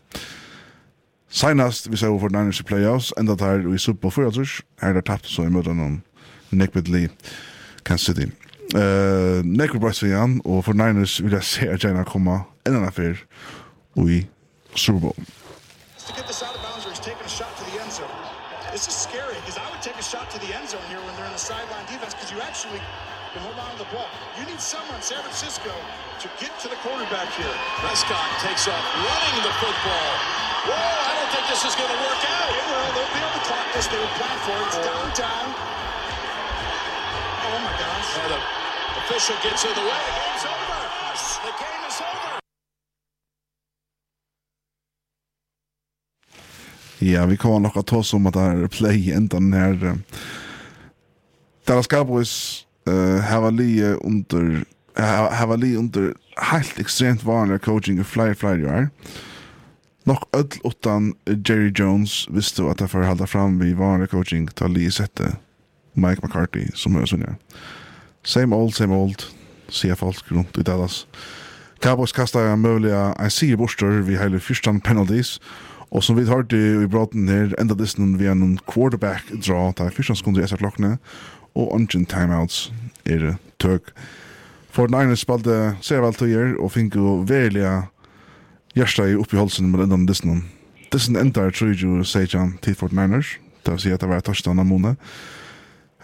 Senast 1.29 1.91
vi 1.91 1.97
ser 1.97 2.07
over 2.07 2.29
Niners 2.29 2.59
i 2.59 2.63
playoffs, 2.63 3.13
enda 3.17 3.35
der 3.35 3.73
i 3.73 3.77
Super 3.77 3.99
Bowl 3.99 4.11
4, 4.11 4.63
her 4.81 4.93
der 4.93 5.01
tapt 5.01 5.27
så 5.27 5.43
i 5.43 5.49
møten 5.49 5.79
om 5.79 6.01
Nick 6.51 6.87
Lee, 6.87 7.09
Kansas 7.85 8.05
City. 8.05 8.31
Uh, 8.75 9.45
Nick 9.45 9.79
Bryce 9.79 10.05
igjen, 10.05 10.41
og 10.45 10.65
for 10.65 10.73
Niners 10.73 11.23
vil 11.23 11.31
jeg 11.31 11.43
se 11.43 11.69
at 11.69 11.83
Jena 11.83 12.03
komme 12.03 12.39
enda 12.67 12.89
fyr 12.89 13.15
i 13.97 14.25
Super 14.75 14.99
Bowl. 14.99 15.15
San 25.03 25.19
Francisco, 25.19 25.67
to 26.23 26.27
get 26.39 26.55
to 26.63 26.71
the 26.71 26.79
quarterback 26.79 27.27
here. 27.35 27.57
Prescott 27.83 28.23
takes 28.39 28.71
off 28.71 28.85
running 29.03 29.37
the 29.43 29.51
football. 29.59 30.11
Whoa, 30.63 30.79
I 30.79 31.11
don't 31.19 31.31
think 31.35 31.45
this 31.51 31.63
is 31.67 31.75
going 31.75 31.91
to 31.91 31.99
work 32.07 32.23
out. 32.23 32.47
It 32.55 32.63
will. 32.71 32.87
They'll 32.95 33.11
be 33.11 33.19
able 33.19 33.35
to 33.35 33.43
clock 33.43 33.67
this. 33.75 33.85
They 33.91 33.99
would 33.99 34.15
plan 34.15 34.37
for 34.47 34.55
it. 34.55 34.71
It's 34.71 34.79
downtown. 34.79 35.45
Oh 37.51 37.57
my 37.67 37.73
gosh. 37.83 38.09
And 38.15 38.31
the 38.31 38.39
official 39.03 39.35
gets 39.43 39.67
in 39.67 39.75
the 39.75 39.83
way. 39.91 40.03
The 40.07 40.15
game's 40.23 40.45
over. 40.47 40.79
The 41.47 41.53
game 41.63 41.83
is 41.89 41.97
over. 41.99 42.39
Ja, 46.99 47.25
vi 47.25 47.37
kommer 47.37 47.59
nok 47.59 47.77
att 47.77 47.87
ta 47.87 47.97
oss 47.97 48.13
om 48.13 48.27
att 48.27 48.33
det 48.33 48.39
här 48.39 48.55
är 48.55 48.67
play 48.67 49.11
ända 49.11 49.39
när 49.39 49.83
uh, 49.83 49.95
Dallas 51.65 51.87
Cowboys 51.87 52.65
uh, 52.87 53.19
har 53.19 53.51
li 53.51 53.83
under 53.83 54.65
hava 54.97 55.55
li 55.55 55.77
under 55.77 56.13
helt 56.37 56.79
ekstremt 56.79 57.23
vanliga 57.23 57.59
coaching 57.59 57.99
i 57.99 58.03
fly 58.03 58.33
flyer 58.35 58.67
år. 58.67 58.89
Nok 60.05 60.27
öll 60.35 60.49
utan 60.63 61.13
Jerry 61.25 61.71
Jones 61.75 62.27
visste 62.29 62.63
att 62.63 62.77
det 62.77 62.87
för 62.87 63.03
hålla 63.03 63.27
fram 63.27 63.59
vid 63.59 63.75
vanlig 63.75 64.09
coaching 64.09 64.47
ta 64.47 64.67
li 64.67 64.91
sette 64.91 65.35
Mike 65.93 66.21
McCarthy 66.23 66.67
som 66.73 66.95
är 66.95 67.05
sån 67.05 67.35
Same 68.23 68.55
old, 68.55 68.73
same 68.73 68.95
old. 68.95 69.23
Ser 69.69 69.95
folk 69.95 70.31
runt 70.31 70.57
i 70.57 70.61
Dallas. 70.61 71.07
Cowboys 71.79 72.11
kastar 72.11 72.55
möjliga 72.55 73.15
en 73.19 73.31
segerborstor 73.31 74.01
vid 74.01 74.19
hela 74.19 74.39
första 74.39 74.79
penalties. 74.79 75.41
Och 75.89 76.03
som 76.03 76.15
vi 76.15 76.25
har 76.25 76.43
det 76.43 76.83
i 76.83 76.87
brotten 76.87 77.27
her, 77.27 77.55
enda 77.59 77.75
distan 77.75 78.17
vi 78.17 78.27
en 78.27 78.57
quarterback 78.57 79.23
draw 79.31 79.73
där 79.77 79.89
första 79.89 80.15
sekunder 80.15 80.41
i 80.41 80.47
SR-klokkene, 80.47 80.97
og 81.55 81.75
ungen 81.75 82.05
timeouts 82.05 82.71
er 83.05 83.19
det 83.19 83.35
tøk. 83.59 83.93
For 84.73 84.89
den 84.89 84.97
ene 84.97 85.15
spalte 85.17 85.75
ser 85.85 86.01
vel 86.01 86.15
til 86.17 86.31
tøyer, 86.31 86.55
og 86.57 86.71
finner 86.73 86.97
jo 86.97 87.15
verilige 87.29 87.73
hjørsta 88.73 89.05
i 89.05 89.17
oppi 89.21 89.37
holsen 89.37 89.69
med 89.69 89.85
enda 89.85 89.99
dissen. 90.09 90.43
Dissen 90.93 91.17
endar, 91.17 91.51
tror 91.53 91.69
jeg 91.73 91.83
jo, 91.83 92.01
sier 92.03 92.39
han, 92.39 92.55
tid 92.61 92.75
for 92.79 92.89
den 92.89 92.97
Niners. 92.97 93.35
Det 93.65 93.75
vil 93.75 93.83
si 93.83 93.91
at 93.93 94.01
det 94.01 94.09
var 94.09 94.23
torsdag 94.25 94.57
av 94.57 94.65
måned. 94.65 94.95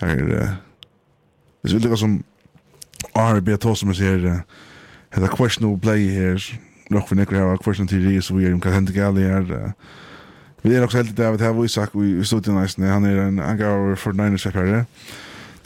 Her 0.01 0.15
er 0.15 0.27
det... 0.29 0.43
Hvis 1.61 1.73
vi 1.73 1.79
lykker 1.79 1.97
som 1.99 2.19
RB 3.17 3.49
tog 3.59 3.77
som 3.77 3.89
jeg 3.91 3.99
sier, 3.99 4.21
det 4.21 5.23
er 5.25 5.33
questionable 5.33 5.81
play 5.81 6.05
her, 6.13 6.37
nok 6.93 7.09
for 7.09 7.17
nekker 7.19 7.35
her, 7.35 7.57
question 7.63 7.89
til 7.89 8.05
Ries, 8.05 8.29
så 8.29 8.37
vi 8.37 8.45
er 8.45 8.53
om 8.53 8.61
hva 8.63 8.71
hender 8.71 8.93
gale 8.95 9.25
her. 9.25 9.73
Vi 10.63 10.75
er 10.75 10.85
også 10.85 11.01
heldig 11.01 11.17
David 11.17 11.67
sagt, 11.67 11.97
vi 11.97 12.23
stod 12.23 12.41
til 12.45 12.53
næsten, 12.53 12.85
han 12.85 13.05
er 13.05 13.25
en 13.27 13.41
gav 13.57 13.95
for 13.97 14.13
Niners-fepper 14.13 14.65
her. 14.65 14.85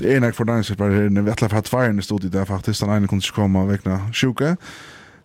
Det 0.03 0.15
är 0.15 0.19
nog 0.19 0.35
för 0.35 0.45
dans 0.45 0.69
på 0.69 0.83
här 0.83 1.09
när 1.09 1.21
vi 1.21 1.31
alla 1.31 1.53
har 1.53 1.61
två 1.61 1.99
i 1.99 2.01
studiet 2.01 2.31
där 2.31 2.45
faktiskt 2.45 2.81
den 2.81 3.07
kunne 3.07 3.19
ikke 3.19 3.35
komme 3.35 3.65
vekna 3.65 4.11
sjuka. 4.13 4.57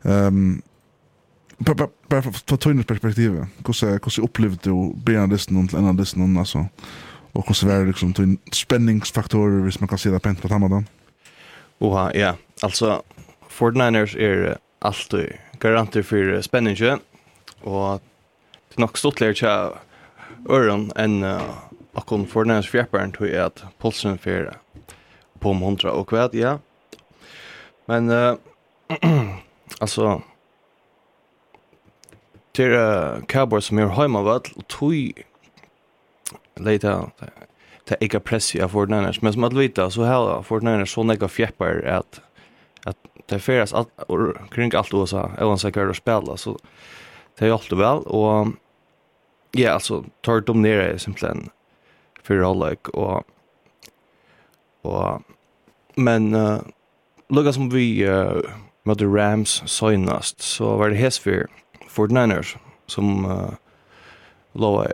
Ehm 0.05 0.62
bara 2.09 2.22
från 2.22 2.59
tunnels 2.59 2.87
perspektiv. 2.87 3.47
hvordan 3.64 4.01
hur 4.16 4.24
opplevde 4.24 4.70
du 4.70 4.93
Bernardsen 5.05 5.57
och 5.57 5.74
en 5.74 5.97
listen 5.97 6.37
altså 6.37 6.66
og 7.35 7.45
hvordan 7.45 7.68
var 7.68 7.79
det 7.79 7.87
liksom 7.87 8.12
till 8.12 8.39
spenningsfaktorer, 8.53 9.62
hvis 9.62 9.81
man 9.81 9.89
kan 9.89 9.99
si 9.99 10.11
det 10.11 10.22
pent 10.22 10.43
på 10.43 10.49
tamadan. 10.49 10.89
Oha, 11.81 12.11
ja. 12.14 12.33
altså, 12.62 13.03
49ers 13.51 14.16
är 14.18 14.57
alltid 14.81 15.33
garanter 15.61 16.03
for 16.03 16.41
spenningen, 16.41 17.01
og 17.62 18.01
det 18.68 18.76
er 18.76 18.81
nok 18.81 18.97
stort 18.97 19.20
lärcha 19.20 19.70
öron 20.49 20.93
en 20.97 21.24
och 21.99 22.07
kon 22.07 22.26
49ers 22.26 22.70
fjärparen 22.70 23.12
tror 23.12 23.29
jeg 23.29 23.45
at 23.45 23.64
pulsen 23.79 24.18
för 24.18 24.57
på 25.39 25.51
om 25.51 25.62
hundra 25.62 25.93
och 25.93 26.09
kvad, 26.09 26.34
ja. 26.34 26.59
Men 27.86 28.11
uh, 28.11 28.34
alltså 29.80 30.22
till 32.53 32.70
uh, 32.70 33.20
Cowboys 33.26 33.64
som 33.64 33.78
är 33.78 33.86
hemmavall 33.86 34.41
och 34.57 34.66
tog 34.66 35.12
lite 36.55 37.11
ta 37.84 37.95
eka 38.01 38.20
press 38.20 38.55
i 38.55 38.68
Fort 38.68 38.89
Niners 38.89 39.22
men 39.22 39.32
som 39.32 39.45
att 39.45 39.53
vita 39.53 39.91
så 39.91 40.03
här 40.03 40.43
Fort 40.43 40.62
Niners 40.62 40.95
så 40.95 41.03
nega 41.03 41.28
fjäppar 41.28 41.82
att 41.82 42.20
att 42.84 42.97
det 43.26 43.39
färdas 43.39 43.74
allt 43.74 43.91
kring 44.51 44.74
allt 44.74 44.93
och 44.93 45.09
så 45.09 45.30
eller 45.39 45.57
så 45.57 45.72
kan 45.72 45.89
det 45.89 45.95
spela 45.95 46.36
så 46.36 46.59
det 47.39 47.47
är 47.47 47.53
allt 47.53 47.72
väl 47.72 47.99
och 47.99 48.47
ja 49.51 49.70
alltså 49.70 50.05
tar 50.20 50.41
de 50.41 50.62
ner 50.62 50.97
simpelthen 50.97 51.51
för 52.22 52.39
hållag 52.39 52.95
och 52.95 53.24
Og, 54.87 55.22
men 55.97 56.35
uh, 56.35 56.61
lukka 57.31 57.55
som 57.57 57.70
vi 57.72 58.05
uh, 58.07 58.39
møtte 58.89 59.09
Rams 59.09 59.62
søgnast, 59.66 60.43
så 60.45 60.76
var 60.79 60.93
det 60.93 61.01
Hesfyr, 61.01 61.49
49ers, 61.89 62.55
som 62.89 63.26
uh, 63.26 63.57
lova, 64.55 64.87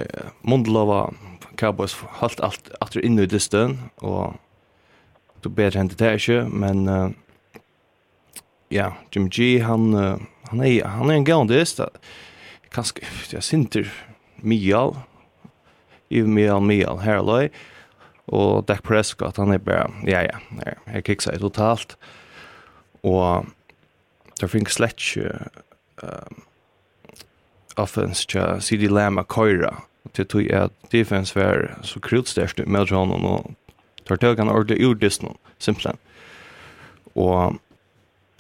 mundlova 0.43 1.09
Cowboys 1.57 1.95
halt 2.20 2.41
alt 2.43 2.72
atter 2.82 3.05
inne 3.05 3.24
i 3.24 3.30
distan 3.30 3.78
og 4.03 4.35
det 5.45 5.53
bedre 5.55 5.82
hentet 5.82 6.01
det 6.01 6.14
ikke, 6.18 6.45
men 6.49 6.89
uh, 6.89 7.11
ja, 8.72 8.95
Jim 9.14 9.28
G, 9.28 9.61
han, 9.62 9.93
uh, 9.95 10.16
han, 10.51 10.64
er, 10.64 10.89
han 10.89 11.11
er 11.11 11.20
en 11.20 11.26
gøyende 11.28 11.55
dyst, 11.55 11.82
kanskje, 12.74 13.05
jeg 13.32 13.45
sinter 13.45 13.93
mye 14.43 14.74
av, 14.78 15.03
i 16.11 16.22
mial 16.24 16.62
mial 16.64 17.01
her 17.05 17.22
Og 18.27 18.64
Dak 18.68 18.83
Prescott, 18.83 19.37
han 19.37 19.53
er 19.53 19.59
bare, 19.59 19.91
ja, 20.09 20.22
ja, 20.25 20.39
ja 20.66 20.77
jeg 20.95 21.05
kiksa 21.05 21.35
i 21.35 21.41
totalt. 21.43 21.97
Og 23.05 23.47
der 24.41 24.51
finnes 24.51 24.77
slett 24.79 25.01
ikke 25.01 25.35
uh, 26.03 26.39
offense 27.77 28.27
til 28.27 28.62
CD 28.64 28.89
Lamb 28.89 29.18
og 29.18 29.29
Køyra. 29.29 29.85
til 30.14 30.27
tog 30.27 30.51
at 30.53 30.70
defense 30.93 31.37
var 31.37 31.79
så 31.83 32.01
krutstørst 32.01 32.66
med 32.66 32.87
honom, 32.91 33.25
og 33.25 33.55
tar 34.07 34.16
tøk 34.16 34.39
han 34.39 34.49
ordentlig 34.49 34.87
ur 34.87 34.95
distan, 34.95 35.37
simpelthen. 35.59 35.99
Og 37.14 37.57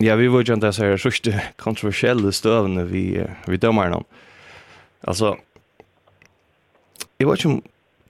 ja, 0.00 0.14
vi 0.14 0.28
var 0.28 0.42
jo 0.42 0.56
ikke 0.56 0.72
så 0.72 0.84
her 0.84 0.96
sørste 0.96 1.40
kontroversielle 1.56 2.32
støvende 2.32 2.88
vi, 2.88 3.24
vi 3.46 3.56
dømmer 3.56 3.88
noen. 3.88 4.04
Altså, 5.02 5.36
jeg 7.18 7.28
vet 7.28 7.38
ikke 7.38 7.48
om 7.48 7.62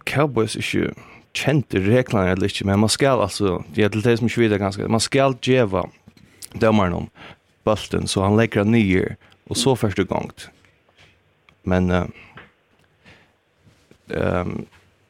Cowboys 0.07 0.57
ikke 0.57 0.95
kjent 1.35 1.75
reglene 1.75 2.33
eller 2.33 2.51
ikke, 2.51 2.67
men 2.69 2.83
man 2.85 2.93
skal 2.93 3.23
altså, 3.25 3.59
jeg 3.77 3.93
til 3.93 4.05
det 4.05 4.19
som 4.19 4.31
ikke 4.31 4.45
videre 4.45 4.63
ganske, 4.63 4.89
man 4.91 5.03
skal 5.03 5.37
djeva 5.45 5.85
dømmeren 6.61 6.99
om 7.03 7.09
bulten, 7.67 8.09
så 8.11 8.25
han 8.27 8.39
legger 8.39 8.63
han 8.63 8.75
nye, 8.75 9.17
og 9.51 9.59
så 9.59 9.75
første 9.79 10.07
gongt. 10.09 10.49
Men 11.65 11.91
uh, 11.91 12.05
um, 14.15 14.67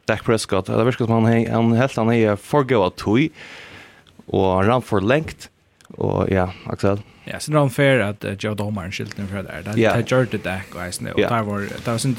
Dak 0.09 0.25
Prescott, 0.25 0.70
det 0.70 0.87
virker 0.87 1.09
som 1.09 1.27
han, 1.27 1.49
han 1.51 1.75
helt 1.77 1.99
han 1.99 2.12
er 2.14 2.41
forgå 2.41 2.81
av 2.87 2.95
tog, 3.01 3.27
og 4.31 4.47
han 4.57 4.70
rann 4.70 4.87
for 4.87 5.05
lengt, 5.05 5.51
og 5.99 6.31
ja, 6.33 6.49
Axel. 6.70 7.03
Ja, 7.25 7.39
så 7.41 7.53
det 7.53 7.59
var 7.59 7.72
fair 7.72 8.03
at 8.05 8.25
uh, 8.25 8.37
Joe 8.37 8.57
Domaren 8.57 8.93
skilte 8.93 9.20
den 9.20 9.29
fra 9.29 9.45
der. 9.45 9.64
Det 9.66 9.79
yeah. 9.81 10.01
gjør 10.01 10.29
det 10.33 10.45
Dak 10.45 10.72
og 10.77 10.85
eisene, 10.87 11.14
og 11.14 11.20
yeah. 11.20 11.41
var, 11.47 11.68
det 11.68 11.87
var 11.87 12.01
sånn 12.01 12.16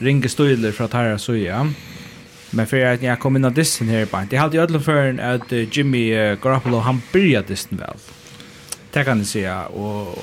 ringe 0.00 0.28
støyler 0.32 0.72
fra 0.72 0.88
Tara 0.88 1.18
Suya. 1.20 1.64
Ja 1.64 1.99
Men 2.50 2.66
för 2.66 2.84
att 2.84 3.02
jag 3.02 3.20
kom 3.20 3.36
in 3.36 3.44
av 3.44 3.52
dissen 3.52 3.88
här 3.88 4.06
bara. 4.06 4.26
Det 4.30 4.36
hade 4.36 4.56
ju 4.56 4.62
ödlom 4.62 4.82
för 4.82 5.18
att 5.20 5.76
Jimmy 5.76 6.10
Garoppolo 6.42 6.78
han 6.78 7.02
började 7.12 7.46
dissen 7.46 7.78
väl. 7.78 7.96
Det 8.92 9.04
kan 9.04 9.18
ni 9.18 9.24
säga. 9.24 9.66
Och 9.66 10.18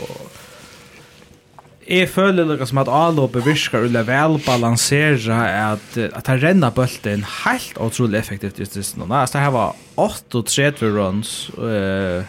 Jeg 1.87 2.09
føler 2.11 2.43
lukka 2.43 2.65
som 2.67 2.81
at 2.81 2.89
avlåpet 2.91 3.45
virker 3.45 3.85
ulle 3.87 4.01
vel 4.03 4.33
balansera 4.43 5.37
at, 5.71 5.93
at 5.95 6.27
han 6.27 6.41
renner 6.41 6.73
bulten 6.75 7.23
helt 7.45 7.77
utrolig 7.79 8.19
effektivt 8.19 8.59
i 8.59 8.65
stedet. 8.67 9.07
Altså, 9.07 9.39
det 9.39 9.53
var 9.55 9.75
38 9.95 10.85
runs 10.91 11.31
uh, 11.55 12.27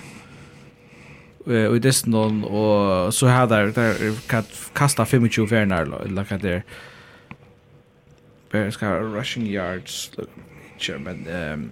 uh, 1.48 1.74
i 1.74 1.92
stedet, 1.92 2.44
og 2.46 3.10
så 3.14 3.32
har 3.34 3.50
det 3.50 4.14
kastet 4.78 5.08
25 5.10 5.48
fjerner, 5.50 5.90
eller 6.06 6.30
hva 6.30 6.38
det 6.38 6.54
er 6.60 6.62
jag 8.52 8.72
ska 8.72 8.86
rushing 8.86 9.46
yards 9.46 10.12
Ikke, 10.78 10.98
men 10.98 11.26
um, 11.52 11.70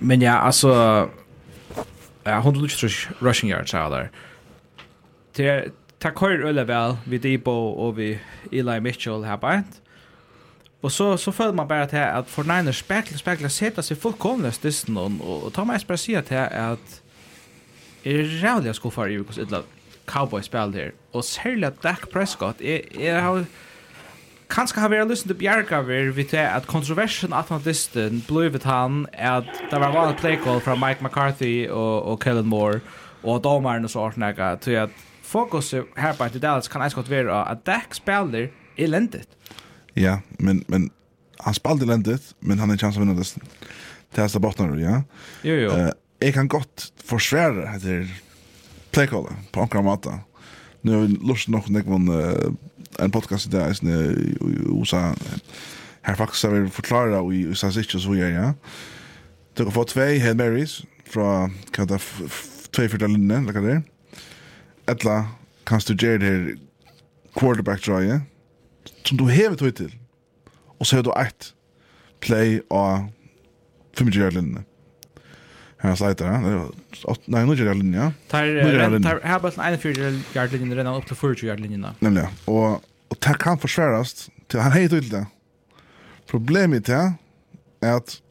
men 0.00 0.22
ja 0.22 0.46
altså... 0.46 1.08
ja 2.26 2.40
hon 2.40 2.56
rushing 3.22 3.50
yards 3.50 3.74
out 3.74 3.92
der. 3.92 4.08
det 5.36 5.72
tack 6.00 6.20
hör 6.20 6.44
öle 6.44 6.64
väl 6.64 6.96
vi 7.06 7.18
Debo 7.18 7.50
och 7.50 7.98
vi 7.98 8.18
Eli 8.52 8.80
Mitchell 8.80 9.24
här 9.24 9.36
bant 9.36 9.82
Och 10.80 10.92
så 10.92 11.18
så 11.18 11.32
föll 11.32 11.54
man 11.54 11.68
bara 11.68 11.86
till 11.86 11.98
att 11.98 12.28
för 12.28 12.42
Niners 12.42 12.78
spekla 12.78 13.18
spekla 13.18 13.48
sätta 13.48 13.82
sig 13.82 13.96
fullkomligt 13.96 14.62
distan 14.62 15.20
och, 15.20 15.42
och 15.42 15.52
ta 15.52 15.64
mig 15.64 15.80
bara 15.86 15.96
säga 15.96 16.22
till 16.22 16.36
att 16.36 17.02
är 18.02 18.18
det 18.18 18.22
rävliga 18.22 18.74
skofar 18.74 19.08
i 19.08 19.12
Jukos 19.12 19.38
Cowboys 20.04 20.46
spel 20.46 20.72
där 20.72 20.92
och 21.12 21.24
särskilt 21.24 21.82
Dak 21.82 22.10
Prescott 22.10 22.60
är 22.60 23.00
är 23.00 23.20
har 23.20 23.44
kanskje 24.52 24.82
har 24.82 24.90
vært 24.92 25.10
lyst 25.10 25.26
til 25.28 25.38
Bjergaver 25.38 26.10
vi 26.16 26.24
til 26.28 26.42
at 26.44 26.66
kontroversen 26.68 27.32
at 27.36 27.48
han 27.52 27.62
distan 27.64 28.20
ble 28.28 28.50
han 28.64 29.06
at 29.12 29.48
det 29.70 29.80
var 29.80 29.94
vanlig 29.94 30.18
playcall 30.20 30.60
fra 30.60 30.76
Mike 30.76 31.04
McCarthy 31.04 31.68
og, 31.70 31.94
og 32.12 32.20
Kellen 32.20 32.50
Moore 32.50 32.82
og 33.22 33.42
domaren 33.44 33.86
og 33.86 33.92
så 33.92 34.02
ordnega 34.08 34.54
til 34.60 34.76
at 34.84 34.90
fokus 35.22 35.72
her 35.72 36.16
på 36.18 36.26
etter 36.26 36.42
Dallas 36.42 36.68
kan 36.68 36.84
eis 36.84 36.96
godt 36.96 37.10
være 37.10 37.32
at 37.48 37.64
Dak 37.66 37.94
spiller 37.96 38.50
elendigt. 38.76 39.28
Ja, 39.96 40.18
men, 40.38 40.64
men 40.68 40.90
han 41.40 41.54
spiller 41.54 41.88
lendet, 41.88 42.34
men 42.40 42.58
han 42.58 42.70
er 42.70 42.80
chans 42.80 42.98
å 42.98 43.02
vinne 43.02 43.16
det 43.16 43.28
Det 44.12 44.26
er 44.26 44.42
bottnar, 44.44 44.74
ja? 44.76 45.02
Jo, 45.44 45.54
jo. 45.56 45.70
Uh, 45.72 45.88
jeg 46.20 46.34
kan 46.36 46.48
godt 46.48 46.90
forsvære 47.08 47.64
etter 47.76 48.10
playcallet 48.92 49.48
på 49.52 49.64
omkring 49.64 49.86
måte. 49.86 50.18
Nu 50.82 50.92
har 50.92 51.06
vi 51.06 51.16
lust 51.24 51.48
nok 51.48 51.70
nekvann 51.72 52.10
uh, 52.12 52.52
en 52.98 53.10
podcast 53.10 53.50
där 53.50 53.68
är 53.68 53.72
snä 53.72 54.14
USA 54.78 55.14
här 56.02 56.14
faktiskt 56.14 56.44
har 56.44 56.50
vi 56.50 56.70
förklara 56.70 57.20
och 57.20 57.30
USA 57.30 57.72
så 57.72 57.82
sitter 57.82 57.98
så 57.98 58.14
jag 58.16 58.30
ja. 58.30 58.54
Det 59.54 59.62
har 59.62 59.70
fått 59.70 59.88
två 59.88 60.00
Hail 60.00 60.36
Marys 60.36 60.82
från 61.04 61.54
kan 61.70 61.86
det 61.86 61.98
två 62.70 62.88
för 62.88 62.98
den 62.98 63.12
linjen 63.12 63.46
där 63.46 63.52
kan 63.52 63.64
det. 63.64 63.82
Ettla 64.86 65.26
kan 65.64 65.80
du 65.86 66.06
göra 66.06 66.18
det 66.18 66.26
här 66.26 66.56
quarterback 67.34 67.84
dra 67.84 68.02
ja. 68.02 68.20
Som 69.04 69.16
du 69.16 69.30
hever 69.30 69.56
tog 69.56 69.76
till. 69.76 69.98
Och 70.78 70.86
så 70.86 70.96
har 70.96 71.02
du 71.02 71.12
ett 71.26 71.54
play 72.20 72.62
av 72.70 73.06
25 73.98 74.22
yard 74.22 74.32
linjen. 74.32 74.64
Här 75.82 75.94
slätar 75.94 76.26
han. 76.26 76.72
Nej, 77.24 77.46
nu 77.46 77.52
är 77.52 77.64
det 77.64 77.74
linje. 77.74 78.12
Tar 78.28 79.02
tar 79.02 79.20
här 79.24 79.40
bara 79.40 79.68
en 79.68 79.78
fjärde 79.78 80.20
yard 80.34 80.52
linjen 80.52 80.74
renna 80.74 80.96
upp 80.96 81.06
till 81.06 81.16
40 81.16 81.46
yard 81.46 81.60
linjen. 81.60 81.86
Nemlig, 81.98 82.24
og 82.44 82.80
och 83.08 83.20
tar 83.20 83.34
kan 83.34 83.58
försväras 83.58 84.30
til 84.48 84.60
han 84.60 84.72
heter 84.72 85.00
det. 85.00 85.26
Problemet 86.30 86.88
er 86.88 87.12
at 87.82 88.22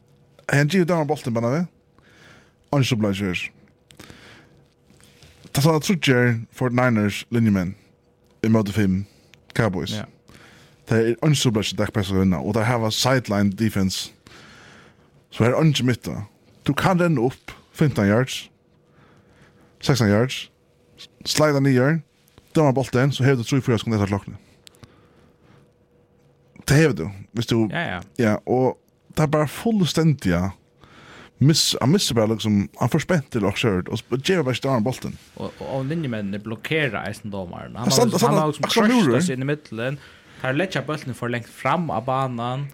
han 0.48 0.68
ger 0.68 1.04
bolten 1.04 1.34
bare 1.34 1.50
ved, 1.50 1.64
og 2.70 2.78
han 2.78 2.84
så 2.84 2.96
blir 2.96 3.12
det. 3.12 3.50
sånn 5.60 5.76
at 5.76 5.82
trutjer 5.82 6.40
för 6.52 6.70
Niners 6.70 7.26
linjemenn 7.30 7.74
i 8.42 8.48
møte 8.48 8.72
5 8.72 9.04
Cowboys. 9.54 9.92
Ja. 9.92 10.04
Det 10.88 10.96
er 10.98 11.06
ikke 11.06 11.20
är 11.20 11.26
onsublast 11.26 11.76
där 11.76 11.86
passar 11.86 12.14
vinna 12.14 12.38
och 12.38 12.54
där 12.54 12.64
har 12.64 12.90
sideline 12.90 13.50
defense. 13.50 14.10
Så 15.30 15.44
er 15.44 15.48
det 15.48 15.54
ikke 15.54 15.56
här 15.56 15.66
onsumitta. 15.66 16.31
Du 16.66 16.72
kan 16.72 16.98
den 16.98 17.18
upp 17.18 17.52
15 17.72 18.06
yards, 18.06 18.50
16 19.80 20.08
yards, 20.08 20.50
slida 21.24 21.60
nyer, 21.60 21.98
dømmer 22.54 22.72
bolten, 22.72 23.12
så 23.12 23.24
hever 23.24 23.42
du 23.42 23.42
3-4 23.42 23.78
sekunder 23.78 23.98
etter 23.98 24.12
klokken. 24.12 24.38
Det 26.68 26.76
hever 26.76 26.94
du, 26.94 27.06
hvis 27.32 27.46
du... 27.46 27.68
Ja, 27.70 27.80
ja. 27.80 28.00
Ja, 28.18 28.36
og 28.46 28.78
det 29.16 29.24
er 29.24 29.26
bare 29.26 29.48
fullstendig, 29.48 30.30
ja. 30.30 30.50
Miss, 31.42 31.76
han 31.80 31.90
missar 31.90 32.14
bara 32.14 32.26
liksom, 32.26 32.68
han 32.78 32.88
får 32.88 32.98
spänt 32.98 33.30
till 33.30 33.44
och 33.44 33.56
kört 33.56 33.88
och 33.88 34.00
ger 34.24 34.42
bara 34.42 34.54
stånd 34.54 34.84
bollen. 34.84 35.16
Och, 35.34 35.52
og, 35.58 35.74
og 35.74 35.84
linjemennene 35.84 36.38
blockerar 36.38 37.08
eisen 37.08 37.30
domaren. 37.30 37.76
Han 37.76 37.90
har 37.90 38.26
han 38.28 38.38
har 38.38 38.46
liksom 38.46 38.64
crushat 38.64 39.24
sig 39.24 39.34
in 39.34 39.42
i 39.42 39.44
mitten. 39.44 39.98
Tar 40.40 40.52
lätta 40.52 40.82
bollen 40.82 41.14
för 41.14 41.28
långt 41.28 41.48
fram 41.48 41.90
av 41.90 42.04
banan. 42.04 42.66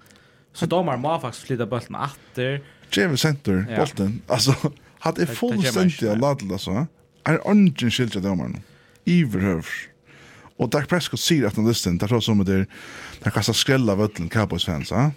Så 0.53 0.66
domaren 0.66 1.01
må 1.01 1.20
faktiskt 1.20 1.47
flytta 1.47 1.66
bollen 1.66 1.97
åter. 1.97 2.61
James 2.91 3.20
Center, 3.20 3.66
ja. 3.70 3.76
bolten. 3.76 4.22
Alltså, 4.26 4.55
hade 4.99 5.22
är 5.22 5.26
fullständigt 5.26 6.03
jag 6.03 6.24
alltså. 6.53 6.86
Är 7.24 7.49
ungen 7.49 7.91
skiljer 7.91 8.20
domaren. 8.20 8.61
Iverhövs. 9.05 9.89
Och 10.57 10.68
Dak 10.68 10.89
Prescott 10.89 11.20
säger 11.20 11.47
att 11.47 11.57
han 11.57 11.68
lyssnar. 11.68 11.93
Det 11.93 12.09
tror 12.09 12.20
som 12.20 12.41
att 12.41 12.47
det 12.47 12.66
där 13.22 13.30
kastar 13.30 13.53
skrälla 13.53 13.93
av 13.93 14.03
ötlen 14.03 14.28
Cowboys 14.28 14.64
fans. 14.64 14.91
va? 14.91 15.12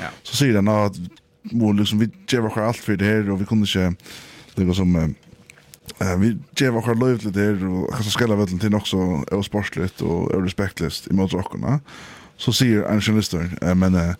ja. 0.00 0.08
Så 0.22 0.36
säger 0.36 0.54
han 0.54 0.68
att 0.68 0.96
må, 1.42 1.72
liksom, 1.72 1.98
vi 1.98 2.10
ger 2.28 2.46
oss 2.46 2.56
allt 2.56 2.76
för 2.76 2.96
det 2.96 3.04
här 3.04 3.30
och 3.30 3.40
vi 3.40 3.44
kunde 3.44 3.66
inte 3.66 3.94
det 4.54 4.74
som 4.74 4.96
eh, 5.98 6.16
vi 6.18 6.38
ger 6.56 6.76
oss 6.76 6.86
löv 6.86 7.24
lite 7.24 7.40
här 7.40 7.68
och 7.68 7.90
kastar 7.90 8.10
skrälla 8.10 8.34
av 8.34 8.40
ötlen 8.40 8.58
till 8.58 8.74
också 8.74 8.96
är 9.32 9.42
sportsligt 9.42 10.00
och 10.00 10.34
är 10.34 10.40
respektlöst 10.40 11.10
mot 11.10 11.32
rockarna. 11.32 11.80
Så 12.36 12.52
säger 12.52 12.82
en 12.82 13.00
journalist 13.00 13.34
men 13.74 13.94
eh, 13.94 14.14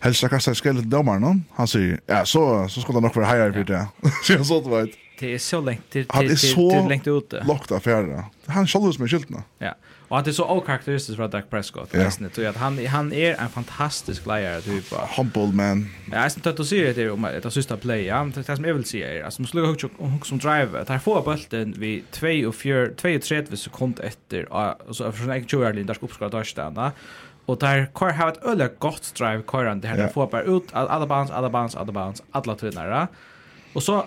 Helsa 0.00 0.28
kastar 0.28 0.54
till 0.54 0.90
domaren? 0.90 1.44
Han 1.54 1.68
säger, 1.68 2.00
ja 2.06 2.24
så, 2.24 2.68
så 2.68 2.80
ska 2.80 2.92
det 2.92 3.00
nog 3.00 3.14
vara 3.14 3.26
hajare 3.26 3.52
för 3.52 3.64
det. 3.64 3.86
så 4.24 4.32
jag 4.32 4.46
sånt 4.46 4.66
vet. 4.66 4.90
Det 5.18 5.34
är 5.34 5.38
så 5.38 5.60
längt 5.60 5.90
till 5.90 6.06
till 6.06 6.36
till 6.38 6.88
längt 6.88 7.06
ute. 7.06 7.44
Lockt 7.48 7.72
affärer. 7.72 8.24
Han 8.46 8.66
själv 8.66 8.92
som 8.92 9.04
är 9.04 9.08
skyltna. 9.08 9.42
Ja. 9.58 9.74
Och 10.08 10.16
han 10.16 10.28
är 10.28 10.32
så 10.32 10.44
okaraktäristisk 10.44 11.16
för 11.16 11.28
Dak 11.28 11.50
Prescott. 11.50 11.88
Ja. 11.92 11.98
Nästan 11.98 12.30
tror 12.30 12.44
jag 12.44 12.50
att 12.50 12.60
han 12.60 12.86
han 12.86 13.12
är 13.12 13.34
en 13.40 13.48
fantastisk 13.48 14.26
lärare 14.26 14.60
typ. 14.60 14.84
Humble 15.16 15.46
man. 15.52 15.88
Ja, 16.12 16.22
jag 16.22 16.32
syns 16.32 16.46
att 16.46 16.56
du 16.56 16.92
det 16.92 17.10
om 17.10 17.24
att 17.24 17.52
sista 17.52 17.76
play. 17.76 18.04
Ja, 18.04 18.30
det 18.34 18.56
som 18.56 18.64
jag 18.64 18.74
vill 18.74 18.84
säga 18.84 19.14
är 19.14 19.22
att 19.22 19.34
som 19.34 19.46
slår 19.46 19.84
och 19.98 20.10
hook 20.10 20.26
som 20.26 20.38
driver. 20.38 20.84
Där 20.86 20.98
får 20.98 21.22
bulten 21.22 21.74
vid 21.78 22.10
2 22.10 22.26
och 22.46 22.54
4 22.54 22.88
2 22.96 23.08
och 23.08 23.22
3 23.22 23.46
sekunder 23.56 24.04
efter 24.04 24.52
och 24.88 24.96
så 24.96 25.12
för 25.12 25.30
en 25.30 25.46
20 25.46 25.62
yard 25.62 25.74
linje 25.74 25.86
där 25.86 25.94
ska 25.94 26.06
uppskattas 26.06 26.54
där. 26.54 26.90
Och 27.48 27.58
där 27.58 27.86
kvar 27.94 28.10
har 28.10 28.28
ett 28.28 28.44
öle 28.44 28.70
gott 28.78 29.14
drive 29.14 29.42
kvar 29.42 29.64
det 29.64 29.88
här 29.88 29.98
yeah. 29.98 30.12
får 30.12 30.26
bara 30.26 30.42
ut 30.42 30.64
alla 30.72 31.06
bands 31.06 31.32
alla 31.32 31.50
bands 31.50 31.76
alla 31.76 31.92
bands 31.92 32.22
alla 32.30 32.54
tunnare. 32.54 33.08
Och 33.72 33.82
så 33.82 34.04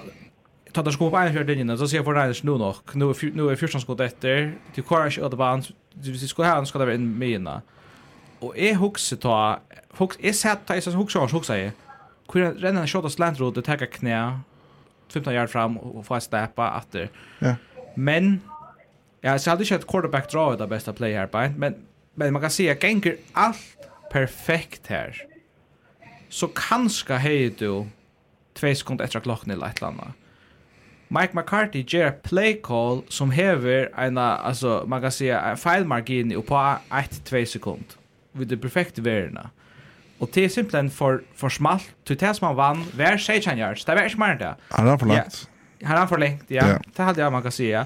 tar 0.72 0.84
det 0.84 0.92
skop 0.92 1.14
en 1.14 1.34
fjärde 1.34 1.56
linjen 1.56 1.78
så 1.78 1.88
ser 1.88 1.98
jag 1.98 2.06
för 2.06 2.14
Niners 2.14 2.44
nu 2.44 2.52
nog. 2.52 2.76
Nu 2.94 3.10
är 3.10 3.36
nu 3.36 3.50
är 3.50 3.56
14 3.56 3.82
skott 3.82 4.00
efter. 4.00 4.54
Till 4.74 4.84
kvar 4.84 5.02
är 5.02 5.20
alla 5.20 5.36
bands. 5.36 5.72
Du 5.94 6.18
ska 6.18 6.44
ha 6.44 6.58
en 6.58 6.66
ska 6.66 6.80
det 6.80 6.96
in 6.96 7.20
mina. 7.20 7.62
Og 8.42 8.54
jeg 8.58 8.76
husker 8.76 9.18
ta 9.18 9.60
hux 9.98 10.18
jeg 10.22 10.36
sett 10.36 10.68
ta 10.68 10.74
jeg 10.74 10.84
husker 10.84 10.98
huxar 10.98 11.28
huxar 11.34 11.56
jeg. 11.56 11.72
Kvar 12.30 12.54
renna 12.62 12.86
shot 12.86 13.12
slant 13.12 13.42
road 13.42 13.56
det 13.56 13.64
tar 13.64 13.76
knæ. 13.76 14.38
15 15.10 15.34
yard 15.34 15.50
fram 15.50 15.78
og 15.78 16.06
få 16.06 16.20
släppa 16.20 16.78
åter. 16.78 17.08
Ja. 17.42 17.56
Men 17.96 18.42
Ja, 19.24 19.40
så 19.40 19.50
hade 19.50 19.64
ju 19.64 19.76
ett 19.76 19.88
quarterback 19.88 20.32
dra 20.32 20.56
det 20.56 20.68
bästa 20.68 20.94
play 20.94 21.14
här 21.14 21.28
på, 21.28 21.50
men 21.58 21.76
men 22.16 22.34
man 22.34 22.42
kan 22.42 22.52
säga 22.52 22.76
gänger 22.76 23.16
allt 23.34 23.78
perfekt 24.12 24.88
här. 24.88 25.26
Så 26.30 26.48
kanske 26.48 27.14
hej 27.14 27.50
du 27.50 27.86
två 28.54 28.76
sekunder 28.76 29.06
efter 29.06 29.20
klockan 29.20 29.52
eller 29.52 29.68
ett. 29.68 29.82
Mike 31.08 31.34
McCarthy 31.34 31.84
ger 31.88 32.12
play 32.12 32.62
call 32.64 33.02
som 33.10 33.32
häver 33.32 33.90
en 33.98 34.18
alltså 34.18 34.84
man 34.88 35.02
kan 35.02 35.12
säga 35.12 35.42
en 35.42 35.58
felmargin 35.58 36.42
på 36.42 36.56
1-2 36.90 37.46
sekund 37.46 37.84
vid 38.32 38.48
det 38.48 38.58
perfekta 38.58 39.02
värdena. 39.02 39.50
Og 40.20 40.30
det 40.36 40.44
er 40.46 40.50
simpelthen 40.50 40.92
for, 40.92 41.22
for 41.36 41.50
smalt. 41.50 41.96
Til 42.06 42.20
det 42.20 42.36
som 42.36 42.48
han 42.48 42.58
vann, 42.58 42.84
hver 42.94 43.18
16 43.18 43.60
yards. 43.60 43.86
Det 43.86 43.92
er 43.92 43.98
hver 43.98 44.10
smart 44.10 44.40
det. 44.40 44.54
Han 44.72 44.88
er 44.88 44.98
for 44.98 45.06
langt. 45.06 45.50
Han 45.84 45.98
er 45.98 46.08
for 46.08 46.18
langt, 46.18 46.52
ja. 46.52 46.78
Det 46.98 47.06
hadde 47.06 47.24
jeg 47.24 47.32
man 47.32 47.42
kan 47.42 47.52
si, 47.52 47.70
ja. 47.70 47.84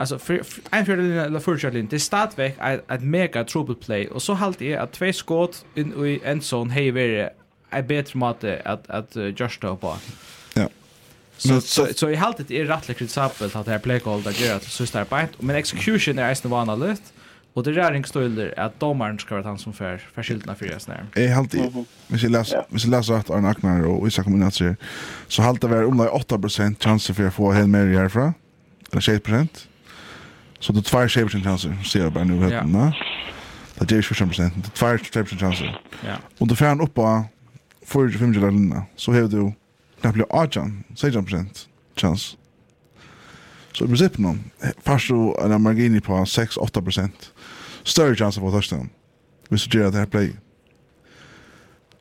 Alltså 0.00 0.18
för 0.18 0.42
en 0.70 0.86
fjärdedel 0.86 1.18
eller 1.18 1.40
förskjutning. 1.40 1.86
Det 1.90 2.00
start 2.00 2.38
väck 2.38 2.56
ett 2.88 3.02
mega 3.02 3.44
trouble 3.44 3.74
play 3.74 4.08
och 4.08 4.22
så 4.22 4.34
halt 4.34 4.62
är 4.62 4.78
att 4.78 4.92
två 4.92 5.12
skott 5.12 5.64
in 5.74 6.06
i 6.06 6.20
en 6.24 6.40
sån 6.40 6.70
hej 6.70 6.90
vare 6.90 7.30
är 7.70 7.82
bättre 7.82 8.18
måte 8.18 8.62
att 8.64 8.90
att 8.90 9.16
just 9.40 9.60
på. 9.60 9.96
Ja. 10.54 10.68
Så 11.36 11.60
så 11.60 11.86
så 11.94 12.10
i 12.10 12.14
haltet 12.14 12.50
är 12.50 12.64
rätt 12.64 12.88
likt 12.88 13.02
exempel 13.02 13.50
att 13.54 13.66
det 13.66 13.72
här 13.72 13.78
play 13.78 14.00
call 14.00 14.22
där 14.22 14.32
gör 14.32 14.56
att 14.56 14.62
så 14.62 14.86
står 14.86 15.04
bänt 15.04 15.42
men 15.42 15.56
execution 15.56 16.18
är 16.18 16.28
nästan 16.28 16.50
vanligt. 16.50 17.12
Och 17.52 17.64
det 17.64 17.70
är 17.70 17.92
en 17.92 18.04
stöld 18.04 18.52
att 18.56 18.80
domaren 18.80 19.18
ska 19.18 19.34
vara 19.34 19.46
han 19.46 19.58
som 19.58 19.72
för 19.72 19.98
förskyltna 20.14 20.54
för 20.54 20.66
det 20.66 20.80
snär. 20.80 21.06
Jag 21.14 21.28
helt 21.28 21.54
i. 21.54 21.84
Vi 22.06 22.18
ska 22.18 22.28
läsa 22.28 22.64
vi 22.68 22.78
ska 22.78 22.90
läsa 22.90 23.14
att 23.16 23.30
Arne 23.30 23.48
Aknar 23.48 23.86
och 23.86 24.08
Isak 24.08 24.24
kommer 24.24 24.46
att 24.46 24.54
se. 24.54 24.74
Så 25.28 25.42
halta 25.42 25.66
var 25.66 25.84
om 25.84 25.96
det 25.96 26.08
8 26.08 26.38
chans 26.80 27.06
för 27.06 27.26
att 27.26 27.34
få 27.34 27.52
hem 27.52 27.70
mer 27.70 27.86
härifrån. 27.86 28.32
Eller 28.92 29.00
6 29.00 29.24
Så 30.60 30.72
det 30.72 30.84
tvær 30.84 31.08
shaper 31.08 31.28
sin 31.28 31.42
chanser, 31.42 31.72
ser 31.84 32.02
jeg 32.02 32.12
bare 32.12 32.24
nu 32.24 32.38
vet 32.38 32.52
den. 32.52 32.72
Det 33.80 33.92
er 33.92 33.96
ikke 33.96 34.14
25 34.14 34.28
procent. 34.28 34.54
Det 34.64 34.72
tvær 34.74 34.96
shaper 34.96 35.28
sin 35.28 35.38
chanser. 35.38 35.80
Ja. 36.04 36.16
Och 36.40 36.48
då 36.48 36.54
får 36.54 36.66
han 36.66 36.80
upp 36.80 36.94
på 36.94 37.24
45 37.86 38.32
dollar 38.32 38.82
Så 38.96 39.12
har 39.12 39.28
du 39.28 39.52
knappt 40.00 40.14
blir 40.14 40.26
18, 40.30 40.84
16 40.96 41.24
procent 41.24 41.68
chans. 41.96 42.36
Så 43.72 43.84
i 43.84 43.88
princip 43.88 44.18
någon 44.18 44.50
fast 44.84 45.08
du 45.08 45.34
en 45.44 45.62
margini 45.62 46.00
på 46.00 46.12
6-8 46.12 46.82
procent. 46.82 47.32
større 47.84 48.16
chans 48.16 48.36
att 48.36 48.42
få 48.42 48.50
touchdown. 48.50 48.90
Hvis 49.48 49.64
du 49.64 49.78
gjør 49.78 49.90
det 49.90 49.98
her 49.98 50.06
play. 50.06 50.30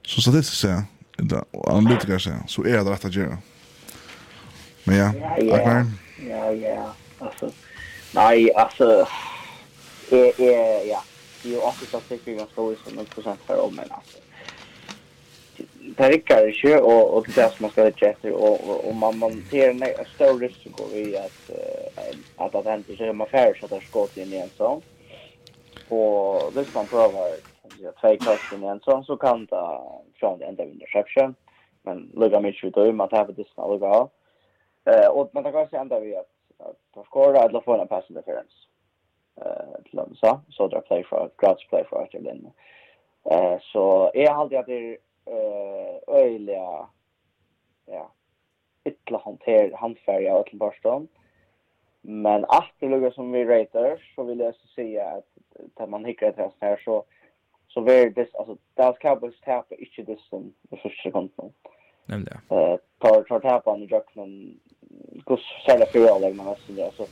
Så 0.06 0.22
statistiskt 0.22 0.62
sett, 0.62 0.84
och 1.54 1.74
analytiker 1.74 2.18
sett, 2.18 2.34
så 2.48 2.66
är 2.66 2.84
det 2.84 2.92
rätt 2.92 3.06
att 3.06 3.16
göra. 3.16 3.38
Men 4.84 4.96
ja, 4.96 5.08
Akbar. 5.56 5.86
Ja, 6.30 6.52
ja, 6.52 6.94
alltså. 7.20 7.52
Nej, 8.14 8.54
alltså... 8.54 9.08
Är, 10.12 10.42
är, 10.42 10.88
ja. 10.88 11.04
Det 11.44 11.50
är 11.50 11.54
ju 11.54 11.60
också 11.60 11.86
så 11.86 12.00
tycker 12.00 12.32
jag 12.32 12.50
står 12.50 12.76
som 12.76 13.00
en 13.00 13.06
procent 13.06 13.40
för 13.40 13.62
om, 13.62 13.76
men 13.76 13.92
alltså... 13.92 14.18
Det 15.98 16.10
räcker 16.10 16.48
inte 16.48 16.82
och, 16.82 17.18
och 17.18 17.26
det 17.26 17.42
är 17.42 17.44
det 17.44 17.56
som 17.56 17.64
man 17.64 17.72
ska 17.72 17.84
lägga 17.84 18.10
efter 18.10 18.32
och, 18.32 18.70
och, 18.70 18.88
och 18.88 18.96
man, 18.96 19.18
man 19.18 19.44
ser 19.50 19.70
en, 19.70 19.84
en 19.84 20.06
stor 20.16 20.40
risiko 20.40 20.84
i 20.94 21.18
att, 21.18 21.50
att, 22.36 22.56
att 22.56 22.64
det 22.64 22.72
händer 22.72 22.96
sig 22.96 23.10
om 23.10 23.22
affärer 23.22 23.58
så 23.60 23.66
att 23.66 23.70
det 23.70 23.76
har 23.76 23.82
skått 23.82 24.18
in 24.18 24.34
i 24.34 24.38
en 24.38 24.50
sån. 24.58 24.82
Och 25.90 26.54
hvis 26.54 26.74
man 26.76 26.88
prövar 26.88 27.30
två 28.02 28.26
kast 28.26 28.54
in 28.54 28.64
i 28.64 28.68
en 28.68 28.80
sån 28.80 29.04
så 29.04 29.18
kan 29.18 29.46
det 29.46 29.80
från 30.20 30.42
enda 30.42 30.66
vid 30.66 30.74
interception. 30.74 31.36
Men 31.82 32.12
lugga 32.14 32.40
mycket 32.40 32.64
ut 32.64 32.78
och 32.78 32.88
um 32.88 33.02
att 33.02 33.12
häva 33.12 33.32
distan 33.32 33.72
lugga 33.72 33.88
av. 33.88 34.10
Eh, 34.86 35.08
och 35.08 35.30
man 35.34 35.44
kan 35.44 35.52
kanske 35.52 35.78
ända 35.78 36.00
vi 36.00 36.16
att 36.16 36.39
ta 36.94 37.04
skora 37.04 37.40
eller 37.40 37.62
få 37.62 37.82
en 37.82 37.88
pass 37.88 38.10
interference. 38.10 38.56
Eh 39.36 39.84
till 39.84 39.98
dem 39.98 40.16
så 40.16 40.42
så 40.50 40.68
där 40.68 40.82
play 40.82 41.04
för 41.04 41.32
grads 41.38 41.68
play 41.68 41.84
för 41.90 42.02
att 42.04 42.12
den. 42.12 42.52
Eh 43.24 43.60
så 43.62 44.12
är 44.14 44.30
alltid 44.30 44.58
att 44.58 44.66
det 44.66 44.98
eh 45.26 46.16
öliga 46.16 46.88
ja 47.86 48.12
illa 48.84 49.18
hanter 49.18 49.72
handfärja 49.72 50.38
och 50.38 50.46
till 50.46 50.58
Barston. 50.58 51.08
Men 52.02 52.46
allt 52.46 52.74
det 52.80 52.88
lugga 52.88 53.12
som 53.12 53.32
vi 53.32 53.46
rater 53.46 54.14
så 54.16 54.24
vill 54.24 54.40
jag 54.40 54.56
säga 54.56 55.10
att 55.10 55.28
när 55.80 55.88
man 55.88 56.06
hickar 56.06 56.32
det 56.32 56.52
här 56.60 56.82
så 56.86 57.04
så 57.68 57.82
ver 57.82 58.10
det 58.10 58.36
alltså 58.36 58.58
Dallas 58.74 58.98
Cowboys 58.98 59.42
tappar 59.42 59.80
inte 59.80 60.12
det 60.12 60.20
som 60.20 60.54
i 60.72 60.78
första 60.78 61.04
sekunden. 61.04 61.54
Nämligen. 62.06 62.40
Eh 62.50 62.78
tar 62.98 63.24
tar 63.24 63.40
tappan 63.40 63.84
i 63.84 63.88
Jackson 63.92 64.60
går 65.26 65.40
sälja 65.66 65.86
för 65.86 66.16
alla 66.16 66.30
men 66.30 66.48
alltså 66.48 66.72
det 66.72 66.86
alltså 66.86 67.06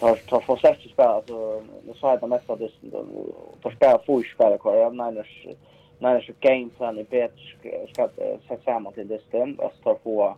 tar 0.00 0.16
tar 0.16 0.40
för 0.40 0.56
sig 0.56 0.90
spel 0.92 1.06
alltså 1.06 1.62
det 1.82 1.94
sa 1.94 2.18
jag 2.20 2.28
mest 2.28 2.50
av 2.50 2.58
det 2.58 2.70
tar 3.62 3.70
spela 3.70 3.98
för 3.98 4.34
spel 4.34 4.58
kvar. 4.58 4.76
Jag 4.76 4.94
menar 4.94 5.26
när 5.98 6.20
så 6.20 6.32
game 6.40 6.68
plan 6.76 6.98
i 6.98 7.04
bet 7.04 7.34
ska 7.58 8.08
sätta 8.48 8.62
samman 8.64 8.92
till 8.92 9.08
det 9.08 9.22
stäm 9.28 9.54
och 9.54 9.72
ta 9.84 9.94
på 9.94 10.36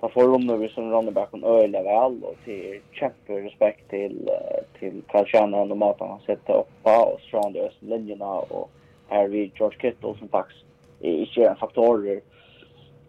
ta 0.00 0.08
få 0.08 0.22
rum 0.22 0.46
nu 0.46 0.68
som 0.68 0.90
runner 0.90 1.12
back 1.12 1.34
on 1.34 1.44
öle 1.44 1.82
väl 1.82 2.24
och 2.24 2.36
till 2.44 2.80
kämpe 2.92 3.40
respekt 3.40 3.90
till 3.90 4.30
till 4.78 5.02
Kalchana 5.08 5.56
och 5.56 5.76
Matan 5.76 6.08
han 6.08 6.20
sätter 6.20 6.52
upp 6.52 6.68
och 6.82 7.20
strand 7.20 7.54
det 7.54 7.70
linjerna 7.80 8.32
och 8.32 8.70
här 9.08 9.28
vi 9.28 9.52
George 9.54 9.78
Kittle 9.80 10.14
som 10.18 10.28
faktiskt 10.28 10.64
är 11.00 11.12
inte 11.12 11.44
en 11.44 11.56
faktor 11.56 12.20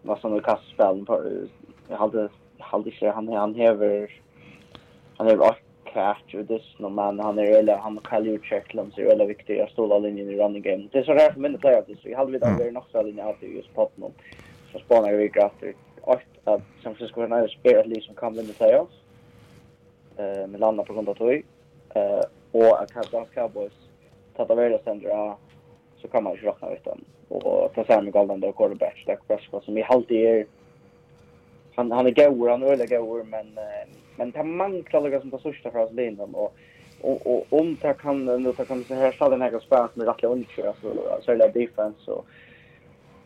vad 0.02 0.18
som 0.18 0.34
är 0.34 0.40
kastspelen 0.40 1.06
på 1.06 1.22
jag 1.88 1.96
hade 1.96 2.28
hade 2.58 2.90
sig 2.90 3.08
han 3.08 3.28
han 3.28 3.54
häver 3.54 4.10
han 5.16 5.26
är 5.26 5.36
rock 5.36 5.62
catch 5.92 6.34
och 6.34 6.44
det 6.44 6.62
no 6.78 6.88
man 6.88 7.20
han 7.20 7.38
är 7.38 7.58
eller 7.58 7.76
han 7.76 7.98
kan 7.98 8.24
ju 8.24 8.38
check 8.42 8.74
lums 8.74 8.94
så 8.94 9.00
eller 9.00 9.26
viktiga 9.26 9.66
stola 9.66 9.98
linjen 9.98 10.30
i 10.30 10.36
running 10.36 10.62
game. 10.62 10.88
Det 10.92 10.98
är 10.98 11.02
så 11.02 11.14
där 11.14 11.32
för 11.32 11.40
mina 11.40 11.58
player 11.58 11.84
så 11.86 12.08
vi 12.08 12.14
hade 12.14 12.32
vi 12.32 12.38
där 12.38 12.70
nog 12.70 12.84
så 12.92 13.02
linje 13.02 13.24
att 13.24 13.42
just 13.42 13.74
på 13.74 13.90
någon. 13.94 14.12
Så 14.72 14.78
spanar 14.78 15.12
vi 15.12 15.28
krafter. 15.28 15.74
Och 16.00 16.20
att 16.44 16.62
San 16.82 16.94
Francisco 16.94 17.22
Niners 17.22 17.58
är 17.62 17.78
at 17.78 17.86
least 17.86 18.06
som 18.06 18.14
kan 18.14 18.34
vinna 18.34 18.52
playoffs. 18.58 18.94
Eh 20.16 20.46
med 20.46 20.60
landa 20.60 20.84
på 20.84 20.92
grund 20.92 21.08
av 21.08 21.14
tog. 21.14 21.42
Eh 21.94 22.20
och 22.52 22.82
att 22.82 23.10
Dallas 23.10 23.30
Cowboys 23.34 23.72
tappar 24.36 24.54
väl 24.56 24.78
sen 24.84 25.04
så 26.02 26.08
kan 26.08 26.24
man 26.24 26.34
ju 26.34 26.40
räkna 26.40 26.72
ut 26.72 26.84
dem. 26.84 27.04
Och 27.28 27.72
ta 27.74 27.84
sig 27.84 28.02
med 28.02 28.12
Golden 28.12 28.40
Door 28.40 28.52
quarterback 28.52 29.04
Dak 29.06 29.18
Prescott 29.28 29.64
som 29.64 29.78
i 29.78 29.82
halvtid 29.82 30.26
är 30.26 30.46
han 31.78 31.92
han 31.92 32.06
är 32.06 32.10
goer 32.10 32.50
han 32.50 32.62
är 32.62 32.86
goer 32.86 33.24
men 33.24 33.46
men 34.16 34.30
det 34.30 34.42
manglar 34.42 35.00
några 35.00 35.20
som 35.20 35.30
tar 35.30 35.38
största 35.38 35.70
för 35.70 35.78
oss 35.78 35.92
linjen 35.92 36.34
och 36.34 36.54
och 37.00 37.26
och 37.26 37.46
om 37.50 37.76
det 37.82 37.94
kan 37.94 38.24
nu 38.42 38.52
ta 38.52 38.64
kan 38.64 38.84
så 38.84 38.94
här 38.94 39.12
ställa 39.12 39.30
den 39.30 39.42
här 39.42 39.60
spelaren 39.60 39.88
som 39.92 40.02
är 40.02 40.06
rätt 40.06 40.22
långt 40.22 40.48
så 40.56 40.72
så 41.22 41.32
är 41.32 41.36
det 41.36 41.60
defense 41.60 42.10
och 42.10 42.26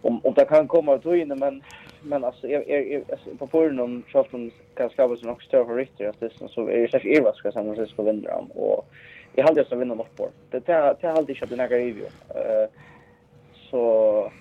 om 0.03 0.21
om 0.25 0.35
det 0.35 0.45
kan 0.45 0.69
komma 0.69 0.95
att 0.95 1.07
in 1.07 1.29
men 1.29 1.63
men 2.03 2.25
alltså 2.25 2.49
är 2.49 2.71
är 2.71 3.03
på 3.39 3.47
förhand 3.47 3.81
om 3.81 4.03
Charlton 4.09 4.51
kan 4.75 4.91
skapa 4.91 5.17
sig 5.17 5.29
något 5.29 5.43
större 5.43 5.75
rytter 5.81 6.09
att 6.09 6.21
det 6.21 6.31
så 6.49 6.69
är 6.69 6.89
det 6.89 7.01
så 7.01 7.09
är 7.09 7.21
vad 7.21 7.35
ska 7.35 7.53
säga 7.53 7.75
så 7.77 7.87
ska 7.87 8.03
vinna 8.03 8.31
dem 8.31 8.51
och 8.51 8.87
jag 9.35 9.45
hade 9.45 9.65
så 9.65 9.77
vinna 9.77 9.95
något 9.95 10.17
på 10.17 10.29
det 10.51 10.67
det 10.67 10.73
hade 10.73 10.97
jag 11.01 11.19
inte 11.19 11.35
köpt 11.35 11.51
några 11.51 11.67
review. 11.67 12.11
Eh 12.35 12.69
så 13.71 14.33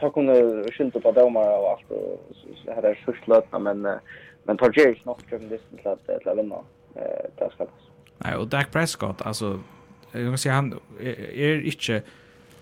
ta 0.00 0.10
kunde 0.10 0.64
skylta 0.72 1.00
på 1.00 1.12
domar 1.12 1.58
och 1.58 1.70
allt 1.70 1.90
och 1.90 2.20
så 2.64 2.72
här 2.72 2.82
är 2.82 2.94
sjukt 3.06 3.52
men 3.60 3.98
men 4.44 4.56
tar 4.56 4.72
ju 4.74 4.88
inte 4.88 5.00
något 5.04 5.22
från 5.22 5.48
det 5.48 5.58
till 5.58 5.88
att 5.88 6.06
till 6.06 6.28
att 6.28 6.38
vinna 6.38 6.56
eh 6.94 7.30
det 7.38 7.50
ska 7.54 7.66
Nej 8.18 8.36
och 8.36 8.46
Dak 8.46 8.70
Prescott 8.72 9.22
alltså 9.22 9.60
jag 10.12 10.22
kan 10.22 10.38
säga 10.38 10.54
han 10.54 10.80
är 11.00 11.66
inte 11.66 12.02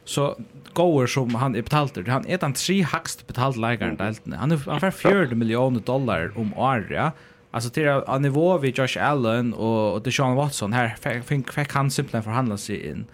så 0.04 0.36
goer 0.72 1.06
som 1.06 1.34
han 1.34 1.56
är 1.56 1.62
betalt 1.62 2.08
han 2.08 2.26
är 2.26 2.38
den 2.38 2.52
tre 2.52 2.82
högst 2.82 3.26
betalt 3.26 3.56
lägaren 3.56 3.94
mm. 3.94 4.06
delten 4.06 4.32
han 4.32 4.50
är 4.50 4.68
ungefär 4.68 4.90
4 4.90 5.34
miljoner 5.34 5.80
dollar 5.80 6.32
om 6.36 6.58
året 6.58 7.12
Alltså 7.50 7.70
till 7.70 7.86
en 7.86 8.22
nivå 8.22 8.58
vid 8.58 8.78
Josh 8.78 8.98
Allen 9.00 9.54
och, 9.54 9.92
och 9.92 10.02
Deshaun 10.02 10.36
Watson 10.36 10.72
här 10.72 10.88
fick, 11.22 11.52
fick 11.52 11.72
han 11.72 11.90
simpelthen 11.90 12.22
förhandla 12.22 12.56
sig 12.56 12.86
in. 12.86 13.06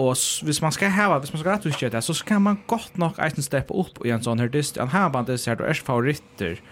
Og 0.00 0.16
hvis 0.44 0.62
man 0.62 0.72
skal 0.72 0.92
hava, 0.94 1.18
hvis 1.18 1.32
man 1.32 1.42
skal 1.42 1.52
rett 1.52 1.66
og 1.66 1.74
slett 1.74 1.92
det, 1.92 2.04
så 2.04 2.14
skal 2.16 2.40
man 2.40 2.60
godt 2.66 2.98
nok 2.98 3.18
eisen 3.20 3.44
steppe 3.44 3.74
opp 3.76 4.00
i 4.06 4.12
en 4.14 4.22
sånn 4.24 4.40
her 4.40 4.48
dist, 4.48 4.78
Han 4.78 4.88
har 4.88 5.10
band 5.12 5.28
dist 5.28 5.46
her, 5.46 5.58
du 5.58 5.64
er 5.64 5.74
favoritter. 5.74 6.62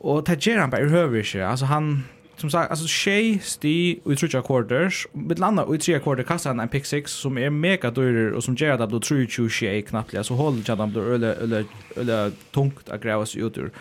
Og 0.00 0.22
det 0.26 0.38
gjør 0.46 0.60
han 0.60 0.70
bare 0.70 0.86
i 0.86 0.92
høver 0.92 1.24
ikke, 1.24 1.42
altså 1.42 1.66
han, 1.66 2.04
som 2.38 2.50
sagt, 2.50 2.70
altså 2.70 2.86
tjej 2.86 3.40
sti 3.42 3.74
i 3.98 4.14
trutja 4.14 4.42
quarters, 4.46 5.06
med 5.14 5.40
landa 5.42 5.64
i 5.66 5.78
tre 5.78 5.98
quarter 5.98 6.22
kastar 6.22 6.54
han 6.54 6.60
en 6.60 6.70
pick 6.70 6.86
six 6.86 7.10
som 7.10 7.38
er 7.38 7.50
mega 7.50 7.90
dyrer 7.90 8.36
og 8.36 8.42
som 8.46 8.54
gjør 8.54 8.76
at 8.76 8.84
det 8.84 8.88
blir 8.92 9.26
3-2 9.26 9.48
tjej 9.50 9.82
knappt, 9.90 10.14
så 10.22 10.34
holder 10.38 10.62
ikke 10.62 10.72
at 10.72 10.84
han 10.84 10.94
blir 10.94 11.14
øle, 11.16 11.34
øle, 11.42 11.64
øle 11.96 12.18
tungt 12.54 12.92
å 12.94 13.00
greve 13.02 13.26
seg 13.26 13.42
ut 13.42 13.58
ur 13.58 13.72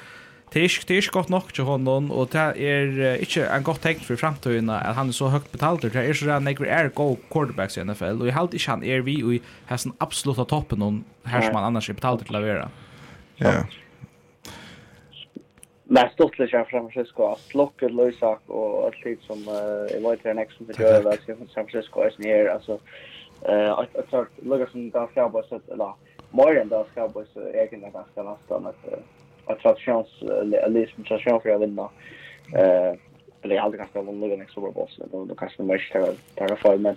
det 0.54 0.64
är 0.64 0.86
det 0.88 0.94
är 0.94 0.98
ikke 0.98 1.12
godt 1.12 1.30
nok 1.30 1.54
til 1.54 1.64
honom, 1.64 2.12
och 2.12 2.28
det 2.32 2.40
är 2.40 3.16
inte 3.16 3.48
en 3.48 3.64
gott 3.64 3.82
tecken 3.82 4.04
för 4.04 4.16
framtiden 4.16 4.70
att 4.70 4.96
han 4.96 5.08
är 5.08 5.12
så 5.12 5.28
högt 5.28 5.52
betald 5.52 5.82
det 5.82 5.96
är 5.96 6.14
så 6.14 6.26
at 6.26 6.32
han 6.32 6.48
är 6.48 6.90
go 6.90 7.18
quarterbacks 7.30 7.78
i 7.78 7.84
NFL, 7.84 8.22
och 8.22 8.28
i 8.28 8.32
halt 8.32 8.54
inte 8.54 8.72
han 8.72 8.84
är 8.84 9.02
vi 9.02 9.24
och 9.24 9.32
har 9.66 9.76
absolutt 9.76 9.96
absoluta 9.98 10.46
toppen 10.46 10.80
någon 10.80 11.04
här 11.24 11.42
som 11.42 11.54
man 11.54 11.64
annars 11.64 11.90
är 11.90 11.94
betald 11.94 12.26
till 12.26 12.36
att 12.36 12.44
vara. 12.44 12.70
Ja. 13.36 13.64
Nei, 15.90 16.10
stort 16.14 16.40
litt 16.40 16.52
her 16.52 16.66
San 16.72 16.90
Francisco, 16.90 17.30
at 17.32 17.54
Lockett, 17.56 17.94
Løysak 17.96 18.42
og 18.52 18.86
alt 18.86 19.06
litt 19.06 19.22
som 19.24 19.46
var 19.46 20.18
till 20.20 20.34
er 20.34 20.42
ex 20.44 20.58
som 20.58 20.68
vil 20.68 20.82
gjøre 20.84 21.04
det, 21.06 21.14
San 21.24 21.48
Francisco 21.54 22.04
er 22.04 22.12
sånn 22.12 22.28
alltså. 22.52 22.80
altså, 23.46 23.78
at 23.82 23.96
att 23.96 24.10
tar, 24.12 24.68
som 24.72 24.90
Dallas 24.92 25.14
Cowboys, 25.14 25.52
eller, 25.72 25.94
mer 26.32 26.58
än 26.62 26.70
Dallas 26.70 26.92
Cowboys, 26.96 27.28
sette, 27.34 27.54
egentlig 27.56 27.94
da 27.94 28.04
skal 28.12 28.28
nesten, 28.28 29.08
att 29.48 29.60
traditions 29.60 30.08
eller 30.66 30.86
som 30.96 31.04
tradition 31.04 31.42
för 31.42 31.50
att 31.50 31.62
vinna. 31.62 31.90
Eh 32.56 32.94
eller 33.42 33.56
jag 33.56 33.64
hade 33.64 33.78
kanske 33.78 34.02
vunnit 34.02 34.20
någon 34.20 34.42
extra 34.42 34.72
boss 34.72 35.00
då 35.12 35.26
då 35.26 35.36
kanske 35.36 35.62
man 35.64 35.68
måste 35.68 36.14
ta 36.36 36.48
ta 36.48 36.56
för 36.56 36.78
men 36.78 36.96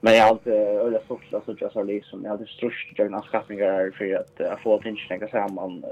men 0.00 0.14
jag 0.14 0.26
hade 0.26 0.56
öliga 0.56 1.00
sorts 1.06 1.30
så 1.30 1.54
just 1.60 1.72
sa 1.72 1.82
liksom 1.82 2.24
jag 2.24 2.30
hade 2.30 2.46
strust 2.46 2.88
jag 2.96 3.10
när 3.10 3.20
skaffningar 3.20 3.90
för 3.98 4.14
att 4.14 4.62
få 4.62 4.74
attention 4.74 5.18
jag 5.20 5.30
samman 5.30 5.84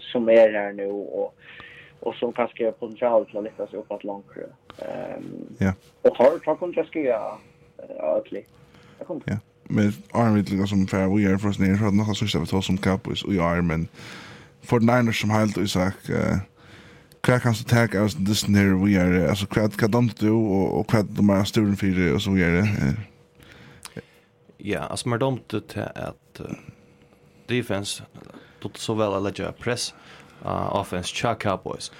som 0.00 0.28
är 0.28 0.52
här 0.52 0.72
nu 0.72 0.86
och 0.90 1.34
och 2.00 2.14
som 2.14 2.32
kanske 2.32 2.72
potential 2.72 3.26
till 3.26 3.36
att 3.38 3.44
lyfta 3.44 3.66
sig 3.66 3.78
uppåt 3.78 4.04
långt. 4.04 4.26
Ehm 4.78 5.56
ja. 5.58 5.72
Och 6.02 6.16
har 6.16 6.38
tar 6.38 6.56
kon 6.56 6.72
just 6.72 6.88
ska 6.88 7.00
ja 7.00 7.38
ötligt. 8.00 8.48
Jag 8.98 9.06
kommer. 9.06 9.22
Ja. 9.26 9.36
Men 9.64 9.92
armvitlingar 10.12 10.66
som 10.66 10.86
färre 10.86 11.16
vi 11.16 11.24
är 11.24 11.36
för 11.36 11.48
oss 11.48 11.58
nere, 11.58 11.78
så 11.78 11.86
att 11.86 11.94
något 11.94 12.16
sista 12.16 12.38
vi 12.38 12.46
tar 12.46 12.60
som 12.60 12.78
Cowboys 12.78 13.24
och 13.24 13.34
jag 13.34 13.56
är, 13.56 13.62
men 13.62 13.88
for 14.64 14.80
Niners 14.80 15.20
som 15.20 15.30
helt 15.30 15.56
och 15.56 15.70
sagt 15.70 16.10
eh 16.10 16.38
kvar 17.20 17.38
kan 17.38 17.54
så 17.54 17.64
tag 17.64 17.94
oss 17.94 18.14
this 18.14 18.48
near 18.48 18.74
we 18.74 19.00
are 19.00 19.28
alltså 19.28 19.46
kvar 19.46 19.68
kan 19.68 19.90
de 19.90 20.10
do 20.18 20.34
och 20.34 20.80
och 20.80 20.88
kvar 20.88 21.06
de 21.08 21.30
är 21.30 21.44
student 21.44 21.80
för 21.80 21.86
det 21.86 22.12
och 22.12 22.22
så 22.22 22.30
det. 22.30 22.96
Ja, 24.58 24.80
alltså 24.80 25.08
man 25.08 25.18
dömde 25.18 25.60
till 25.60 25.82
att 25.82 26.40
defense 27.46 28.02
tog 28.60 28.78
så 28.78 28.94
väl 28.94 29.14
att 29.14 29.22
lägga 29.22 29.52
press 29.52 29.94
uh, 30.44 30.76
offense 30.76 31.14
chuck 31.14 31.42
Cowboys. 31.42 31.92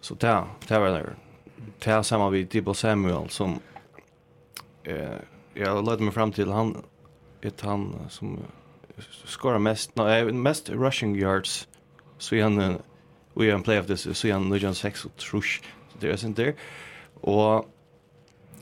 Så 0.00 0.14
där, 0.14 0.44
där 0.68 0.80
var 0.80 0.88
det. 0.88 1.06
Där 1.84 2.02
samma 2.02 2.30
vid 2.30 2.48
Debo 2.48 2.74
Samuel 2.74 3.28
som 3.28 3.60
eh 4.84 5.18
jag 5.54 5.84
lade 5.84 6.02
mig 6.02 6.12
fram 6.12 6.32
till 6.32 6.50
han 6.50 6.82
ett 7.42 7.60
han 7.60 7.94
som 8.08 8.38
skorar 9.24 9.58
mest, 9.58 9.96
nej, 9.96 10.32
mest 10.32 10.70
rushing 10.70 11.16
yards 11.16 11.68
så 12.18 12.40
han 12.42 12.78
vi 13.34 13.50
har 13.50 13.58
en 13.58 13.62
play 13.62 13.78
of 13.78 13.86
this 13.86 14.18
så 14.18 14.32
han 14.32 14.48
nu 14.48 14.56
John 14.56 14.74
sex 14.74 15.04
och 15.04 15.16
trush 15.16 15.62
det 16.00 16.10
är 16.10 16.16
sånt 16.16 16.36
där 16.36 16.54
och 17.20 17.70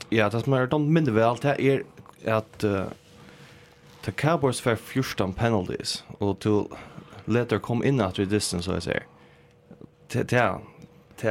ja 0.09 0.29
det 0.29 0.41
som 0.41 0.53
är 0.53 0.67
de 0.67 0.93
mindre 0.93 1.13
väl 1.13 1.35
det 1.41 1.61
är 1.61 1.83
att 2.25 2.63
uh, 2.63 2.83
the 4.01 4.11
Cowboys 4.11 4.61
får 4.61 4.75
14 4.75 5.33
penalties 5.33 6.03
och 6.17 6.39
till 6.39 6.63
later 7.25 7.59
kom 7.59 7.83
in 7.83 8.01
at 8.01 8.15
the 8.15 8.25
distance 8.25 8.65
så 8.65 8.71
jag 8.71 8.83
säger 8.83 9.05
till 10.07 10.27
till 11.15 11.29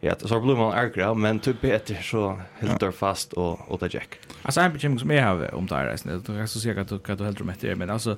Ja, 0.00 0.14
så 0.18 0.40
blir 0.40 0.56
man 0.56 0.72
ärgra, 0.72 1.14
men 1.14 1.38
typ 1.38 1.60
bättre 1.60 1.96
så 2.02 2.40
helt 2.58 2.80
där 2.80 2.90
fast 2.90 3.32
och 3.32 3.70
och 3.70 3.80
ta 3.80 3.86
jack. 3.90 4.18
Alltså 4.42 4.60
en 4.60 4.72
bekymring 4.72 4.98
som 4.98 5.10
jag 5.10 5.26
har 5.26 5.54
om 5.54 5.66
det 5.66 5.74
här 5.74 5.86
resan, 5.86 6.22
det 6.26 6.32
är 6.32 6.46
så 6.46 6.60
säkert 6.60 6.80
att 6.80 6.88
du 6.88 6.98
kan 6.98 7.16
du 7.16 7.24
helt 7.24 7.40
rätt 7.40 7.60
det, 7.60 7.76
men 7.76 7.90
alltså 7.90 8.16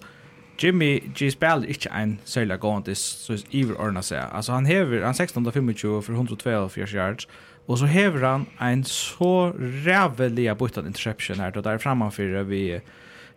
Jimmy 0.59 1.01
G 1.15 1.31
spelar 1.31 1.67
inte 1.67 1.89
en 1.89 2.19
sälja 2.25 2.57
gående 2.57 2.95
så 2.95 3.33
är 3.33 3.41
Ever 3.51 3.75
Orna 3.75 4.03
säger. 4.03 4.23
Alltså 4.23 4.53
han 4.53 4.67
häver 4.67 5.03
han 5.03 5.11
1625 5.11 6.03
för 6.03 6.13
112 6.13 6.71
yards 6.77 7.29
och 7.67 7.79
så 7.79 7.85
häver 7.85 8.21
han 8.21 8.47
en 8.59 8.85
så 8.85 9.53
rävliga 9.59 10.55
button 10.55 10.87
interception 10.87 11.41
här 11.41 11.51
då 11.51 11.61
där 11.61 11.79
framför 11.79 12.43
vi 12.43 12.81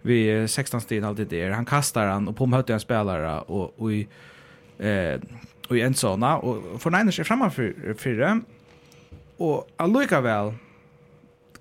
vi 0.01 0.47
16 0.47 0.81
stegen 0.81 1.03
alltid 1.03 1.27
där. 1.27 1.49
Han 1.49 1.65
kastar 1.65 2.07
han 2.07 2.27
och 2.27 2.37
på 2.37 2.45
möter 2.45 2.73
en 2.73 2.79
spelare 2.79 3.39
och 3.39 3.79
och 3.79 3.93
i 3.93 4.07
eh 4.79 5.19
i 5.71 5.81
en 5.81 5.93
såna 5.93 6.37
och 6.37 6.81
för 6.81 6.89
Niners 6.89 7.19
är 7.19 7.23
framför 7.23 7.95
fyra 7.97 8.41
och 9.37 9.67
allikevel 9.77 10.53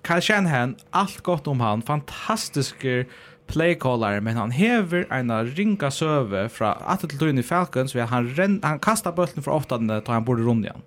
kan 0.01 0.21
känna 0.21 0.49
han 0.49 0.75
allt 0.89 1.21
gott 1.21 1.47
om 1.47 1.59
han 1.59 1.81
fantastiska 1.81 3.05
playcaller 3.47 4.19
men 4.21 4.35
han 4.35 4.51
hever 4.51 5.07
en 5.09 5.45
ringa 5.45 5.91
söve 5.91 6.49
fra 6.49 6.73
att 6.73 6.99
till 6.99 7.19
Tony 7.19 7.43
Falcons 7.43 7.95
vi 7.95 8.01
han 8.01 8.29
ren, 8.29 8.59
han 8.63 8.79
kastar 8.79 9.11
bollen 9.11 9.43
för 9.43 9.51
ofta 9.51 9.77
när 9.77 10.03
han 10.07 10.23
borde 10.25 10.41
runda 10.41 10.67
igen. 10.67 10.81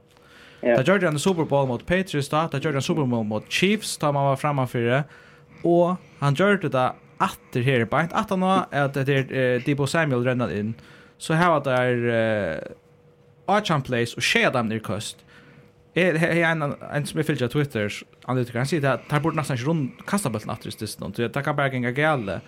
Ja. 0.61 0.83
Da 0.83 0.93
gjorde 0.93 1.07
han 1.07 1.19
Super 1.19 1.45
Bowl 1.45 1.69
mot 1.69 1.87
Patriots 1.87 2.29
da, 2.29 2.49
da 2.53 2.59
gjorde 2.59 2.77
han 2.77 2.83
Super 2.83 3.05
Bowl 3.05 3.25
mot 3.25 3.53
Chiefs 3.53 3.99
da 3.99 4.13
man 4.13 4.25
var 4.25 4.37
framför 4.37 4.81
det 4.81 5.05
och 5.63 5.97
han 6.19 6.35
gjorde 6.35 6.69
det 6.69 6.93
atter 7.19 7.61
her 7.61 7.85
på 7.85 7.97
at 7.97 8.31
han 8.31 8.41
var 8.41 8.67
att 8.71 8.95
det 8.95 9.09
är 9.09 9.67
Debo 9.67 9.87
Samuel 9.87 10.25
rennar 10.25 10.59
in 10.59 10.75
så 11.19 11.35
her 11.35 11.51
var 11.51 11.61
det 11.65 12.75
Archon 13.49 13.83
Place 13.83 14.17
och 14.17 14.23
sker 14.23 14.51
dem 14.53 14.69
ner 14.69 14.79
kust. 14.79 15.17
Är 15.95 16.15
en 16.15 16.63
en 16.63 17.07
som 17.07 17.19
jag 17.19 17.27
Twitter 17.51 17.93
analytiker 18.25 18.59
han 18.59 18.67
säger 18.67 18.89
att 18.89 19.09
tar 19.09 19.21
bort 19.21 19.35
nästan 19.35 19.57
runt 19.57 20.07
kastabulten 20.07 20.51
efter 20.51 20.69
just 20.81 21.01
någon. 21.01 21.13
Det 21.13 21.45
kan 21.45 21.57
bara 21.57 21.73
gänga 21.73 21.91
gälla. 21.91 22.41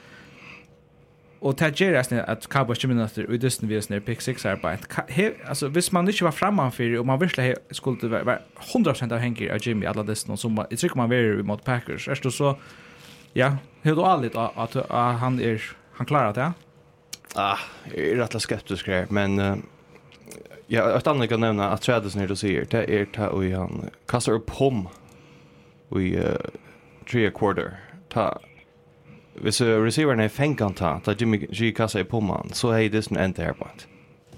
Och 1.40 1.55
det 1.55 1.80
gör 1.80 1.92
det 2.11 2.24
att 2.24 2.48
Cowboys 2.48 2.78
20 2.78 2.88
minuter 2.88 3.32
i 3.32 3.38
dysten 3.38 3.68
vi 3.68 3.76
är 3.76 4.01
pick 4.01 4.20
6 4.20 4.46
arbete. 4.46 5.34
Alltså, 5.48 5.68
hvis 5.68 5.92
man 5.92 6.09
inte 6.09 6.24
var 6.24 6.32
framför 6.32 6.98
och 6.98 7.07
man 7.07 7.18
verkligen 7.18 7.57
skulle 7.70 8.09
vara 8.09 8.38
100% 8.74 9.14
avhängig 9.14 9.51
av 9.51 9.59
Jimmy 9.61 9.86
alla 9.86 10.03
dysten 10.03 10.36
som 10.36 10.66
jag 10.70 10.78
tror 10.78 10.96
man 10.96 11.09
var 11.09 11.42
mot 11.42 11.64
Packers. 11.64 12.09
Är 12.09 12.18
det 12.22 12.30
så, 12.30 12.59
ja, 13.32 13.57
hur 13.82 13.96
då 13.96 14.05
allt 14.05 14.36
att 14.36 14.74
han 15.20 15.40
är 15.40 15.62
han 15.92 16.07
klarar 16.07 16.34
det? 16.34 16.53
Ah, 17.34 17.59
jag 17.94 18.05
är 18.05 18.16
rätt 18.16 18.42
skeptisk 18.42 18.88
men 19.09 19.62
ja, 20.66 20.97
ett 20.99 21.07
annat 21.07 21.28
kan 21.28 21.41
nämna 21.41 21.70
att 21.70 21.83
trädet 21.83 22.12
som 22.12 22.26
du 22.26 22.37
säger, 22.37 22.66
det 22.70 23.01
är 23.01 23.05
ta 23.05 23.28
och 23.28 23.45
han 23.45 23.91
kastar 24.07 24.33
upp 24.33 24.47
pom 24.47 24.89
i 25.97 26.16
uh, 26.16 26.37
tre 27.11 27.31
quarter. 27.31 27.76
Ta 28.09 28.39
Hvis 29.35 29.61
uh, 29.61 29.85
receiveren 29.85 30.20
er 30.20 30.28
fengt 30.28 30.76
ta, 30.76 31.01
ta 31.05 31.14
Jimmy 31.18 31.47
G 31.51 31.72
kassa 31.72 32.01
i 32.01 32.05
pomman, 32.05 32.51
så 32.53 32.68
er 32.68 32.89
det 32.89 33.05
som 33.05 33.16
endte 33.16 33.43
her 33.43 33.53
på 33.53 33.64
et. 33.64 33.87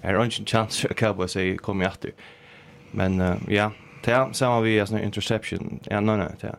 Her 0.03 0.14
er 0.14 0.24
ikke 0.24 0.40
en 0.40 0.47
chans 0.47 0.80
for 0.80 0.95
Cowboys 0.95 1.36
å 1.36 1.57
komme 1.62 1.84
i 1.84 1.86
atter. 1.86 2.12
Men 2.93 3.20
uh, 3.20 3.36
ja, 3.49 3.70
ta 4.03 4.12
samma 4.12 4.34
samme 4.34 4.62
vi 4.64 4.78
er 4.78 4.99
interception. 4.99 5.80
Ja, 5.90 6.01
nei, 6.01 6.16
nei, 6.16 6.28
ta. 6.40 6.47
er. 6.47 6.59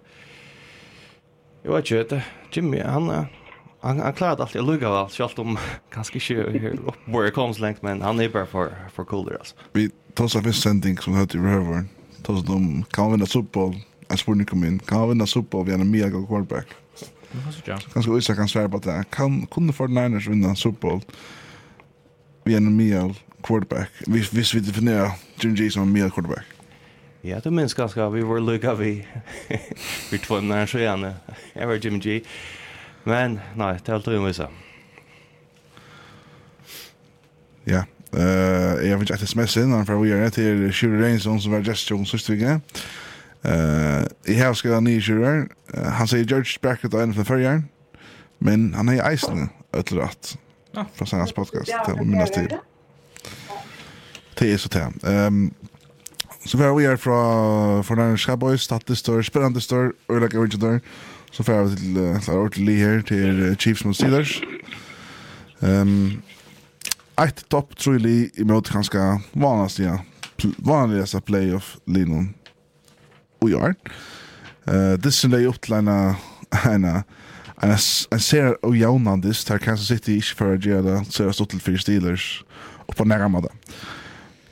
Jeg 1.63 1.71
vet 1.71 1.91
ikke, 1.91 2.23
Jimmy, 2.55 2.79
han. 2.79 3.09
Uh, 3.09 3.42
Han, 3.83 3.99
han 3.99 4.13
klarar 4.13 4.41
alltid 4.41 4.61
att 4.61 4.67
lugga 4.67 4.89
väl, 4.91 5.09
självt 5.09 5.39
om 5.39 5.57
kanske 5.93 6.17
inte 6.17 6.77
uppbörjar 6.85 7.31
koms 7.31 7.59
längt, 7.59 7.81
men 7.81 8.01
han 8.01 8.19
är 8.19 8.29
bara 8.29 8.45
för, 8.45 8.73
för 8.93 9.03
cooler 9.03 9.33
alltså. 9.33 9.55
Vi 9.73 9.89
tar 10.13 10.25
oss 10.25 10.35
av 10.35 10.47
en 10.47 10.53
sändning 10.53 10.97
som 10.97 11.15
heter 11.15 11.27
till 11.27 11.87
Tar 12.23 12.33
oss 12.33 12.49
om, 12.49 12.83
kan 12.91 13.03
han 13.03 13.11
vinna 13.11 13.25
fotboll? 13.25 13.75
Jag 14.07 14.19
spår 14.19 14.45
kom 14.45 14.63
in. 14.63 14.79
Kan 14.79 14.97
han 14.99 15.09
vinna 15.09 15.25
fotboll 15.25 15.65
via 15.65 15.75
en 15.75 15.91
mega 15.91 16.27
quarterback? 16.27 16.67
Kanske 17.93 18.17
Isak 18.17 18.37
kan 18.37 18.47
svära 18.47 18.69
på 18.69 18.77
det. 18.77 19.03
Kan, 19.09 19.45
kunde 19.45 19.73
för 19.73 19.87
Niners 19.87 20.27
vinna 20.27 20.55
fotboll 20.55 21.01
via 22.43 22.57
en 22.57 22.77
mega 22.77 23.13
quarterback? 23.43 23.89
Visst 24.07 24.53
vi 24.53 24.59
definierar 24.59 25.11
Jim 25.39 25.55
G 25.55 25.69
som 25.69 25.81
en 25.81 25.91
mega 25.91 26.09
quarterback? 26.09 26.45
Ja, 27.21 27.39
du 27.39 27.51
minns 27.51 27.73
ganska, 27.73 28.09
vi 28.09 28.21
var 28.21 28.39
lugga 28.39 28.73
vi. 28.73 29.07
vi 30.11 30.17
två 30.17 30.41
när 30.41 30.65
så 30.65 30.79
gärna. 30.79 31.13
Jag 31.53 31.67
var 31.67 31.75
Jim 31.75 31.99
G. 31.99 32.21
Men 33.03 33.39
nej, 33.55 33.79
det 33.85 33.91
är 33.91 33.95
alltid 33.95 34.13
en 34.13 34.25
visa. 34.25 34.47
Ja, 37.65 37.83
uh, 38.13 38.87
jeg 38.87 38.99
vet 38.99 39.01
ikke 39.01 39.13
att 39.13 39.21
sms 39.23 39.57
inn, 39.57 39.85
for 39.85 40.01
vi 40.03 40.11
er 40.11 40.23
rätt 40.25 40.35
här 40.35 40.71
shooter 40.71 41.01
range 41.03 41.19
som 41.19 41.51
var 41.51 41.59
just 41.59 41.89
Jones 41.91 42.09
sist 42.09 42.29
vecka. 42.29 42.59
Eh, 43.45 44.03
Jeg 44.27 44.45
har 44.45 44.53
skrevet 44.53 44.83
nye 44.83 44.99
ni 44.99 45.47
Uh, 45.73 45.89
Han 45.89 46.07
sier 46.07 46.23
George 46.23 46.59
Brackett 46.61 46.93
och 46.93 47.15
för 47.15 47.23
förra 47.23 47.61
Men 48.39 48.73
han 48.73 48.89
er 48.89 48.93
i 49.09 49.13
Iceland 49.13 49.49
ötlrat. 49.73 50.37
fra 50.95 51.17
hans 51.17 51.33
podcast 51.33 51.71
til 51.85 51.93
å 51.93 52.03
minnes 52.03 52.31
til. 52.33 52.47
Det 54.39 54.53
er 54.53 54.57
så 54.57 54.69
til. 54.69 54.89
Um, 55.03 55.53
Så 56.45 56.57
får 56.57 56.75
vi 56.75 56.85
er 56.85 56.99
fra 56.99 57.81
Fornæren 57.81 58.17
Skaboy, 58.17 58.57
status 58.57 58.99
stør, 58.99 59.21
spennende 59.21 59.61
stør, 59.61 59.91
øyelager 60.11 60.39
og 60.39 60.45
ingeniør. 60.45 60.79
Så 61.31 61.43
får 61.43 61.63
vi 61.63 61.75
til 61.75 61.97
uh, 61.97 62.29
ordentlig 62.29 62.77
her 62.77 63.01
til 63.01 63.49
uh, 63.49 63.55
Chiefs 63.55 63.85
mot 63.85 63.95
Steelers. 63.95 64.41
Um, 65.61 66.21
ett 67.23 67.45
topp 67.49 67.75
trolig 67.77 68.31
i 68.37 68.43
mot 68.43 68.69
ganska 68.69 69.19
møte 69.33 69.83
ja. 69.83 69.95
vanligste, 69.95 70.55
vanligste 70.59 71.21
playoff-linjen 71.21 72.33
i 73.47 73.53
år. 73.53 73.73
Uh, 74.67 74.99
Disse 74.99 75.27
legger 75.31 75.53
opp 75.53 75.61
til 75.63 75.79
en, 75.79 75.87
en, 75.87 76.85
en, 76.85 77.75
en 78.11 78.19
ser 78.19 78.65
och 78.65 78.77
jævnandist 78.77 79.49
her 79.49 79.57
Kansas 79.57 79.87
City 79.87 80.19
ikke 80.19 80.35
for 80.35 80.53
å 80.53 80.59
gjøre 80.59 80.83
det, 80.83 81.01
ser 81.13 81.25
jeg 81.25 81.39
stått 81.39 81.55
til 81.55 81.63
fire 81.63 81.79
Steelers, 81.79 82.43
og 82.87 82.95
på 82.95 83.07
nærmere 83.07 83.47
det. 83.47 83.53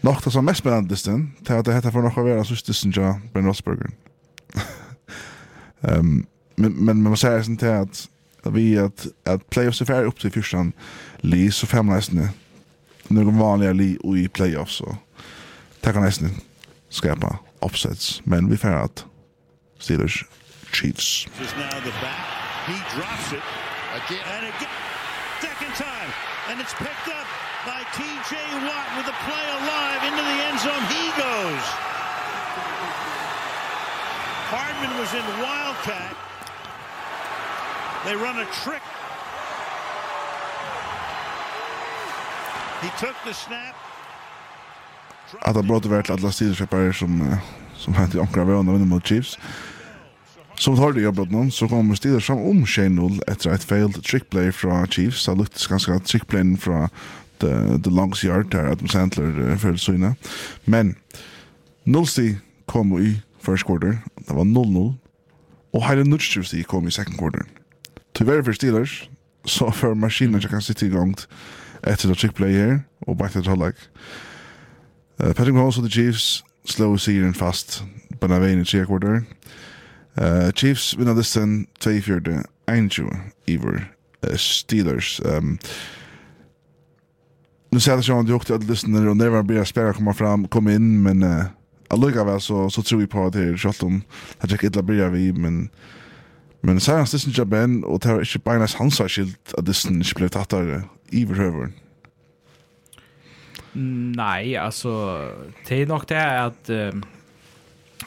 Något 0.01 0.33
som 0.33 0.45
mest 0.45 0.59
spännande 0.59 0.95
den 1.05 1.33
det 1.39 1.59
att 1.59 1.65
det 1.65 1.73
heter 1.73 1.91
för 1.91 2.01
något 2.01 2.17
av 2.17 2.29
era 2.29 2.43
systersen 2.43 2.93
ja, 2.95 3.19
Ben 3.33 3.45
Rosberger. 3.45 3.89
um, 5.79 6.25
men, 6.55 6.71
men 6.73 7.03
man 7.03 7.17
säger 7.17 7.43
sånt 7.43 7.61
här 7.61 7.81
att 7.81 8.09
vi 8.43 8.79
att, 8.79 9.07
att 9.23 9.49
playoffs 9.49 9.81
är 9.81 9.85
färre 9.85 10.05
upp 10.05 10.19
till 10.19 10.31
första 10.31 10.71
li 11.17 11.51
så 11.51 11.67
fem 11.67 11.85
nästan 11.85 12.29
någon 13.07 13.37
vanliga 13.37 13.73
li 13.73 13.97
och 14.03 14.17
i 14.17 14.27
playoffs 14.27 14.75
så 14.75 14.97
kan 15.81 16.03
nästan 16.03 16.29
skapa 16.89 17.39
offsets 17.59 18.21
men 18.23 18.49
vi 18.49 18.57
färre 18.57 18.79
att 18.79 19.05
Steelers 19.79 20.25
Chiefs. 20.71 21.27
He's 21.39 21.57
now 21.57 21.79
the 21.79 21.91
back. 22.01 22.21
He 22.65 22.77
drops 22.95 23.33
it. 23.33 23.43
Again. 23.97 24.23
And 24.35 24.45
again. 24.45 24.69
Second 25.41 25.75
time. 25.75 26.09
And 26.49 26.61
it's 26.61 26.73
picked 26.73 27.07
up. 27.07 27.30
TJ 27.97 28.33
Watt 28.67 28.87
with 28.95 29.05
the 29.05 29.17
play 29.27 29.45
alive 29.59 30.01
into 30.07 30.23
the 30.23 30.37
end 30.47 30.59
zone. 30.59 30.83
He 30.95 31.05
goes. 31.19 31.65
Hardman 34.51 34.93
was 34.99 35.11
in 35.13 35.25
Wildcat. 35.43 36.15
They 38.05 38.15
run 38.15 38.39
a 38.39 38.45
trick. 38.63 38.81
He 42.81 42.89
took 42.97 43.15
the 43.25 43.33
snap. 43.33 43.75
At 45.41 45.55
han 45.55 45.67
brådde 45.67 45.89
vært 45.89 46.05
til 46.05 46.13
alle 46.13 46.31
stiderskeppere 46.31 46.93
som, 46.93 47.21
som 47.75 47.93
hent 47.93 48.15
i 48.15 48.19
omkring 48.19 48.49
av 48.49 48.65
å 48.67 48.73
vinne 48.73 48.87
mot 48.89 49.05
Chiefs. 49.05 49.37
Som 50.59 50.75
tar 50.77 50.93
det 50.93 51.03
jobbet 51.03 51.31
noen, 51.31 51.51
så 51.51 51.67
kommer 51.67 51.95
Steelers 51.95 52.27
fram 52.27 52.41
om 52.45 52.63
1-0 52.63 53.21
etter 53.31 53.53
et 53.53 53.63
failed 53.65 54.01
trickplay 54.05 54.51
fra 54.53 54.83
Chiefs. 54.87 55.25
Det 55.25 55.37
luktes 55.37 55.67
ganske 55.67 55.99
trick 55.99 56.27
play 56.27 56.57
från. 56.57 56.89
the, 57.41 57.83
The 57.83 57.89
Longs 57.89 58.23
Yard 58.23 58.51
där 58.51 58.71
Adam 58.71 58.87
Sandler 58.87 59.39
uh, 59.39 59.57
för 59.57 59.75
syna. 59.75 60.15
Men 60.65 60.95
Nulsi 61.83 62.37
kom 62.65 62.99
i 62.99 63.21
first 63.39 63.65
quarter. 63.65 63.97
Det 64.15 64.33
var 64.33 64.43
0-0. 64.43 64.93
Och 65.73 65.83
Highland 65.83 66.07
Nutchivsi 66.07 66.63
kom 66.63 66.87
i 66.87 66.91
second 66.91 67.17
quarter. 67.17 67.43
Tyvärr 68.13 68.43
för 68.43 68.53
Steelers 68.53 69.09
så 69.45 69.71
för 69.71 69.93
maskinen 69.93 70.41
kan 70.41 70.61
sitta 70.61 70.85
igång 70.85 71.15
efter 71.83 72.11
att 72.11 72.17
trick 72.17 72.35
play 72.35 72.53
här 72.53 72.81
och 72.99 73.15
back 73.15 73.31
till 73.31 73.47
Hollag. 73.47 73.73
Uh, 75.23 75.33
Patrick 75.33 75.53
Mahomes 75.53 75.77
och 75.77 75.83
the 75.83 75.89
Chiefs 75.89 76.43
slår 76.65 76.97
segern 76.97 77.33
fast 77.33 77.83
på 78.19 78.27
den 78.27 78.41
vägen 78.41 78.61
i 78.61 78.65
tredje 78.65 78.85
quarter. 78.85 79.23
Uh, 80.21 80.51
Chiefs 80.51 80.97
vinner 80.97 81.15
listan 81.15 81.65
2-4-21 81.79 83.19
iver 83.45 83.93
uh, 84.27 84.35
Steelers. 84.35 85.21
Um, 85.25 85.59
nu 87.71 87.79
säger 87.79 88.09
jag 88.09 88.19
att 88.19 88.27
jag 88.27 88.35
åkte 88.35 88.55
att 88.55 88.63
lyssna 88.63 89.09
och 89.09 89.17
när 89.17 89.29
man 89.29 89.47
börjar 89.47 89.63
spela 89.63 89.93
komma 89.93 90.13
fram, 90.13 90.47
komma 90.47 90.73
in 90.73 91.03
men 91.03 91.23
uh, 91.23 91.45
alluga 91.87 92.23
väl 92.23 92.41
så, 92.41 92.69
så 92.69 92.81
tror 92.81 92.99
vi 92.99 93.07
på 93.07 93.25
att 93.25 93.33
det 93.33 93.39
är 93.39 93.57
kört 93.57 93.83
om 93.83 94.01
att 94.37 94.51
jag 94.51 94.63
inte 94.63 94.83
börjar 94.83 95.09
vi 95.09 95.33
men 95.33 95.69
men 96.61 96.79
sen 96.79 96.95
hans 96.95 97.13
lyssnar 97.13 97.33
jag 97.37 97.47
ben 97.47 97.83
och 97.83 97.99
det 97.99 98.09
är 98.09 98.19
inte 98.19 98.39
bara 98.39 98.57
hans 98.57 98.75
hans 98.75 98.97
skilt 98.97 99.53
att 99.57 99.67
lyssna 99.67 99.95
inte 99.95 100.13
blev 100.15 100.27
tattare 100.27 100.83
i 101.09 101.23
överhövaren 101.23 101.73
Nej, 104.15 104.57
alltså 104.57 104.89
det 105.67 105.81
är 105.81 105.85
nog 105.85 106.03
det 106.07 106.15
här 106.15 106.47
att 106.47 106.69
um, 106.69 107.03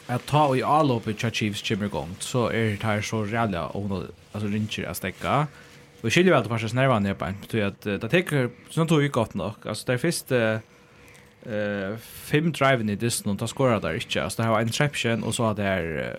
att 0.07 0.25
ta 0.25 0.55
i 0.55 0.63
allopet 0.63 1.19
tja 1.19 1.31
Chiefs 1.31 1.69
kommer 1.69 1.85
igång 1.85 2.15
så 2.19 2.47
är 2.47 2.69
det 2.69 2.83
här 2.83 3.01
så 3.01 3.23
rädda 3.23 3.65
och 3.65 3.89
hon 3.89 4.07
alltså 4.31 4.49
rincher 4.49 4.83
att 4.83 4.97
stäcka 4.97 5.47
Och 6.01 6.13
skiljer 6.13 6.33
väl 6.33 6.41
att 6.41 6.47
farsa 6.47 6.69
snärva 6.69 6.99
ner 6.99 7.13
på 7.13 7.25
en. 7.25 7.35
Så 7.49 7.63
att 7.63 7.81
det 7.81 7.99
tar 7.99 8.49
så 8.69 8.85
tog 8.85 9.01
ju 9.01 9.09
gott 9.09 9.33
nog. 9.33 9.53
Alltså 9.65 9.91
det 9.91 9.97
först 9.97 10.31
eh 10.31 10.59
fem 11.99 12.51
driven 12.51 12.89
i 12.89 12.97
this 12.97 13.21
och 13.21 13.39
ta 13.39 13.47
skorar 13.47 13.81
där 13.81 13.93
inte. 13.93 14.23
Alltså 14.23 14.41
det 14.41 14.47
har 14.47 14.59
en 14.59 14.67
interception 14.67 15.23
och 15.23 15.35
så 15.35 15.43
har 15.43 15.53
det 15.53 15.63
här 15.63 16.15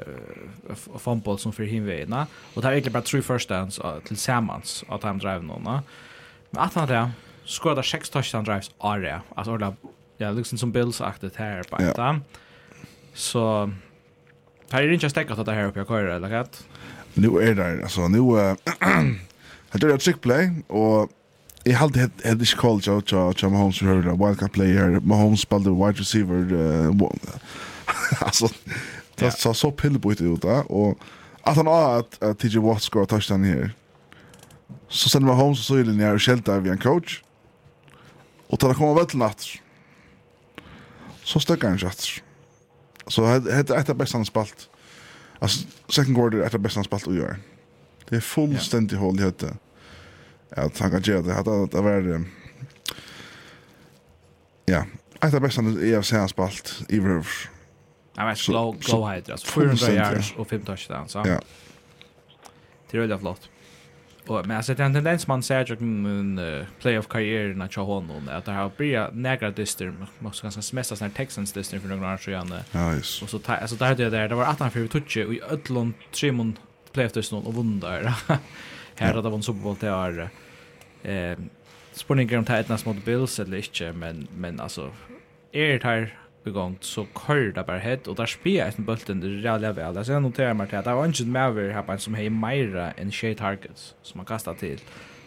uh, 0.71 0.99
fumble 0.99 1.39
som 1.39 1.53
för 1.53 1.65
hinväna. 1.65 2.27
Och 2.55 2.63
det 2.63 2.69
är 2.69 2.73
egentligen 2.73 2.93
bara 2.93 3.03
tre 3.03 3.23
first 3.23 3.49
downs 3.49 3.79
uh, 3.79 3.99
tillsammans 4.05 4.85
att 4.89 5.03
han 5.03 5.19
drive 5.19 5.43
någon. 5.43 5.63
Men 6.51 6.63
att 6.63 6.75
han 6.75 6.89
där 6.89 7.11
skora 7.45 7.83
sex 7.83 8.11
touchdown 8.11 8.45
drives 8.45 8.71
area. 8.79 9.23
Alltså 9.35 9.55
eller 9.55 9.75
ja, 10.17 10.31
liksom 10.31 10.59
som 10.59 10.73
Bills 10.73 11.01
aktet 11.01 11.37
här 11.37 11.63
på 11.63 11.77
ja. 11.97 12.21
Så 13.15 13.71
Här 14.71 14.83
är 14.83 14.89
det 14.89 14.95
inte 14.95 15.11
stäckat 15.11 15.39
att 15.39 15.47
det 15.47 15.53
här 15.53 15.65
uppe 15.65 15.79
jag 15.79 15.89
kör 15.89 16.05
eller 16.05 16.29
kat. 16.29 16.67
Nu 17.15 17.29
är 17.29 17.55
det 17.55 17.83
alltså 17.83 18.09
nu 18.09 18.19
Jeg 19.77 19.81
tror 19.83 19.91
det 19.91 19.95
er 19.95 19.99
et 19.99 20.05
trick 20.05 20.21
play, 20.25 20.47
og 20.73 21.11
jeg 21.67 21.77
hadde 21.77 22.01
hatt 22.01 22.23
et 22.25 22.43
ikke 22.47 22.63
kall 22.63 22.79
til 22.81 23.51
Mahomes 23.53 23.79
for 23.83 23.91
høyre, 23.91 24.15
wildcard 24.17 24.55
player, 24.55 25.01
Mahomes 25.05 25.43
spalte 25.45 25.69
wide 25.69 26.01
receiver, 26.01 26.47
altså, 28.27 28.49
det 29.21 29.35
sa 29.37 29.53
så 29.53 29.69
pillebryt 29.71 30.23
ut 30.25 30.41
da, 30.43 30.63
og 30.73 30.97
at 31.45 31.61
han 31.61 31.69
har 31.69 32.07
at 32.25 32.39
TJ 32.41 32.63
Watt 32.65 32.87
skår 32.87 33.05
touchdown 33.05 33.45
her, 33.45 33.75
så 34.89 35.13
sender 35.13 35.29
Mahomes 35.29 35.61
og 35.61 35.65
så 35.65 35.77
i 35.83 35.85
linje 35.85 36.15
og 36.15 36.25
skjelter 36.25 36.65
vi 36.65 36.73
en 36.73 36.81
coach, 36.81 37.21
og 38.49 38.57
til 38.57 38.73
det 38.73 38.79
kommer 38.79 38.97
vettel 38.97 39.21
natt, 39.21 39.45
så 41.21 41.43
støkker 41.43 41.69
han 41.69 41.77
ikke 41.77 41.93
Så 43.09 43.29
det 43.45 43.53
er 43.53 43.77
et 43.77 43.91
av 43.91 43.99
best 43.99 44.17
han 44.17 44.25
spalt. 44.25 44.71
Altså, 45.43 45.67
second 45.91 46.17
quarter 46.17 46.41
er 46.41 46.47
et 46.47 46.55
av 46.55 46.65
best 46.65 46.81
han 46.81 46.89
spalt 46.89 47.07
å 47.07 47.13
gjøre. 47.13 47.37
Det 48.09 48.17
er 48.17 48.25
fullstendig 48.25 48.97
hål 48.97 49.19
i 49.21 49.27
høyde 49.27 49.53
att 50.51 50.79
han 50.79 50.91
kan 50.91 51.03
göra 51.03 51.23
det. 51.23 51.37
Att 51.37 51.71
det 51.71 51.81
var... 51.81 52.25
Ja, 54.67 54.85
ett 55.21 55.35
av 55.35 55.41
bästa 55.41 55.63
jag 55.63 55.97
har 55.97 56.03
sett 56.03 56.31
spalt 56.31 56.83
i 56.89 57.01
Rövers. 57.01 57.49
Han 58.17 58.27
var 58.27 58.35
slow, 58.35 58.81
slow 58.81 59.09
height, 59.09 59.31
alltså 59.31 59.47
400 59.47 59.93
yards 59.93 60.35
och 60.37 60.49
5 60.49 60.65
touchdowns. 60.65 61.13
så. 61.13 61.19
Ja. 61.27 61.41
Det 62.91 62.97
är 62.97 63.01
väldigt 63.01 63.21
flott. 63.21 63.49
Och, 64.27 64.47
men 64.47 64.57
alltså 64.57 64.75
det 64.75 64.83
är 64.83 64.87
en 64.87 64.95
tendens 64.95 65.27
man 65.27 65.43
ser 65.43 65.73
att 65.73 65.81
en 65.81 66.39
uh, 66.39 66.65
playoff-karriären 66.81 67.63
att 67.63 67.73
köra 67.73 67.85
honom. 67.85 68.29
Att 68.29 68.45
det 68.45 68.53
har 68.53 68.71
blivit 68.77 69.13
några 69.13 69.51
dyster. 69.51 69.95
Man 70.19 70.33
ska 70.33 70.45
ganska 70.45 70.63
semesta 70.63 70.97
sådana 70.97 71.15
Texans 71.15 71.53
dyster 71.53 71.79
för 71.79 71.89
några 71.89 72.15
år 72.15 72.17
sedan. 72.17 72.55
Ja, 72.73 72.95
yes. 72.95 73.23
Och 73.23 73.31
så 73.31 73.41
alltså, 73.47 73.77
där 73.77 73.95
det 73.95 74.11
där. 74.11 74.29
Det 74.29 74.35
var 74.35 74.45
18-4 74.45 74.89
touch 74.89 75.17
och 75.27 75.35
i 75.35 75.41
ötlån, 75.51 75.95
tre 76.13 76.33
playoff-dyster 76.93 77.47
och 77.47 77.55
vunna 77.55 77.87
där 77.91 78.15
här 78.97 79.15
hade 79.15 79.31
han 79.31 79.43
Super 79.43 79.61
Bowl 79.61 79.77
till 79.77 79.89
år. 79.89 80.29
eh 81.03 81.39
spurningar 81.97 82.39
om 82.39 82.45
Titans 82.45 82.87
mot 82.87 83.05
Bills 83.05 83.41
eller 83.41 83.57
inte 83.57 83.93
men 83.93 84.29
men 84.37 84.61
alltså 84.61 84.91
är 85.53 85.79
det 85.79 85.85
här 85.85 86.19
igång 86.45 86.77
så 86.81 87.07
kör 87.27 87.53
det 87.53 87.65
bara 87.67 87.79
hett 87.79 88.07
och 88.07 88.15
där 88.15 88.27
spelar 88.27 88.73
en 88.77 88.85
bulten 88.85 89.21
det 89.21 89.29
rejäla 89.29 89.73
väl. 89.73 89.97
Alltså 89.97 90.13
jag 90.13 90.23
noterar 90.23 90.55
mig 90.55 90.69
till 90.69 90.79
att 90.79 90.85
det 90.85 90.95
var 90.95 91.07
inte 91.07 91.25
med 91.25 91.47
över 91.47 91.71
här 91.71 91.97
som 91.97 92.15
har 92.15 92.31
mera 92.31 92.93
än 92.93 93.11
tjej 93.11 93.35
Targets 93.35 93.95
som 94.03 94.19
man 94.19 94.27
kastar 94.27 94.55
till. 94.55 94.81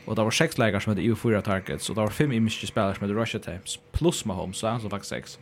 Och 0.05 0.15
det 0.15 0.23
var 0.23 0.31
sex 0.31 0.57
läger 0.57 0.79
som 0.79 0.91
hade 0.91 1.01
EU4 1.01 1.41
Targets 1.41 1.89
och 1.89 1.95
det 1.95 2.01
var 2.01 2.09
fem 2.09 2.31
image 2.31 2.67
spelare 2.67 2.95
som 2.95 3.07
hade 3.07 3.21
Russia 3.21 3.39
Times 3.39 3.79
plus 3.91 4.25
Mahomes 4.25 4.57
så 4.57 4.67
han 4.67 4.81
som 4.81 4.89
faktiskt 4.89 5.09
sex. 5.09 5.39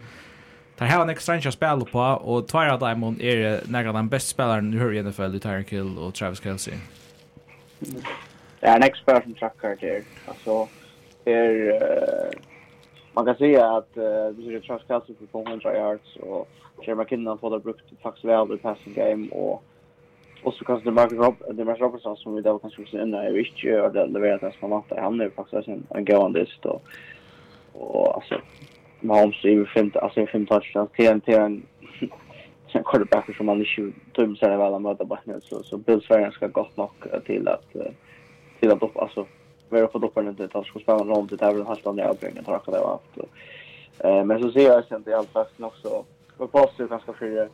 Det 0.78 0.86
här 0.86 0.98
var 0.98 1.04
en 1.04 1.10
extra 1.10 1.42
chans 1.42 1.56
spel 1.56 1.86
på 1.92 2.00
och 2.00 2.48
två 2.48 2.60
av 2.60 2.80
dem 2.80 3.18
är 3.20 3.62
några 3.68 3.88
av 3.88 3.94
de 3.94 4.10
bästa 4.10 4.30
spelarna 4.30 4.62
nu 4.62 4.80
hör 4.80 4.94
i 4.94 5.04
NFL, 5.04 5.36
i 5.36 5.40
Tyreek 5.40 5.74
Hill 5.74 5.98
och 5.98 6.14
Travis 6.14 6.44
Kelce. 6.44 6.72
Det 8.60 8.68
är 8.68 8.76
en 8.76 8.84
expert 8.84 9.24
som 9.24 9.34
trackar 9.34 9.76
där. 9.76 10.04
Alltså, 10.28 10.68
det 11.24 11.34
är... 11.34 11.72
Uh, 11.74 12.40
man 13.14 13.26
kan 13.26 13.36
säga 13.36 13.66
att 13.66 13.98
uh, 13.98 14.04
det 14.04 14.56
är 14.56 14.60
Trash 14.60 14.88
Castle 14.88 15.16
på 15.32 15.44
500 15.44 15.74
yards 15.74 16.16
och 16.16 16.50
Jerry 16.82 16.96
McKinnon 16.96 17.38
får 17.38 17.52
det 17.52 17.60
brukt 17.60 18.02
faktiskt 18.02 18.26
väl 18.26 18.54
i 18.54 18.58
passing 18.58 18.94
game 18.94 19.30
och 19.30 19.64
Och 20.44 20.54
så 20.54 20.66
kanske 20.66 20.90
det 20.90 20.94
Mark 20.94 21.12
Rob 21.12 21.36
det 21.52 21.66
Mark 21.66 21.80
Robertson 21.80 22.18
som 22.18 22.36
vi 22.36 22.42
där 22.42 22.60
kanske 22.60 22.86
skulle 22.86 23.02
ändra 23.02 23.24
är 23.24 23.32
rich 23.32 23.66
och 23.66 23.94
det 23.94 24.08
det 24.08 24.20
vet 24.20 24.62
man 24.62 24.70
matar 24.70 25.02
han 25.02 25.22
är 25.22 25.30
faktiskt 25.30 25.68
en 25.68 25.88
en 25.90 26.06
gående 26.06 26.40
list 26.40 26.66
och 26.66 26.82
och 27.74 28.16
alltså 28.16 28.42
Mahomes 29.00 29.46
är 29.46 29.50
ju 29.50 29.66
fint 29.66 29.98
alltså 29.98 30.26
fint 30.26 30.50
touchdowns 30.50 30.92
TNT 30.92 31.34
en 31.34 31.66
sen 32.72 32.84
quarterbacker 32.84 33.34
som 33.34 33.46
man 33.46 33.60
inte 33.60 33.94
tror 34.16 34.36
sig 34.36 34.58
väl 34.58 34.74
att 34.74 34.82
möta 34.82 35.06
bara 35.06 35.20
så 35.42 35.64
så 35.64 35.78
Bills 35.78 36.06
Sverige 36.06 36.32
ska 36.32 36.48
gott 36.48 36.78
nog 36.78 36.90
till 37.26 37.48
att 37.48 37.72
till 38.60 38.72
att 38.72 38.84
upp 38.84 38.98
alltså 38.98 39.26
vara 39.70 39.88
på 39.88 40.00
droppen 40.00 40.28
inte 40.28 40.50
att 40.54 40.66
ska 40.66 40.80
spela 40.80 41.04
någon 41.04 41.28
det 41.28 41.36
där 41.36 41.54
väl 41.54 41.66
halta 41.66 41.92
ner 41.92 42.04
avbringen 42.04 42.44
tror 42.44 42.62
jag 42.66 42.76
det 42.76 42.80
var 42.82 42.90
haft. 42.90 43.32
Eh 44.00 44.24
men 44.26 44.42
så 44.42 44.52
ser 44.52 44.62
jag 44.62 44.86
sen 44.86 45.04
det 45.04 45.14
allt 45.14 45.30
fast 45.30 45.60
också 45.60 46.06
var 46.38 46.48
positivt 46.48 46.90
ganska 46.90 47.14
för 47.14 47.50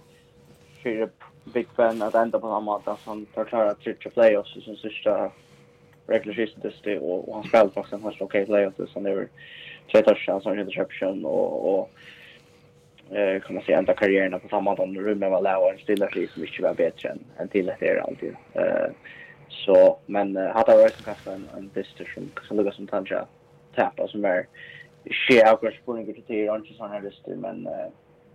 för 0.84 1.10
Big 1.44 1.68
Ben 1.76 2.02
att 2.02 2.16
ända 2.16 2.40
på 2.40 2.48
samma 2.48 2.78
att 2.78 3.00
han 3.06 3.26
tar 3.26 3.46
klara 3.46 3.72
att 3.72 3.80
trycka 3.80 4.10
playoffs 4.10 4.54
sin 4.54 4.76
sista 4.76 5.32
regular 6.08 6.36
season 6.36 6.72
det 6.84 7.00
och 7.00 7.36
han 7.36 7.44
spelar 7.44 7.70
faktiskt 7.70 7.94
en 7.94 8.04
helt 8.04 8.22
okej 8.22 8.46
playoff 8.46 8.74
så 8.76 8.86
han 8.94 9.04
var 9.04 9.28
tre 9.92 10.02
touchdowns 10.02 10.46
och 10.46 10.56
interception 10.56 11.26
och 11.26 11.80
och 11.80 11.90
eh 13.16 13.42
kan 13.42 13.56
man 13.56 13.64
säga 13.64 13.78
ända 13.78 13.94
karriären 13.94 14.40
på 14.40 14.48
samma 14.50 14.76
dag 14.76 14.98
rummet 14.98 15.32
var 15.32 15.42
lägre 15.42 15.74
och 15.74 15.80
stilla 15.80 16.08
sig 16.10 16.30
mycket 16.36 16.64
var 16.64 16.74
bättre 16.74 17.10
än 17.10 17.20
än 17.38 17.48
till 17.48 17.66
det 17.66 17.78
där 17.80 18.04
alltid. 18.08 18.36
Eh 18.54 18.92
så 19.50 20.00
men 20.06 20.36
hade 20.38 20.78
varit 20.78 21.06
kanske 21.06 21.32
en 21.32 21.50
en 21.58 21.70
distance 21.74 22.14
som 22.14 22.30
som 22.48 22.58
lugga 22.58 22.72
som 22.72 22.88
tanja 22.88 23.26
tappa 23.76 24.08
som 24.08 24.26
är 24.26 24.48
shit 25.28 25.44
av 25.44 25.58
course 25.58 25.78
på 25.86 25.94
något 25.94 26.28
till 26.28 26.50
och 26.50 26.56
inte 26.56 26.74
sån 26.74 26.90
här 26.90 27.02
just 27.02 27.28
men 27.28 27.68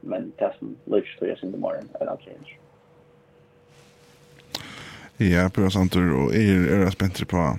men 0.00 0.32
det 0.38 0.54
som 0.58 0.76
lugg 0.84 1.16
för 1.18 1.32
oss 1.32 1.42
in 1.42 1.52
the 1.52 1.58
morning 1.58 1.88
and 2.00 2.10
I'll 2.10 2.24
change. 2.24 2.58
Ja, 5.16 5.50
bra 5.54 5.70
santer 5.70 6.14
och 6.14 6.34
er 6.34 6.86
är 6.86 6.90
spännande 6.90 7.24
på 7.24 7.58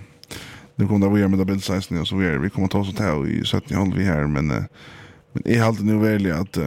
nu 0.75 0.87
kommer 0.87 1.07
det 1.07 1.13
vi 1.13 1.27
med 1.27 1.39
double 1.39 1.59
size 1.59 1.99
och 1.99 2.07
så 2.07 2.15
vi 2.15 2.27
är 2.27 2.37
vi 2.37 2.49
kommer 2.49 2.67
ta 2.67 2.79
oss 2.79 2.95
till 2.95 3.39
i 3.39 3.43
17 3.45 3.77
håll 3.77 3.93
vi 3.95 4.03
här 4.03 4.27
men 4.27 4.47
men 5.31 5.47
är 5.47 5.59
halt 5.59 5.79
nu 5.83 5.97
väl 5.97 6.31
att 6.31 6.57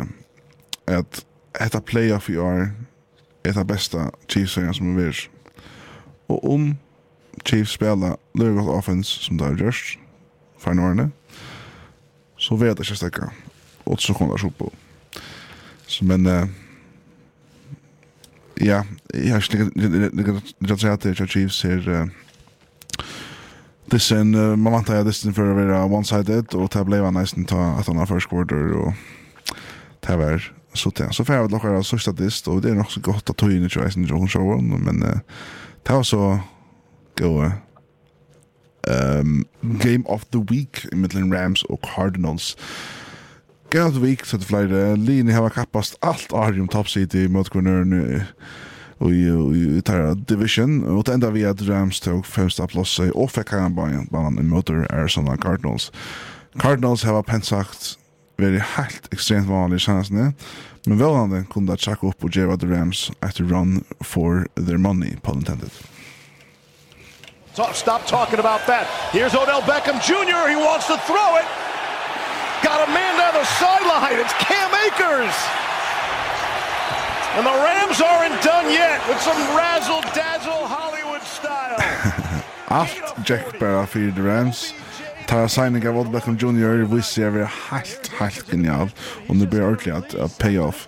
at 0.87 1.24
etta 1.61 1.80
playoff 1.80 2.30
i 2.30 2.37
år 2.37 2.70
er 3.45 3.53
det 3.53 3.66
bästa 3.66 4.11
Chiefs-serien 4.28 4.74
som 4.74 4.93
er 4.93 5.05
vært. 5.05 5.28
Og 6.28 6.45
om 6.45 6.68
Chiefs 7.47 7.76
spela 7.76 8.16
Lurgot 8.35 8.70
Offense 8.76 9.24
som 9.24 9.39
det 9.39 9.47
har 9.47 9.61
gjørst 9.66 9.99
for 10.59 10.70
årene, 10.70 11.11
så 12.39 12.57
vet 12.57 12.78
jeg 12.78 12.87
ikke 12.87 12.97
stekka. 12.97 13.30
Og 13.87 14.01
så 14.01 14.14
kommer 14.14 14.37
det 14.37 14.55
på. 14.59 14.72
Så 15.87 16.05
men, 16.05 16.26
uh, 16.26 16.49
ja, 18.61 18.83
jeg 19.14 19.33
har 19.33 19.43
ikke 19.43 19.70
lykkert 19.76 20.72
å 20.72 20.78
si 20.78 20.93
at 20.93 21.28
Chiefs 21.28 21.64
er... 21.64 21.89
Uh, 21.89 22.09
Dissen, 23.93 24.35
uh, 24.35 24.57
man 24.57 24.72
vantar 24.72 24.95
jag 24.95 25.07
Dissen 25.07 25.35
för 25.35 25.51
att 25.51 25.57
vara 25.57 25.85
one-sided 25.85 26.55
och 26.55 26.70
det 26.72 26.85
blev 26.85 27.05
han 27.05 27.14
nästan 27.14 27.45
ta 27.45 27.64
att 27.64 27.87
han 27.87 27.97
har 27.97 28.07
first 28.07 28.28
quarter 28.28 28.72
och 28.72 28.93
det 30.01 30.16
var 30.16 30.53
så 30.75 30.91
det 30.91 31.12
så 31.12 31.25
får 31.25 31.35
jag 31.35 31.51
väl 31.51 31.77
av 31.77 31.83
sista 31.83 32.12
dist 32.12 32.49
och 32.49 32.62
det 32.62 32.70
är 32.70 32.75
nog 32.75 32.91
så 32.91 33.01
gott 33.01 33.31
att 33.31 33.37
ta 33.37 33.51
in 33.51 33.64
i 33.64 33.68
Jason 33.77 34.05
Jones 34.05 34.33
showen 34.33 34.68
men 34.68 35.03
uh, 35.03 35.18
det 35.83 35.93
var 35.93 36.03
så 36.03 36.41
gå 37.18 37.53
um, 38.87 39.45
game 39.61 40.05
of 40.07 40.25
the 40.25 40.39
week 40.39 40.87
i 40.93 40.97
mellan 40.97 41.33
Rams 41.33 41.62
och 41.62 41.85
Cardinals. 41.95 42.57
Game 43.70 43.89
of 43.89 43.95
the 43.95 44.01
week 44.01 44.25
så 44.25 44.37
det 44.37 44.45
flyr 44.45 44.97
Lini 44.97 45.33
har 45.33 45.51
kappast 45.51 45.97
allt 46.01 46.33
Arium 46.33 46.68
Top 46.68 46.89
City 46.89 47.29
mot 47.29 47.49
Gunnern 47.49 48.23
och 48.99 49.11
i 49.11 49.83
tar 49.85 50.14
Division 50.14 50.85
och 50.85 51.05
det 51.05 51.14
enda 51.14 51.31
vi 51.31 51.45
att 51.45 51.62
Rams 51.62 52.01
tog 52.01 52.27
första 52.27 52.66
plats 52.66 52.99
och 52.99 53.31
fick 53.31 53.51
han 53.51 53.75
bara 53.75 54.27
en 54.27 54.49
mot 54.49 54.70
Arizona 54.70 55.37
Cardinals. 55.37 55.93
Cardinals 56.59 57.05
har 57.05 57.23
pensat 57.23 57.99
very 58.37 58.59
helt 58.59 59.09
ekstremt 59.12 59.49
vanlig 59.49 59.80
chansene, 59.80 60.33
men 60.87 60.99
velande 60.99 61.45
kunne 61.51 61.70
da 61.70 61.76
tjekka 61.76 62.11
opp 62.11 62.24
og 62.24 62.30
gjøre 62.30 62.59
the 62.59 62.66
Rams 62.66 63.11
at 63.22 63.41
run 63.41 63.85
for 64.03 64.47
their 64.57 64.78
money, 64.78 65.16
pun 65.22 65.43
intended. 65.43 65.70
Stop, 67.53 67.74
stop 67.74 68.07
talking 68.07 68.41
about 68.41 68.66
that. 68.66 68.89
Here's 69.12 69.35
Odell 69.35 69.61
Beckham 69.61 70.01
Jr. 70.01 70.49
He 70.49 70.57
wants 70.57 70.87
to 70.87 70.97
throw 71.05 71.37
it. 71.37 71.45
Got 72.64 72.89
a 72.89 72.91
man 72.97 73.12
down 73.20 73.35
the 73.37 73.45
sideline. 73.61 74.16
It's 74.16 74.33
Cam 74.41 74.72
Akers. 74.72 75.37
And 77.37 77.45
the 77.45 77.53
Rams 77.53 78.01
aren't 78.01 78.41
done 78.43 78.72
yet 78.72 79.07
with 79.09 79.20
some 79.20 79.37
razzle-dazzle 79.57 80.64
Hollywood 80.64 81.22
style. 81.22 81.76
Allt 82.68 83.26
Jack 83.26 83.59
bara 83.59 83.87
för 83.87 84.12
the 84.16 84.22
Rams. 84.22 84.74
ta 85.27 85.49
signing 85.49 85.87
av 85.89 85.97
Odell 85.97 86.12
Beckham 86.12 86.37
Jr. 86.39 86.85
visste 86.91 87.23
jeg 87.23 87.35
var 87.35 87.51
helt, 87.70 88.11
helt 88.18 88.47
genial. 88.51 88.93
Og 89.29 89.37
nu 89.37 89.47
blir 89.47 89.64
ordentlig 89.66 89.95
at, 89.95 90.14
at 90.14 90.37
payoff. 90.41 90.87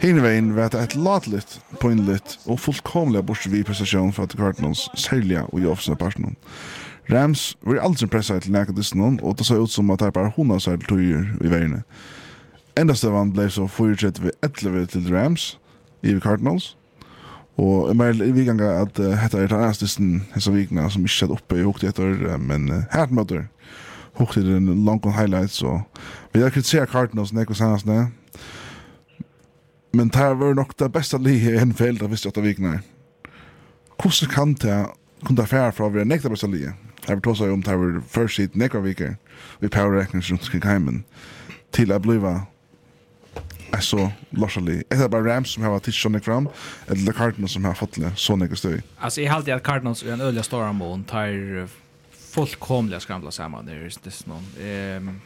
Hine 0.00 0.22
veien 0.24 0.54
var 0.56 0.70
det 0.72 0.80
et 0.80 0.96
ladligt, 0.96 1.58
poinligt 1.80 2.38
og 2.46 2.60
fullkomlig 2.60 3.20
bortsett 3.28 3.52
vi 3.52 3.64
prestasjon 3.66 4.14
fra 4.16 4.24
Cardinals, 4.32 4.86
særlig 4.96 5.42
og 5.42 5.60
i 5.60 5.68
offsene 5.68 5.96
personen. 5.96 6.38
Rams 7.10 7.56
var 7.66 7.82
aldri 7.84 8.06
pressa 8.08 8.38
til 8.40 8.54
nekka 8.54 8.72
distan 8.72 9.18
og 9.22 9.36
det 9.38 9.46
så 9.46 9.58
ut 9.60 9.72
som 9.72 9.90
at 9.90 10.00
det 10.00 10.12
bare 10.14 10.32
hun 10.36 10.50
har 10.54 10.62
særlig 10.62 10.88
tøyer 10.88 11.26
i 11.44 11.52
veiene. 11.52 11.82
Enda 12.78 12.94
stevan 12.94 13.32
blei 13.34 13.50
så 13.50 13.66
4-3 13.66 14.30
11 14.46 14.86
til 14.94 15.10
Rams, 15.12 15.58
i 16.02 16.14
Cardinals, 16.20 16.76
Och 17.60 17.96
men 17.96 18.22
i 18.22 18.32
vi 18.32 18.50
att 18.50 18.94
detta 18.94 19.42
är 19.42 19.48
det 19.48 19.56
här 19.56 19.72
sisten 19.72 20.22
så 20.36 20.50
vikna 20.50 20.90
som 20.90 21.02
inte 21.02 21.14
sett 21.14 21.30
oppe 21.30 21.56
i 21.56 21.62
hukti 21.62 21.86
etter, 21.86 22.38
men 22.38 22.84
här 22.90 23.06
möter 23.06 23.48
hokt 24.14 24.36
i 24.36 24.42
den 24.42 24.84
långa 24.84 25.10
highlights 25.10 25.62
og 25.62 25.80
vi 26.32 26.42
har 26.42 26.50
kritisert 26.50 26.90
Cardinals 26.90 27.32
nästa 27.32 27.54
sans 27.54 27.84
ne 27.84 28.06
Men 29.92 30.08
det 30.08 30.18
här 30.18 30.34
var 30.34 30.54
nog 30.54 30.72
det 30.78 30.88
bästa 30.88 31.18
livet 31.18 31.62
i 31.62 31.64
NFL 31.64 31.98
där 31.98 32.08
visst 32.08 32.26
att 32.26 32.36
vikna. 32.36 32.80
hvordan 34.02 34.30
kan 34.30 34.54
det 34.54 34.86
kunna 35.26 35.46
färra 35.46 35.72
från 35.72 35.92
vi 35.92 36.04
nästa 36.04 36.28
bästa 36.28 36.46
livet? 36.46 36.74
Jag 37.06 37.14
vill 37.14 37.22
ta 37.22 37.34
sig 37.34 37.50
om 37.50 37.60
det 37.60 37.70
här 37.70 37.76
var 37.76 38.02
först 38.08 38.40
i 38.40 38.48
nästa 38.52 38.80
vecka. 38.80 39.16
Vi 39.58 39.68
power 39.68 39.90
powerräknar 39.90 40.20
runt 40.20 40.50
kring 40.50 40.62
heimen 40.62 41.04
till 41.70 41.92
att 41.92 42.02
bliva 42.02 42.42
alltså 43.72 44.12
Lorsali. 44.30 44.82
Är 44.88 44.96
det 44.96 45.08
bara 45.08 45.36
Rams 45.36 45.52
som 45.52 45.62
har 45.62 45.70
varit 45.70 45.82
tillstånd 45.82 46.24
fram 46.24 46.48
eller 46.86 47.06
the 47.06 47.12
Cardinals 47.12 47.52
som 47.52 47.64
har 47.64 47.74
fått 47.74 47.94
det 47.94 48.12
så 48.16 48.36
några 48.36 48.56
stöj? 48.56 48.82
Alltså 48.98 49.20
i 49.20 49.26
halt 49.26 49.48
att 49.48 49.62
Cardinals 49.62 50.02
är 50.02 50.12
en 50.12 50.20
öliga 50.20 50.42
stora 50.42 50.72
mån 50.72 51.04
tar 51.04 51.68
fullkomliga 52.10 53.00
skramla 53.00 53.30
samman 53.30 53.66
det 53.66 53.72
är 53.72 53.90
det 54.04 54.26
någon. 54.26 54.46
Ehm 54.62 55.20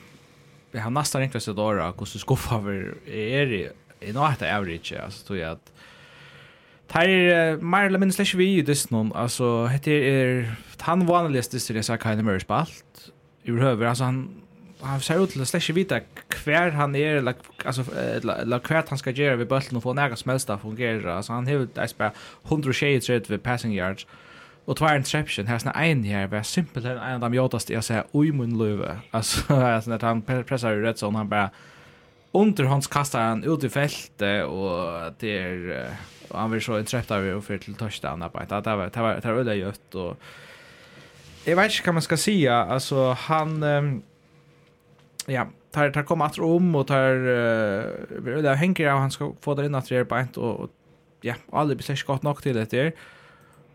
vi 0.74 0.80
har 0.80 0.90
nästan 0.90 1.22
inte 1.22 1.40
sett 1.40 1.56
dåra 1.56 1.92
hur 1.98 2.04
så 2.04 2.18
skuffa 2.18 2.56
över 2.56 2.94
är 3.08 3.46
det 3.46 3.72
i 4.08 4.12
något 4.12 4.42
average 4.42 4.92
alltså 5.04 5.26
tror 5.26 5.38
jag 5.38 5.50
att 5.50 5.72
Tar 6.88 7.56
mer 7.62 7.84
eller 7.84 7.98
minst 7.98 8.16
slash 8.16 8.38
vi 8.38 8.60
just 8.60 8.90
någon 8.90 9.12
alltså 9.12 9.66
heter 9.66 9.90
er 9.90 10.56
han 10.78 11.06
vanligast 11.06 11.50
det 11.50 11.60
så 11.60 11.92
jag 11.92 12.00
kan 12.00 12.16
det 12.16 12.22
mer 12.22 12.38
spalt. 12.38 13.10
Överhuvud 13.44 13.88
alltså 13.88 14.04
han 14.04 14.28
och 14.84 14.90
han 14.90 15.00
ser 15.00 15.22
ut 15.24 15.30
till 15.32 15.46
slett 15.46 15.62
ikke 15.64 15.74
vita 15.74 15.98
hver 16.44 16.74
han 16.76 16.94
är 16.94 17.16
eller 17.16 17.34
alltså 17.64 17.84
eller 17.96 18.58
kvar 18.58 18.84
han 18.88 18.98
skal 18.98 19.16
gjøre 19.16 19.38
ved 19.38 19.46
bollen 19.48 19.76
och 19.76 19.82
få 19.82 19.92
nära 19.92 20.16
smälst 20.16 20.50
att 20.50 20.60
fungera. 20.60 21.22
Han 21.28 21.46
har 21.46 21.52
jo 21.52 21.66
bare 21.98 22.10
100 22.44 22.72
shades 22.72 23.08
rätt 23.08 23.42
passing 23.42 23.72
yards 23.72 24.06
och 24.66 24.76
två 24.76 24.94
interception. 24.94 25.46
Här 25.46 25.58
såna 25.58 25.72
en 25.72 26.04
här 26.04 26.26
var 26.26 26.42
simpelt 26.42 26.86
en 26.86 26.98
av 26.98 27.20
de 27.20 27.34
jotaste 27.34 27.72
jag 27.72 27.84
säger 27.84 28.04
oj 28.12 28.32
mun 28.32 28.58
löve 28.58 28.98
alltså 29.10 29.54
alltså 29.54 29.90
när 29.90 30.00
han 30.00 30.22
pressar 30.22 30.70
ju 30.70 30.82
rätt 30.82 30.98
så 30.98 31.10
han 31.10 31.28
bara 31.28 31.50
under 32.32 32.64
hans 32.64 32.86
kastar 32.86 33.20
han 33.20 33.44
ut 33.44 33.64
i 33.64 33.68
fältet 33.68 34.44
och 34.44 35.12
det 35.18 35.38
är 35.38 35.88
och 36.28 36.40
han 36.40 36.50
vill 36.50 36.60
så 36.60 36.78
interceptar 36.78 37.20
vi 37.20 37.32
och 37.32 37.44
för 37.44 37.58
till 37.58 37.74
touchdown 37.74 38.20
där 38.20 38.28
bara 38.28 38.60
det 38.60 38.76
var 38.76 38.90
det 38.90 39.00
var 39.00 39.20
det 39.22 39.32
var 39.32 39.40
öde 39.40 39.54
gött 39.54 39.94
och 39.94 40.16
Jag 41.44 41.56
vet 41.56 41.72
inte 41.72 41.86
vad 41.86 41.94
man 41.94 42.02
ska 42.02 42.16
säga. 42.16 42.64
Alltså, 42.64 43.12
han... 43.12 43.62
Um, 43.62 44.02
ja, 45.26 45.46
tar 45.70 45.90
tar 45.90 46.02
komma 46.02 46.26
att 46.26 46.38
om 46.38 46.74
och 46.74 46.86
tar 46.86 47.16
uh, 47.16 48.42
det 48.42 48.56
hänger 48.56 48.88
av 48.88 48.98
han 48.98 49.10
ska 49.10 49.32
få 49.40 49.54
det 49.54 49.66
in 49.66 49.74
att 49.74 49.88
det 49.88 49.96
är 49.96 50.04
bänt 50.04 50.36
och 50.36 50.70
ja, 51.20 51.34
alla 51.52 51.74
blir 51.74 51.82
säkert 51.82 52.06
gott 52.06 52.22
nog 52.22 52.42
till 52.42 52.54
det 52.54 52.70
där. 52.70 52.92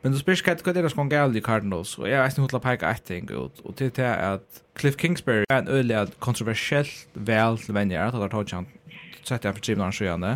Men 0.01 0.13
du 0.15 0.19
spyrir 0.21 0.39
hva 0.39 0.71
det 0.71 0.79
er 0.79 0.85
det 0.87 0.91
som 0.93 1.09
galt 1.11 1.35
i 1.35 1.41
Cardinals, 1.43 1.97
og 1.99 2.07
jeg 2.07 2.15
er 2.15 2.23
eisen 2.23 2.43
hutla 2.45 2.61
peika 2.63 2.87
etter 2.87 3.17
ting, 3.17 3.31
og 3.35 3.73
til 3.75 3.89
det 3.91 4.05
er 4.05 4.37
at 4.37 4.61
Cliff 4.79 4.95
Kingsbury 4.95 5.43
er 5.49 5.57
en 5.59 5.67
øyelig 5.67 6.13
kontroversielt 6.23 7.09
vel 7.15 7.57
til 7.59 7.75
venner, 7.75 8.05
at 8.05 8.13
han 8.15 8.21
har 8.21 8.31
tått 8.31 8.53
han, 8.55 8.67
sett 9.23 9.43
han 9.43 9.57
for 9.57 9.61
20 9.61 9.83
år 9.83 9.91
siden, 9.91 10.27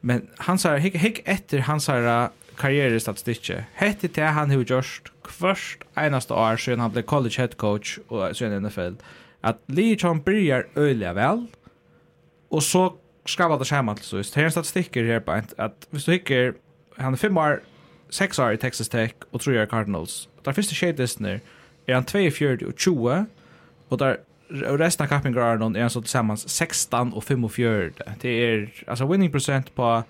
men 0.00 0.24
han 0.40 0.58
sier, 0.58 0.80
hikk, 0.80 0.96
hikk 0.98 1.20
etter 1.28 1.66
han 1.68 1.80
sier 1.80 2.32
karrierestatistikket, 2.56 3.68
hette 3.76 4.08
til 4.08 4.32
han 4.32 4.50
har 4.50 4.64
gjort 4.64 5.12
kvørst 5.28 5.84
eneste 6.00 6.34
år 6.34 6.56
siden 6.56 6.80
han 6.80 6.94
ble 6.94 7.04
college 7.04 7.36
head 7.36 7.58
coach 7.60 7.98
og 8.08 8.32
siden 8.36 8.64
NFL, 8.64 8.96
og 8.96 9.21
at 9.42 9.56
Legion 9.68 10.20
byrjar 10.20 10.62
øyliga 10.76 11.12
vel, 11.12 11.46
og 12.50 12.62
så 12.62 12.90
skrava 13.26 13.58
det 13.58 13.66
skjema 13.66 13.94
til 13.94 14.04
sist. 14.04 14.34
Her 14.34 14.42
er 14.42 14.50
en 14.50 14.56
statistikker 14.56 15.04
her 15.06 15.18
på 15.18 15.32
at 15.58 15.86
hvis 15.90 16.04
du 16.04 16.12
hikker, 16.12 16.52
han 16.98 17.12
er 17.12 17.16
fem 17.16 17.36
år, 17.36 17.62
seks 18.10 18.38
år 18.38 18.50
i 18.50 18.56
Texas 18.56 18.88
Tech 18.88 19.14
og 19.32 19.40
tre 19.40 19.58
år 19.58 19.62
i 19.62 19.70
Cardinals. 19.70 20.28
Der 20.44 20.52
første 20.52 20.74
skjedisner 20.74 21.38
er 21.88 21.94
han 21.94 22.04
42 22.04 22.66
og 22.66 22.74
20, 22.76 23.26
og 23.90 23.98
der 23.98 24.16
og 24.52 24.80
resten 24.80 25.06
av 25.06 25.08
kappingararnon 25.08 25.76
er 25.76 25.86
han 25.86 25.92
så 25.92 26.02
til 26.04 26.12
saman 26.12 26.36
16 26.36 27.14
og 27.16 27.24
45. 27.24 27.90
Det 28.22 28.32
er, 28.44 28.66
altså 28.86 29.06
winning 29.08 29.32
prosent 29.32 29.70
på, 29.74 30.02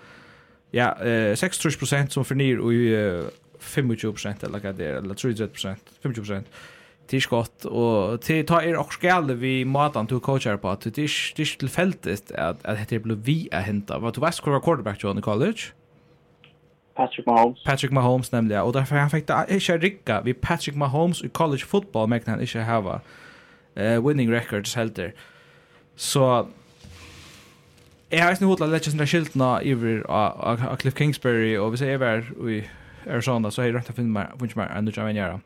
ja, 0.74 0.88
eh, 0.98 1.36
36 1.36 1.78
prosent 1.78 2.12
som 2.12 2.24
fornir 2.24 2.58
og 2.58 2.72
uh, 2.74 3.28
25 3.62 4.12
prosent, 4.12 4.42
eller 4.42 4.58
hva 4.58 4.72
det 4.74 4.88
er, 4.88 4.98
eller 4.98 5.14
33 5.14 5.48
prosent, 5.54 5.92
25 6.02 6.24
prosent 6.24 6.46
det 7.10 7.18
er 7.18 7.28
godt, 7.28 7.66
og 7.66 8.20
til 8.24 8.46
ta 8.46 8.62
er 8.62 8.78
også 8.78 9.00
gale 9.02 9.34
vi 9.36 9.64
matan 9.64 10.06
du 10.06 10.18
coachar 10.20 10.56
på, 10.56 10.70
at 10.70 10.84
det 10.84 10.98
er 10.98 11.12
ikke 11.42 11.58
tilfeldigt 11.60 12.32
at, 12.32 12.56
at 12.64 12.90
det 12.90 13.02
blir 13.02 13.18
vi 13.20 13.48
er 13.52 13.66
hentet. 13.66 14.02
Var 14.02 14.10
du 14.10 14.20
vet 14.20 14.40
hva 14.40 14.52
var 14.54 14.64
quarterback 14.64 15.00
til 15.00 15.18
i 15.18 15.20
college? 15.20 15.72
Patrick 16.96 17.26
Mahomes. 17.26 17.60
Patrick 17.64 17.92
Mahomes 17.92 18.32
nemlig, 18.32 18.60
og 18.60 18.74
derfor 18.74 18.96
han 18.96 19.10
fikk 19.10 19.28
det 19.28 19.36
ikke 19.48 19.78
rikka 19.82 20.20
vi 20.24 20.32
Patrick 20.32 20.76
Mahomes 20.76 21.20
i 21.20 21.28
college 21.28 21.64
football, 21.64 22.08
men 22.08 22.20
han 22.26 22.40
ikke 22.40 22.62
hava 22.62 23.00
uh, 23.76 23.98
winning 24.04 24.32
records 24.32 24.74
helter. 24.74 25.10
Så 25.96 26.46
Jeg 28.12 28.22
har 28.22 28.30
ikke 28.30 28.44
hodla 28.44 28.66
lett 28.68 28.84
sånne 28.84 29.06
skiltene 29.08 29.62
iver 29.64 30.02
av 30.12 30.76
Cliff 30.82 30.94
Kingsbury, 30.94 31.54
og 31.56 31.70
hvis 31.72 31.80
jeg 31.80 31.96
er 31.96 32.26
i 32.44 32.58
Arizona, 33.08 33.50
så 33.50 33.62
har 33.62 33.70
jeg 33.70 33.76
rett 33.78 33.88
å 33.88 33.94
finne 33.96 34.12
meg, 34.12 34.34
finne 34.36 34.58
meg, 34.60 34.68
enn 34.76 34.84
du 34.84 34.92
kan 34.92 35.16
gjøre. 35.16 35.38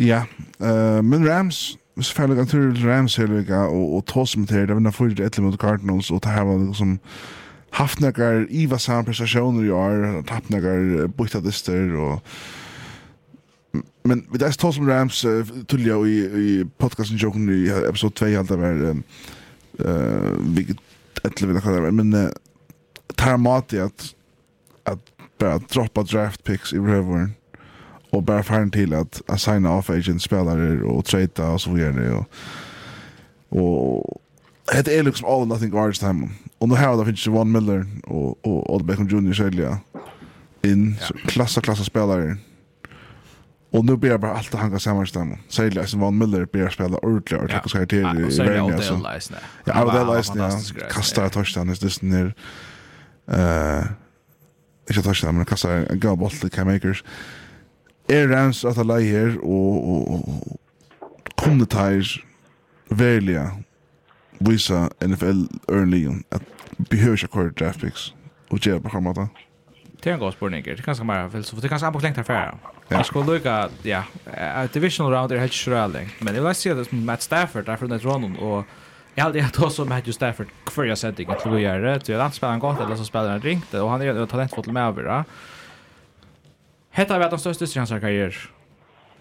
Ja, 0.00 0.24
uh, 0.60 1.04
men 1.04 1.26
Rams, 1.28 1.78
selvfølgelig 2.00 2.46
kan 2.46 2.46
til 2.74 2.88
Rams 2.88 3.16
her, 3.16 3.26
vika, 3.26 3.54
og, 3.54 3.94
og 3.94 4.06
tås 4.06 4.36
med 4.36 4.46
det, 4.46 4.68
det 4.68 4.76
vinner 4.76 4.94
fyrir 4.96 5.26
etter 5.26 5.44
mot 5.44 5.60
Cardinals, 5.60 6.10
og 6.10 6.22
det 6.24 6.32
her 6.32 6.46
var 6.48 6.62
liksom 6.62 6.94
haft 7.76 8.00
nekar 8.00 8.46
iva 8.48 8.78
samme 8.80 9.04
prestasjoner 9.04 9.66
i 9.68 9.70
år, 9.70 10.22
haft 10.30 10.48
nekar 10.50 11.06
byttadister, 11.18 11.92
og 12.00 12.22
men 14.04 14.24
vi 14.32 14.38
der 14.40 14.56
tås 14.56 14.80
med 14.80 14.88
Rams, 14.88 15.24
uh, 15.24 15.44
tullja 15.68 15.98
i, 16.08 16.16
i 16.24 16.64
podcasten 16.78 17.20
joken 17.20 17.50
i 17.52 17.68
episode 17.88 18.14
2, 18.14 18.30
alt 18.40 18.48
det 18.48 18.58
var, 18.62 18.80
uh, 19.84 20.56
vi 20.56 20.64
etter 21.24 21.46
vina 21.46 21.60
kvar 21.60 21.76
det 21.76 21.84
var, 21.84 21.92
men 22.00 22.16
uh, 22.16 22.30
tar 23.20 23.36
mat 23.36 23.76
i 23.76 23.84
at, 23.84 24.14
at 24.88 25.12
droppa 25.68 26.02
draft 26.08 26.44
picks 26.44 26.72
i 26.72 26.80
røveren, 26.80 27.34
och 28.10 28.22
bara 28.22 28.42
fan 28.42 28.70
till 28.70 28.94
att 28.94 29.22
assigna 29.26 29.76
off 29.76 29.90
agent 29.90 30.22
spelare 30.22 30.82
och 30.82 31.04
trade 31.04 31.42
och 31.42 31.60
så 31.60 31.70
vidare 31.70 32.12
och 32.12 32.26
och 33.48 34.20
det 34.84 34.98
är 34.98 35.02
liksom 35.02 35.28
all 35.28 35.46
nothing 35.46 35.70
guards 35.70 35.98
time 35.98 36.28
och 36.58 36.68
nu 36.68 36.74
har 36.74 36.96
det 36.96 37.04
finns 37.04 37.26
ju 37.26 37.30
Von 37.30 37.52
Miller 37.52 37.86
och 38.04 38.46
och 38.46 38.74
Odd 38.74 38.84
Beckham 38.84 39.08
Jr. 39.08 39.32
själva 39.32 39.78
in 40.62 40.96
ja. 41.00 41.16
klassa 41.26 41.60
klassa 41.60 41.84
spelare 41.84 42.36
Och 43.72 43.84
nu 43.84 43.96
blir 43.96 44.18
bara 44.18 44.32
allt 44.32 44.54
att 44.54 44.60
hanga 44.60 44.78
samman 44.78 45.06
stämma. 45.06 45.38
Sälja 45.48 45.86
som 45.86 46.00
Van 46.00 46.18
Miller 46.18 46.46
blir 46.52 46.66
att 46.66 46.72
spela 46.72 46.96
ordentligt 46.96 47.42
och 47.42 47.50
tacka 47.50 47.68
sig 47.68 47.86
till 47.86 47.98
i 47.98 48.38
Värnia. 48.38 48.82
Ja, 48.82 48.94
och 48.94 49.02
Leisner. 49.02 49.38
Ja, 49.64 49.84
och 49.84 49.92
det 49.92 50.04
Leisner. 50.04 50.90
Kastar 50.90 51.26
ett 51.26 51.32
touchdown. 51.32 51.66
Det 51.66 51.82
är 51.82 52.04
ner. 52.04 52.34
Uh, 53.32 53.86
inte 54.88 55.02
touchdown, 55.02 55.36
men 55.36 55.44
kastar 55.44 55.70
en 55.70 56.00
gav 56.00 56.16
boll 56.16 56.30
till 56.30 56.50
Cam 56.50 56.68
Akers 56.68 57.04
er 58.10 58.30
rens 58.30 58.64
at 58.64 58.78
alle 58.78 59.00
her, 59.02 59.36
og, 59.42 59.88
og, 59.88 60.28
og 60.28 61.34
kunne 61.38 61.66
teir 61.66 62.20
verilige 62.90 63.44
visa 64.40 64.88
NFL 65.04 65.46
early 65.68 66.08
at 66.32 66.42
behøver 66.90 67.12
ikke 67.16 67.28
kvar 67.28 67.52
draft 67.58 67.80
picks 67.80 68.14
og 68.50 68.58
gjøre 68.58 68.80
på 68.80 68.88
hver 68.88 69.00
måte. 69.00 69.28
Det 70.00 70.10
er 70.10 70.14
en 70.14 70.20
god 70.20 70.32
spørning, 70.32 70.64
det 70.64 70.78
er 70.78 70.82
ganske 70.82 71.04
mer 71.04 71.28
filosofi, 71.28 71.60
det 71.60 71.64
er 71.64 71.74
ganske 71.74 71.86
ambok 71.86 72.02
lengt 72.02 72.16
herfra. 72.16 72.34
Ja. 72.90 72.96
Jeg 72.96 73.06
skulle 73.06 73.32
lukke, 73.32 73.68
ja, 73.84 74.02
divisional 74.74 75.14
round 75.14 75.32
er 75.32 75.40
helt 75.40 75.52
kjørelig, 75.52 76.08
men 76.20 76.34
jeg 76.34 76.44
vil 76.44 76.54
si 76.54 76.68
at 76.72 76.92
Matt 76.92 77.22
Stafford 77.22 77.68
er 77.68 77.76
det 77.76 77.90
Netronen, 77.90 78.36
og 78.38 78.64
Jeg 79.16 79.24
hade 79.24 79.38
jag 79.38 79.50
då 79.52 79.70
som 79.70 79.88
Matthew 79.88 80.12
Stafford 80.12 80.46
kvar 80.64 80.84
jag 80.84 80.98
sett 80.98 81.18
ikke 81.18 81.34
til 81.42 81.52
å 81.52 81.58
gjøre 81.58 81.80
det. 81.82 82.06
Så 82.06 82.12
jag 82.12 82.34
spelar 82.34 82.52
han 82.52 82.60
godt, 82.62 82.80
eller 82.80 82.96
så 82.96 83.04
spelar 83.04 83.30
han 83.30 83.40
ringt 83.40 83.74
och 83.74 83.90
han 83.90 84.02
är 84.02 84.26
talentfull 84.26 84.72
med 84.72 84.82
över. 84.82 85.24
Hetta 86.90 87.14
er 87.14 87.28
den 87.30 87.38
største 87.38 87.64
i 87.64 87.78
hans 87.78 87.90
karriere. 87.90 88.48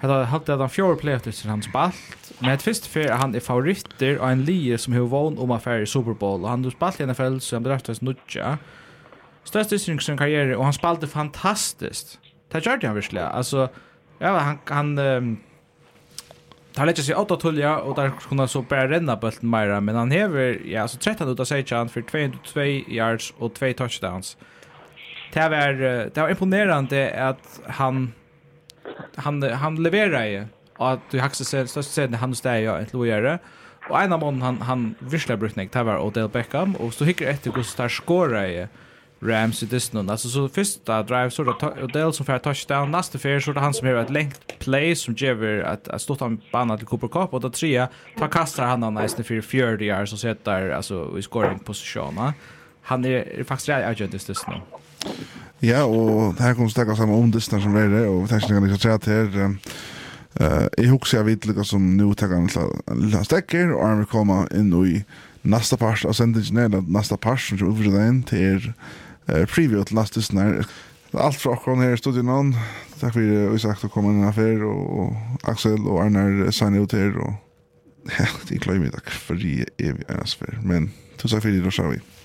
Hetta 0.01 0.23
hade 0.25 0.57
den 0.57 0.69
fjör 0.69 0.95
playoff 0.95 1.23
hans 1.45 1.65
spalt. 1.65 2.31
Men 2.39 2.51
ett 2.51 2.61
först 2.61 2.85
för 2.85 3.09
han 3.09 3.35
är 3.35 3.39
og 4.19 4.31
ein 4.31 4.39
en 4.39 4.45
sum 4.45 4.77
som 4.77 4.93
hur 4.93 5.05
um 5.07 5.39
om 5.39 5.51
affär 5.51 5.81
i 5.81 5.85
Super 5.85 6.13
Bowl 6.13 6.43
Og 6.43 6.49
han 6.49 6.61
ball 6.61 6.71
spalt 6.71 6.99
i 6.99 7.05
NFL 7.05 7.39
så 7.39 7.55
han 7.55 7.63
draftades 7.63 8.01
nutja. 8.01 8.57
Största 9.43 9.75
i 9.75 9.79
sin 9.79 10.17
karriere 10.17 10.57
og 10.57 10.63
han 10.63 10.73
spalte 10.73 11.07
fantastiskt. 11.07 12.19
Det 12.51 12.65
gjorde 12.65 12.87
han 12.87 12.95
verkligen. 12.95 13.27
Altså 13.27 13.67
ja 14.19 14.37
han 14.37 14.59
han 14.65 14.97
um, 14.97 15.39
tar 16.73 16.85
sig 17.03 17.15
åtta 17.15 17.35
tulja 17.35 17.77
och 17.77 17.95
där 17.95 18.11
kunde 18.29 18.47
så 18.47 18.61
börja 18.61 18.87
renna 18.87 19.15
bulten 19.15 19.49
mera 19.49 19.81
men 19.81 19.95
han 19.95 20.11
hever, 20.11 20.61
ja 20.65 20.87
så 20.87 20.97
13 20.97 21.29
ut 21.29 21.39
av 21.39 21.45
sig 21.45 21.65
chans 21.65 21.91
för 21.91 22.01
202 22.01 22.61
yards 22.87 23.33
och 23.37 23.53
två 23.53 23.73
touchdowns 23.73 24.37
det 25.33 25.49
var 25.49 25.73
det 26.13 26.21
var 26.21 26.29
imponerande 26.29 27.27
att 27.29 27.61
han 27.67 28.13
han 29.15 29.43
han 29.43 29.83
levererar 29.83 30.25
ju. 30.25 30.45
Och 30.77 30.91
att 30.91 30.99
du 31.11 31.19
hackar 31.19 31.35
sig 31.35 31.67
så 31.67 31.83
så 31.83 32.07
han 32.15 32.35
står 32.35 32.51
jag 32.51 32.81
ett 32.81 32.93
lojare. 32.93 33.39
Och 33.89 34.01
en 34.01 34.13
av 34.13 34.19
dem 34.19 34.41
han 34.41 34.61
han 34.61 34.95
visslar 34.99 35.35
brutnik 35.35 35.71
det 35.71 35.83
var 35.83 35.99
Odell 35.99 36.29
Beckham. 36.29 36.75
Och 36.75 36.93
så 36.93 37.05
hickar 37.05 37.25
efter 37.25 37.51
hur 37.51 37.63
star 37.63 37.89
skorar 37.89 38.45
ju. 38.45 38.67
Rams 39.21 39.63
i 39.63 39.65
Disney 39.65 40.09
alltså 40.09 40.29
så 40.29 40.49
första 40.49 41.03
drive 41.03 41.29
så 41.31 41.43
då 41.43 41.73
Odell 41.81 42.13
som 42.13 42.25
får 42.25 42.37
touchdown. 42.37 42.91
Nästa 42.91 43.17
fair 43.17 43.39
så 43.39 43.53
han 43.53 43.73
som 43.73 43.87
har 43.87 43.95
ett 43.95 44.09
längt 44.09 44.59
play 44.59 44.95
som 44.95 45.13
ger 45.13 45.63
att 45.63 45.87
att 45.87 46.01
stå 46.01 46.17
han 46.19 46.41
banna 46.51 46.77
till 46.77 46.87
Cooper 46.87 47.07
Cup. 47.07 47.33
Och 47.33 47.41
då 47.41 47.49
trea 47.49 47.87
tar 48.17 48.27
kastar 48.27 48.65
han 48.65 48.83
han 48.83 48.93
nästan 48.93 49.25
för 49.25 49.41
40 49.41 49.85
yards 49.85 50.11
så 50.11 50.17
sätter 50.17 50.69
alltså 50.69 51.17
i 51.17 51.21
scoring 51.21 51.59
position 51.59 52.33
han 52.81 53.05
är 53.05 53.43
faktiskt 53.43 53.69
rätt 53.69 53.85
agent 53.85 54.13
i 54.13 54.17
Disney 54.17 54.59
Ja, 55.59 55.83
og 55.83 56.37
her 56.39 56.55
kom 56.55 56.69
stakka 56.71 56.95
saman 56.95 57.25
om 57.25 57.31
distnar 57.33 57.59
som 57.63 57.75
er 57.75 57.89
det, 57.91 58.05
og 58.07 58.29
tekningan 58.31 58.69
ikke 58.69 58.79
træt 58.79 59.09
her. 59.11 59.57
Jeg 60.39 60.91
husker 60.91 61.17
jeg 61.17 61.25
vidt 61.25 61.47
lukka 61.49 61.65
som 61.67 61.83
nu 61.97 62.13
tekkan 62.13 62.47
lilla 62.95 63.23
stekker, 63.27 63.73
og 63.75 63.87
han 63.87 64.03
vil 64.03 64.11
komme 64.11 64.45
inn 64.55 64.71
i 64.85 65.01
nasta 65.43 65.75
part 65.79 66.05
av 66.05 66.15
sendingen, 66.15 66.61
eller 66.63 66.85
nasta 66.87 67.17
part 67.17 67.41
som 67.43 67.59
kommer 67.59 67.75
utfyrst 67.75 67.99
inn 68.05 68.21
til 68.29 68.69
er 69.27 69.49
preview 69.51 69.83
til 69.83 69.99
nasta 69.99 70.21
distnar. 70.21 70.63
Alt 71.13 71.41
fra 71.41 71.57
akkurat 71.57 71.83
her 71.83 71.97
i 71.97 71.99
studion, 71.99 72.53
takk 73.01 73.17
for 73.17 73.55
Isak 73.57 73.81
til 73.81 73.89
å 73.89 73.93
komme 73.93 74.13
inn 74.13 74.31
her, 74.31 74.63
og 74.63 75.43
Axel 75.49 75.81
og 75.81 75.99
Arnar 76.05 76.53
sign 76.55 76.79
ut 76.79 76.95
her, 76.95 77.17
og 77.19 77.35
ja, 78.19 78.29
det 78.47 78.55
er 78.55 78.63
kløy 78.63 78.87
takk 78.93 79.11
for 79.11 79.35
jeg 79.43 79.67
er 79.75 79.97
vi 79.97 80.07
ennast 80.07 80.39
men 80.63 80.93
tusen 81.17 81.35
takk 81.35 81.49
for 81.49 81.51
det, 81.51 81.65
da 81.67 81.89
vi. 81.91 82.18